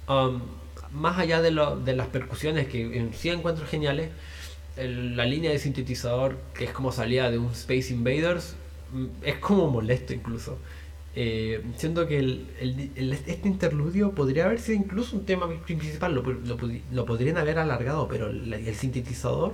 Um, 0.08 0.42
más 0.92 1.18
allá 1.18 1.40
de, 1.40 1.50
lo, 1.50 1.78
de 1.80 1.96
las 1.96 2.08
percusiones 2.08 2.68
que 2.68 2.98
en 2.98 3.14
sí 3.14 3.30
encuentro 3.30 3.66
geniales, 3.66 4.10
la 4.76 5.24
línea 5.24 5.50
de 5.50 5.58
sintetizador 5.58 6.38
que 6.54 6.64
es 6.64 6.70
como 6.70 6.92
salía 6.92 7.30
de 7.30 7.38
un 7.38 7.52
Space 7.52 7.92
Invaders 7.92 8.54
mm, 8.92 9.06
es 9.22 9.36
como 9.36 9.70
molesto 9.70 10.12
incluso. 10.12 10.58
Eh, 11.14 11.62
siento 11.76 12.06
que 12.06 12.18
el, 12.18 12.90
este 13.26 13.46
interludio 13.48 14.12
podría 14.12 14.46
haber 14.46 14.60
sido 14.60 14.78
incluso 14.78 15.16
un 15.16 15.26
tema 15.26 15.46
principal, 15.66 16.14
lo, 16.14 16.22
lo, 16.22 17.04
podrían 17.04 17.36
haber 17.36 17.58
alargado, 17.58 18.08
pero 18.08 18.30
el 18.30 18.74
sintetizador 18.74 19.52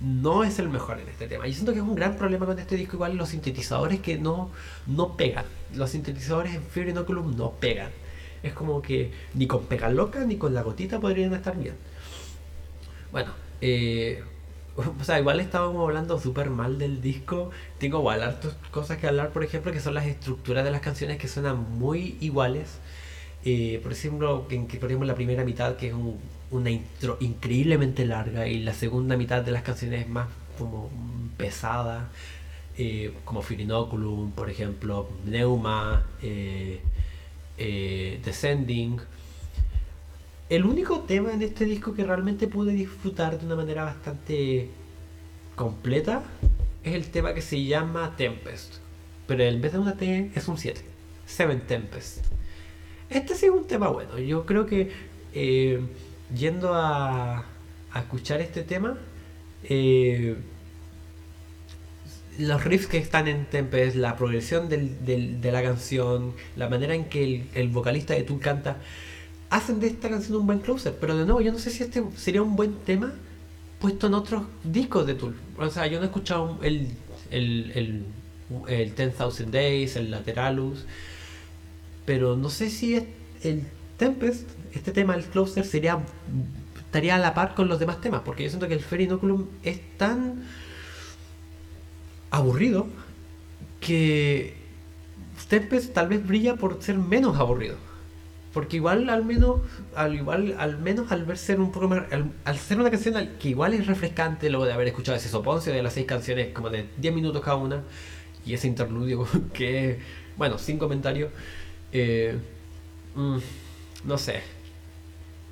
no 0.00 0.44
es 0.44 0.58
el 0.58 0.68
mejor 0.68 1.00
en 1.00 1.08
este 1.08 1.26
tema. 1.26 1.46
Yo 1.46 1.54
siento 1.54 1.72
que 1.72 1.78
es 1.78 1.84
un 1.84 1.94
gran 1.94 2.16
problema 2.16 2.46
con 2.46 2.58
este 2.58 2.76
disco, 2.76 2.96
igual 2.96 3.16
los 3.16 3.30
sintetizadores 3.30 4.00
que 4.00 4.18
no, 4.18 4.50
no 4.86 5.16
pegan. 5.16 5.46
Los 5.74 5.90
sintetizadores 5.90 6.54
en 6.54 6.62
Fear 6.62 6.88
Inoculum 6.88 7.36
no 7.36 7.52
pegan. 7.52 7.90
Es 8.42 8.52
como 8.52 8.82
que 8.82 9.10
ni 9.34 9.46
con 9.46 9.64
pega 9.64 9.88
loca 9.88 10.24
ni 10.24 10.36
con 10.36 10.54
la 10.54 10.62
gotita 10.62 11.00
podrían 11.00 11.32
estar 11.32 11.56
bien. 11.58 11.74
Bueno, 13.10 13.32
eh, 13.60 14.22
o 15.00 15.04
sea, 15.04 15.18
igual 15.18 15.40
estábamos 15.40 15.82
hablando 15.82 16.18
súper 16.20 16.50
mal 16.50 16.78
del 16.78 17.00
disco. 17.00 17.50
Tengo 17.78 17.98
igual 17.98 18.22
hartas 18.22 18.56
cosas 18.70 18.98
que 18.98 19.06
hablar, 19.06 19.30
por 19.30 19.44
ejemplo, 19.44 19.72
que 19.72 19.80
son 19.80 19.94
las 19.94 20.06
estructuras 20.06 20.64
de 20.64 20.70
las 20.70 20.80
canciones 20.80 21.18
que 21.18 21.28
suenan 21.28 21.78
muy 21.78 22.16
iguales. 22.20 22.78
Eh, 23.44 23.80
por 23.82 23.92
ejemplo, 23.92 24.46
que, 24.48 24.58
por 24.78 24.90
la 24.90 25.14
primera 25.14 25.44
mitad, 25.44 25.76
que 25.76 25.88
es 25.88 25.94
un 25.94 26.18
una 26.48 26.70
intro 26.70 27.16
increíblemente 27.20 28.06
larga 28.06 28.46
y 28.46 28.60
la 28.60 28.72
segunda 28.72 29.16
mitad 29.16 29.42
de 29.42 29.50
las 29.50 29.62
canciones 29.62 30.02
es 30.02 30.08
más 30.08 30.28
como 30.56 30.88
pesada, 31.36 32.08
eh, 32.78 33.12
como 33.24 33.42
Firinoculum, 33.42 34.30
por 34.30 34.48
ejemplo, 34.48 35.08
Neuma, 35.24 36.06
eh, 36.22 36.80
Descending. 38.24 39.00
El 40.48 40.64
único 40.64 41.00
tema 41.00 41.32
en 41.32 41.42
este 41.42 41.64
disco 41.64 41.92
que 41.92 42.04
realmente 42.04 42.46
pude 42.46 42.72
disfrutar 42.72 43.38
de 43.38 43.46
una 43.46 43.56
manera 43.56 43.82
bastante 43.82 44.68
completa 45.56 46.22
es 46.84 46.94
el 46.94 47.06
tema 47.06 47.34
que 47.34 47.42
se 47.42 47.64
llama 47.64 48.14
Tempest, 48.16 48.74
pero 49.26 49.42
en 49.42 49.60
vez 49.60 49.72
de 49.72 49.78
una 49.80 49.96
T 49.96 50.30
es 50.36 50.46
un 50.46 50.56
7, 50.56 50.80
Seven 51.26 51.66
Tempest. 51.66 52.24
Este 53.10 53.34
sí 53.34 53.46
es 53.46 53.50
un 53.50 53.66
tema 53.66 53.88
bueno, 53.88 54.20
yo 54.20 54.46
creo 54.46 54.66
que 54.66 54.92
yendo 56.32 56.74
a, 56.74 57.38
a 57.92 57.98
escuchar 57.98 58.40
este 58.40 58.62
tema, 58.62 58.98
eh, 59.64 60.36
los 62.38 62.62
riffs 62.62 62.86
que 62.86 62.98
están 62.98 63.26
en 63.26 63.46
Tempest, 63.46 63.96
la 63.96 64.16
progresión 64.16 64.68
de 64.68 65.50
la 65.50 65.62
canción, 65.64 66.34
la 66.54 66.68
manera 66.68 66.94
en 66.94 67.06
que 67.06 67.24
el, 67.24 67.48
el 67.54 67.68
vocalista 67.68 68.14
de 68.14 68.22
Tool 68.22 68.38
canta, 68.38 68.76
hacen 69.56 69.80
de 69.80 69.88
esta 69.88 70.08
canción 70.08 70.36
un 70.38 70.46
buen 70.46 70.58
closer. 70.60 70.96
Pero 71.00 71.16
de 71.16 71.24
nuevo, 71.24 71.40
yo 71.40 71.52
no 71.52 71.58
sé 71.58 71.70
si 71.70 71.82
este 71.82 72.02
sería 72.16 72.42
un 72.42 72.56
buen 72.56 72.74
tema 72.84 73.12
puesto 73.80 74.06
en 74.06 74.14
otros 74.14 74.44
discos 74.64 75.06
de 75.06 75.14
Tool. 75.14 75.36
O 75.58 75.70
sea, 75.70 75.86
yo 75.86 75.98
no 75.98 76.04
he 76.04 76.06
escuchado 76.06 76.58
el, 76.62 76.90
el, 77.30 77.72
el, 77.74 78.04
el 78.68 78.94
10,000 78.94 79.50
Days, 79.50 79.96
el 79.96 80.10
Lateralus, 80.10 80.84
pero 82.04 82.36
no 82.36 82.50
sé 82.50 82.70
si 82.70 82.96
el 83.42 83.64
Tempest, 83.96 84.48
este 84.74 84.92
tema, 84.92 85.14
el 85.14 85.24
closer, 85.24 85.64
sería 85.64 86.00
estaría 86.78 87.16
a 87.16 87.18
la 87.18 87.34
par 87.34 87.54
con 87.54 87.68
los 87.68 87.78
demás 87.78 88.00
temas, 88.00 88.22
porque 88.24 88.44
yo 88.44 88.48
siento 88.48 88.68
que 88.68 88.74
el 88.74 88.80
Fair 88.80 89.02
Inoculum 89.02 89.46
es 89.62 89.80
tan 89.98 90.44
aburrido 92.30 92.86
que 93.80 94.54
Tempest 95.48 95.92
tal 95.92 96.08
vez 96.08 96.26
brilla 96.26 96.56
por 96.56 96.82
ser 96.82 96.96
menos 96.96 97.38
aburrido. 97.38 97.76
Porque 98.56 98.76
igual 98.76 99.10
al 99.10 99.22
menos, 99.22 99.60
al 99.94 100.14
igual, 100.14 100.56
al 100.58 100.78
menos 100.78 101.12
al 101.12 101.26
ver 101.26 101.36
ser 101.36 101.60
un 101.60 101.70
poco 101.72 101.88
más, 101.88 102.04
al, 102.10 102.58
ser 102.58 102.80
una 102.80 102.90
canción 102.90 103.28
que 103.38 103.50
igual 103.50 103.74
es 103.74 103.86
refrescante 103.86 104.48
luego 104.48 104.64
de 104.64 104.72
haber 104.72 104.88
escuchado 104.88 105.18
ese 105.18 105.28
soponcio 105.28 105.74
de 105.74 105.82
las 105.82 105.92
seis 105.92 106.06
canciones 106.06 106.54
como 106.54 106.70
de 106.70 106.86
10 106.96 107.14
minutos 107.14 107.42
cada 107.42 107.58
una 107.58 107.82
y 108.46 108.54
ese 108.54 108.66
interludio 108.66 109.28
que 109.52 109.98
bueno, 110.38 110.56
sin 110.56 110.78
comentarios 110.78 111.32
eh, 111.92 112.38
mm, 113.14 113.36
no 114.04 114.16
sé. 114.16 114.40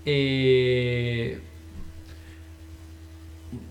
Eh, 0.07 1.39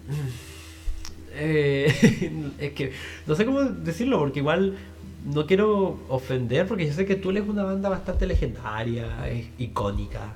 eh, 1.33 2.51
es 2.59 2.73
que 2.73 2.93
no 3.25 3.33
sé 3.33 3.45
cómo 3.45 3.63
decirlo 3.63 4.19
porque 4.19 4.41
igual 4.41 4.77
no 5.25 5.45
quiero 5.45 5.99
ofender 6.09 6.67
porque 6.67 6.87
yo 6.87 6.93
sé 6.93 7.05
que 7.05 7.15
Tool 7.15 7.37
es 7.37 7.47
una 7.47 7.63
banda 7.63 7.89
bastante 7.89 8.25
legendaria, 8.25 9.27
es 9.29 9.47
icónica 9.57 10.35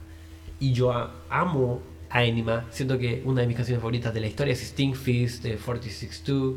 y 0.59 0.73
yo 0.73 0.91
amo 1.29 1.81
a 2.09 2.23
Enima, 2.23 2.65
siento 2.71 2.97
que 2.97 3.21
una 3.25 3.41
de 3.41 3.47
mis 3.47 3.57
canciones 3.57 3.81
favoritas 3.81 4.13
de 4.13 4.21
la 4.21 4.27
historia 4.27 4.53
es 4.53 4.61
Sting 4.61 4.93
Fist 4.93 5.43
de 5.43 5.57
462, 5.57 6.55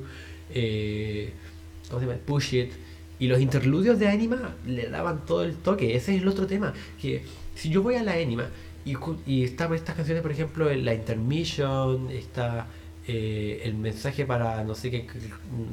eh, 0.55 1.33
¿cómo 1.89 2.01
se 2.01 2.07
llama? 2.07 2.18
Push 2.24 2.55
It 2.55 2.72
y 3.18 3.26
los 3.26 3.41
interludios 3.41 3.99
de 3.99 4.09
Anima 4.09 4.55
le 4.64 4.89
daban 4.89 5.26
todo 5.26 5.43
el 5.43 5.57
toque, 5.57 5.97
ese 5.97 6.14
es 6.14 6.22
el 6.22 6.28
otro 6.28 6.47
tema, 6.47 6.72
que 7.01 7.24
si 7.55 7.68
yo 7.68 7.83
voy 7.83 7.97
a 7.97 8.03
la 8.03 8.12
Anima 8.12 8.49
y, 8.85 8.95
y 9.26 9.45
están 9.45 9.74
estas 9.74 9.97
canciones, 9.97 10.22
por 10.22 10.33
ejemplo, 10.33 10.72
la 10.72 10.95
intermission, 10.95 12.11
está 12.11 12.68
eh, 13.07 13.62
el 13.64 13.74
mensaje 13.74 14.24
para 14.24 14.62
no 14.62 14.74
sé 14.74 14.91
qué, 14.91 15.07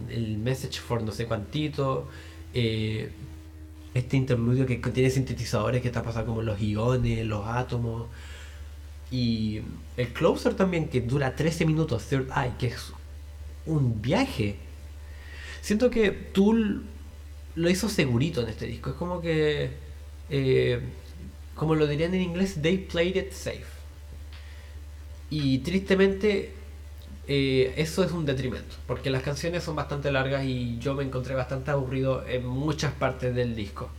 el 0.10 0.38
message 0.40 0.80
for 0.80 1.04
no 1.04 1.12
sé 1.12 1.26
cuantito, 1.26 2.10
eh, 2.54 3.12
este 3.94 4.18
interludio 4.18 4.66
que 4.66 4.80
contiene 4.80 5.10
sintetizadores 5.10 5.82
que 5.82 5.88
está 5.88 6.04
pasando 6.04 6.28
como 6.28 6.42
los 6.42 6.62
iones, 6.62 7.26
los 7.26 7.48
átomos, 7.48 8.08
y 9.12 9.62
el 9.96 10.10
closer 10.10 10.54
también 10.54 10.90
que 10.90 11.02
dura 11.02 11.36
13 11.36 11.66
minutos, 11.66 12.06
Third 12.06 12.30
Eye, 12.36 12.54
que 12.60 12.68
es 12.68 12.92
un 13.66 14.02
viaje. 14.02 14.58
Siento 15.62 15.90
que 15.90 16.12
Tool 16.12 16.86
lo 17.56 17.70
hizo 17.70 17.90
segurito 17.90 18.42
en 18.42 18.50
este 18.50 18.68
disco, 18.68 18.92
es 18.92 18.96
como 18.96 19.22
que, 19.22 19.72
eh, 20.30 20.82
como 21.56 21.76
lo 21.76 21.88
dirían 21.88 22.14
en 22.14 22.22
inglés, 22.22 22.60
they 22.62 22.78
played 22.78 23.16
it 23.16 23.32
safe. 23.32 23.66
Y 25.30 25.60
tristemente 25.60 26.54
eh, 27.28 27.74
eso 27.78 28.04
es 28.04 28.12
un 28.12 28.26
detrimento, 28.26 28.76
porque 28.88 29.10
las 29.10 29.22
canciones 29.22 29.64
son 29.64 29.76
bastante 29.76 30.12
largas 30.12 30.46
y 30.46 30.78
yo 30.80 30.94
me 30.94 31.04
encontré 31.04 31.36
bastante 31.36 31.72
aburrido 31.72 32.26
en 32.28 32.46
muchas 32.46 32.94
partes 32.94 33.36
del 33.36 33.56
disco. 33.56 33.90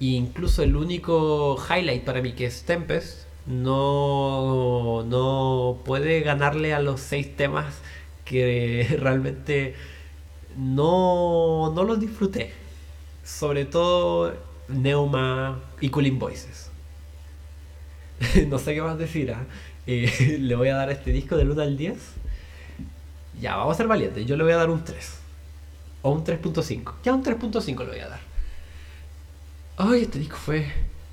E 0.00 0.06
incluso 0.06 0.62
el 0.62 0.76
único 0.76 1.56
highlight 1.68 2.04
para 2.04 2.20
mí, 2.20 2.32
que 2.32 2.46
es 2.46 2.64
Tempest, 2.64 3.26
no, 3.46 5.04
no 5.06 5.80
puede 5.84 6.20
ganarle 6.20 6.74
a 6.74 6.80
los 6.80 7.00
seis 7.00 7.36
temas 7.36 7.76
que 8.24 8.96
realmente 9.00 9.74
no, 10.56 11.72
no 11.74 11.84
los 11.84 12.00
disfruté. 12.00 12.52
Sobre 13.24 13.64
todo 13.64 14.34
Neuma 14.68 15.60
y 15.80 15.88
Cooling 15.88 16.18
Voices. 16.18 16.70
no 18.48 18.58
sé 18.58 18.74
qué 18.74 18.82
más 18.82 18.98
decir. 18.98 19.32
¿ah? 19.32 19.46
Eh, 19.86 20.38
le 20.40 20.54
voy 20.54 20.68
a 20.68 20.76
dar 20.76 20.90
este 20.90 21.12
disco 21.12 21.36
del 21.36 21.50
1 21.50 21.62
al 21.62 21.76
10. 21.76 21.96
Ya, 23.40 23.56
vamos 23.56 23.74
a 23.74 23.76
ser 23.76 23.86
valientes. 23.86 24.26
Yo 24.26 24.36
le 24.36 24.44
voy 24.44 24.52
a 24.52 24.56
dar 24.56 24.70
un 24.70 24.84
3. 24.84 25.18
O 26.02 26.10
un 26.10 26.24
3.5. 26.24 26.94
Ya 27.02 27.14
un 27.14 27.22
3.5 27.22 27.78
le 27.80 27.86
voy 27.86 27.98
a 28.00 28.08
dar. 28.08 28.20
Ay, 29.76 30.02
este 30.02 30.18
disco 30.18 30.36
fue 30.36 30.66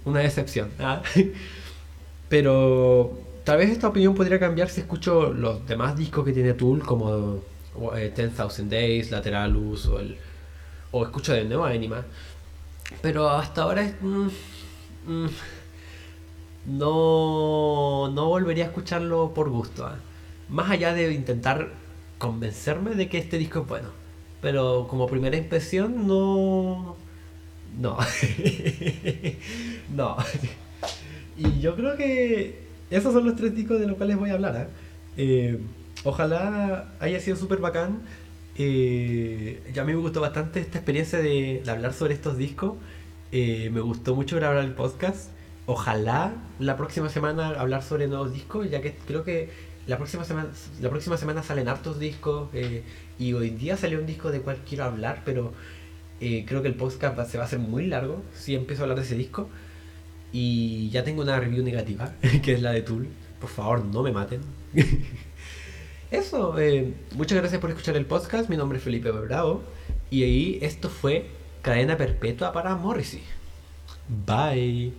una 0.06 0.20
decepción. 0.20 0.70
¿ah? 0.80 1.02
Pero 2.30 3.20
tal 3.44 3.58
vez 3.58 3.70
esta 3.70 3.88
opinión 3.88 4.14
podría 4.16 4.40
cambiar 4.40 4.70
si 4.70 4.82
escucho 4.82 5.34
los 5.34 5.66
demás 5.66 5.96
discos 5.98 6.26
que 6.26 6.34
tiene 6.34 6.54
Tool, 6.54 6.84
como 6.84 7.40
eh, 7.96 8.14
10,000 8.16 8.70
Days, 8.70 9.12
Lateralus 9.12 9.88
o 9.88 10.00
el. 10.00 10.18
O 10.92 11.04
escucho 11.04 11.34
de 11.34 11.46
nuevo 11.46 11.66
Anima. 11.66 12.04
Pero 13.02 13.30
hasta 13.30 13.64
ahora 13.64 13.84
es. 13.84 13.96
mm, 14.02 14.28
mm, 15.08 15.30
no, 16.66 18.10
no 18.14 18.28
volvería 18.28 18.66
a 18.66 18.68
escucharlo 18.68 19.34
por 19.34 19.50
gusto. 19.50 19.86
¿ah? 19.86 19.96
Más 20.50 20.70
allá 20.70 20.94
de 20.94 21.12
intentar 21.14 21.70
convencerme 22.22 22.94
de 22.94 23.10
que 23.10 23.18
este 23.18 23.40
disco 23.40 23.62
es 23.62 23.68
bueno. 23.68 23.90
Pero 24.42 24.88
como 24.88 25.08
primera 25.08 25.36
impresión, 25.36 26.08
no. 26.08 26.96
No. 27.80 27.98
no. 29.96 30.18
Y 31.36 31.60
yo 31.60 31.76
creo 31.76 31.98
que 31.98 32.60
esos 32.92 33.12
son 33.12 33.26
los 33.26 33.36
tres 33.36 33.56
discos 33.56 33.80
de 33.80 33.88
los 33.88 33.98
cuales 33.98 34.18
voy 34.18 34.30
a 34.30 34.34
hablar. 34.34 34.56
¿ah? 34.56 34.68
Eh, 35.18 35.60
ojalá 36.04 36.94
haya 37.00 37.20
sido 37.20 37.38
súper 37.38 37.58
bacán. 37.58 38.02
Eh, 38.56 39.64
ya 39.74 39.82
a 39.82 39.86
mí 39.86 39.94
me 39.94 40.00
gustó 40.00 40.22
bastante 40.22 40.60
esta 40.60 40.78
experiencia 40.78 41.18
de, 41.18 41.64
de 41.66 41.72
hablar 41.72 41.94
sobre 41.94 42.14
estos 42.14 42.38
discos. 42.38 42.76
Eh, 43.32 43.72
me 43.74 43.82
gustó 43.82 44.16
mucho 44.16 44.36
grabar 44.36 44.64
el 44.64 44.74
podcast. 44.74 45.32
Ojalá 45.66 46.34
la 46.60 46.78
próxima 46.78 47.10
semana 47.10 47.50
hablar 47.50 47.82
sobre 47.82 48.08
nuevos 48.08 48.32
discos, 48.32 48.70
ya 48.70 48.82
que 48.82 48.94
creo 49.08 49.24
que 49.24 49.71
la 49.92 49.98
próxima 49.98 50.24
semana, 50.24 50.50
la 50.82 50.90
próxima 50.90 51.18
semana 51.18 51.44
salen 51.44 51.68
hartos 51.68 52.00
discos. 52.00 52.50
eh, 52.54 52.84
y 53.20 53.34
hoy 53.34 53.50
día 53.52 53.78
salió 53.78 54.00
un 54.00 54.06
disco 54.08 54.32
de 54.32 54.42
cual 54.42 54.58
quiero 54.68 54.86
hablar, 54.86 55.22
pero 55.26 55.54
eh, 56.20 56.44
creo 56.48 56.62
que 56.64 56.68
el 56.70 56.76
podcast 56.76 57.18
va- 57.18 57.26
se 57.26 57.38
va 57.38 57.44
a 57.44 57.48
hacer 57.48 57.60
muy 57.60 57.86
largo 57.88 58.22
si 58.36 58.56
empiezo 58.56 58.82
a 58.82 58.84
hablar 58.86 58.98
de 59.00 59.06
ese 59.06 59.16
disco. 59.16 59.50
Y 60.34 60.90
ya 60.92 61.04
tengo 61.04 61.22
una 61.22 61.40
review 61.40 61.64
negativa, 61.64 62.14
que 62.44 62.54
es 62.54 62.62
la 62.62 62.72
de 62.72 62.82
Tool. 62.82 63.08
Por 63.40 63.50
favor, 63.50 63.84
no 63.86 64.02
me 64.04 64.12
maten. 64.12 64.42
Eso, 66.12 66.60
eh, 66.60 66.94
muchas 67.16 67.38
gracias 67.38 67.62
por 67.62 67.70
escuchar 67.70 67.96
el 67.96 68.06
podcast. 68.06 68.50
Mi 68.50 68.58
nombre 68.58 68.78
es 68.78 68.84
Felipe 68.84 69.12
Bravo. 69.12 69.64
Y 70.10 70.24
ahí 70.24 70.60
esto 70.62 70.90
fue 70.90 71.28
Cadena 71.62 71.96
Perpetua 71.98 72.52
para 72.52 72.76
Morrissey. 72.76 73.22
Bye. 74.26 74.92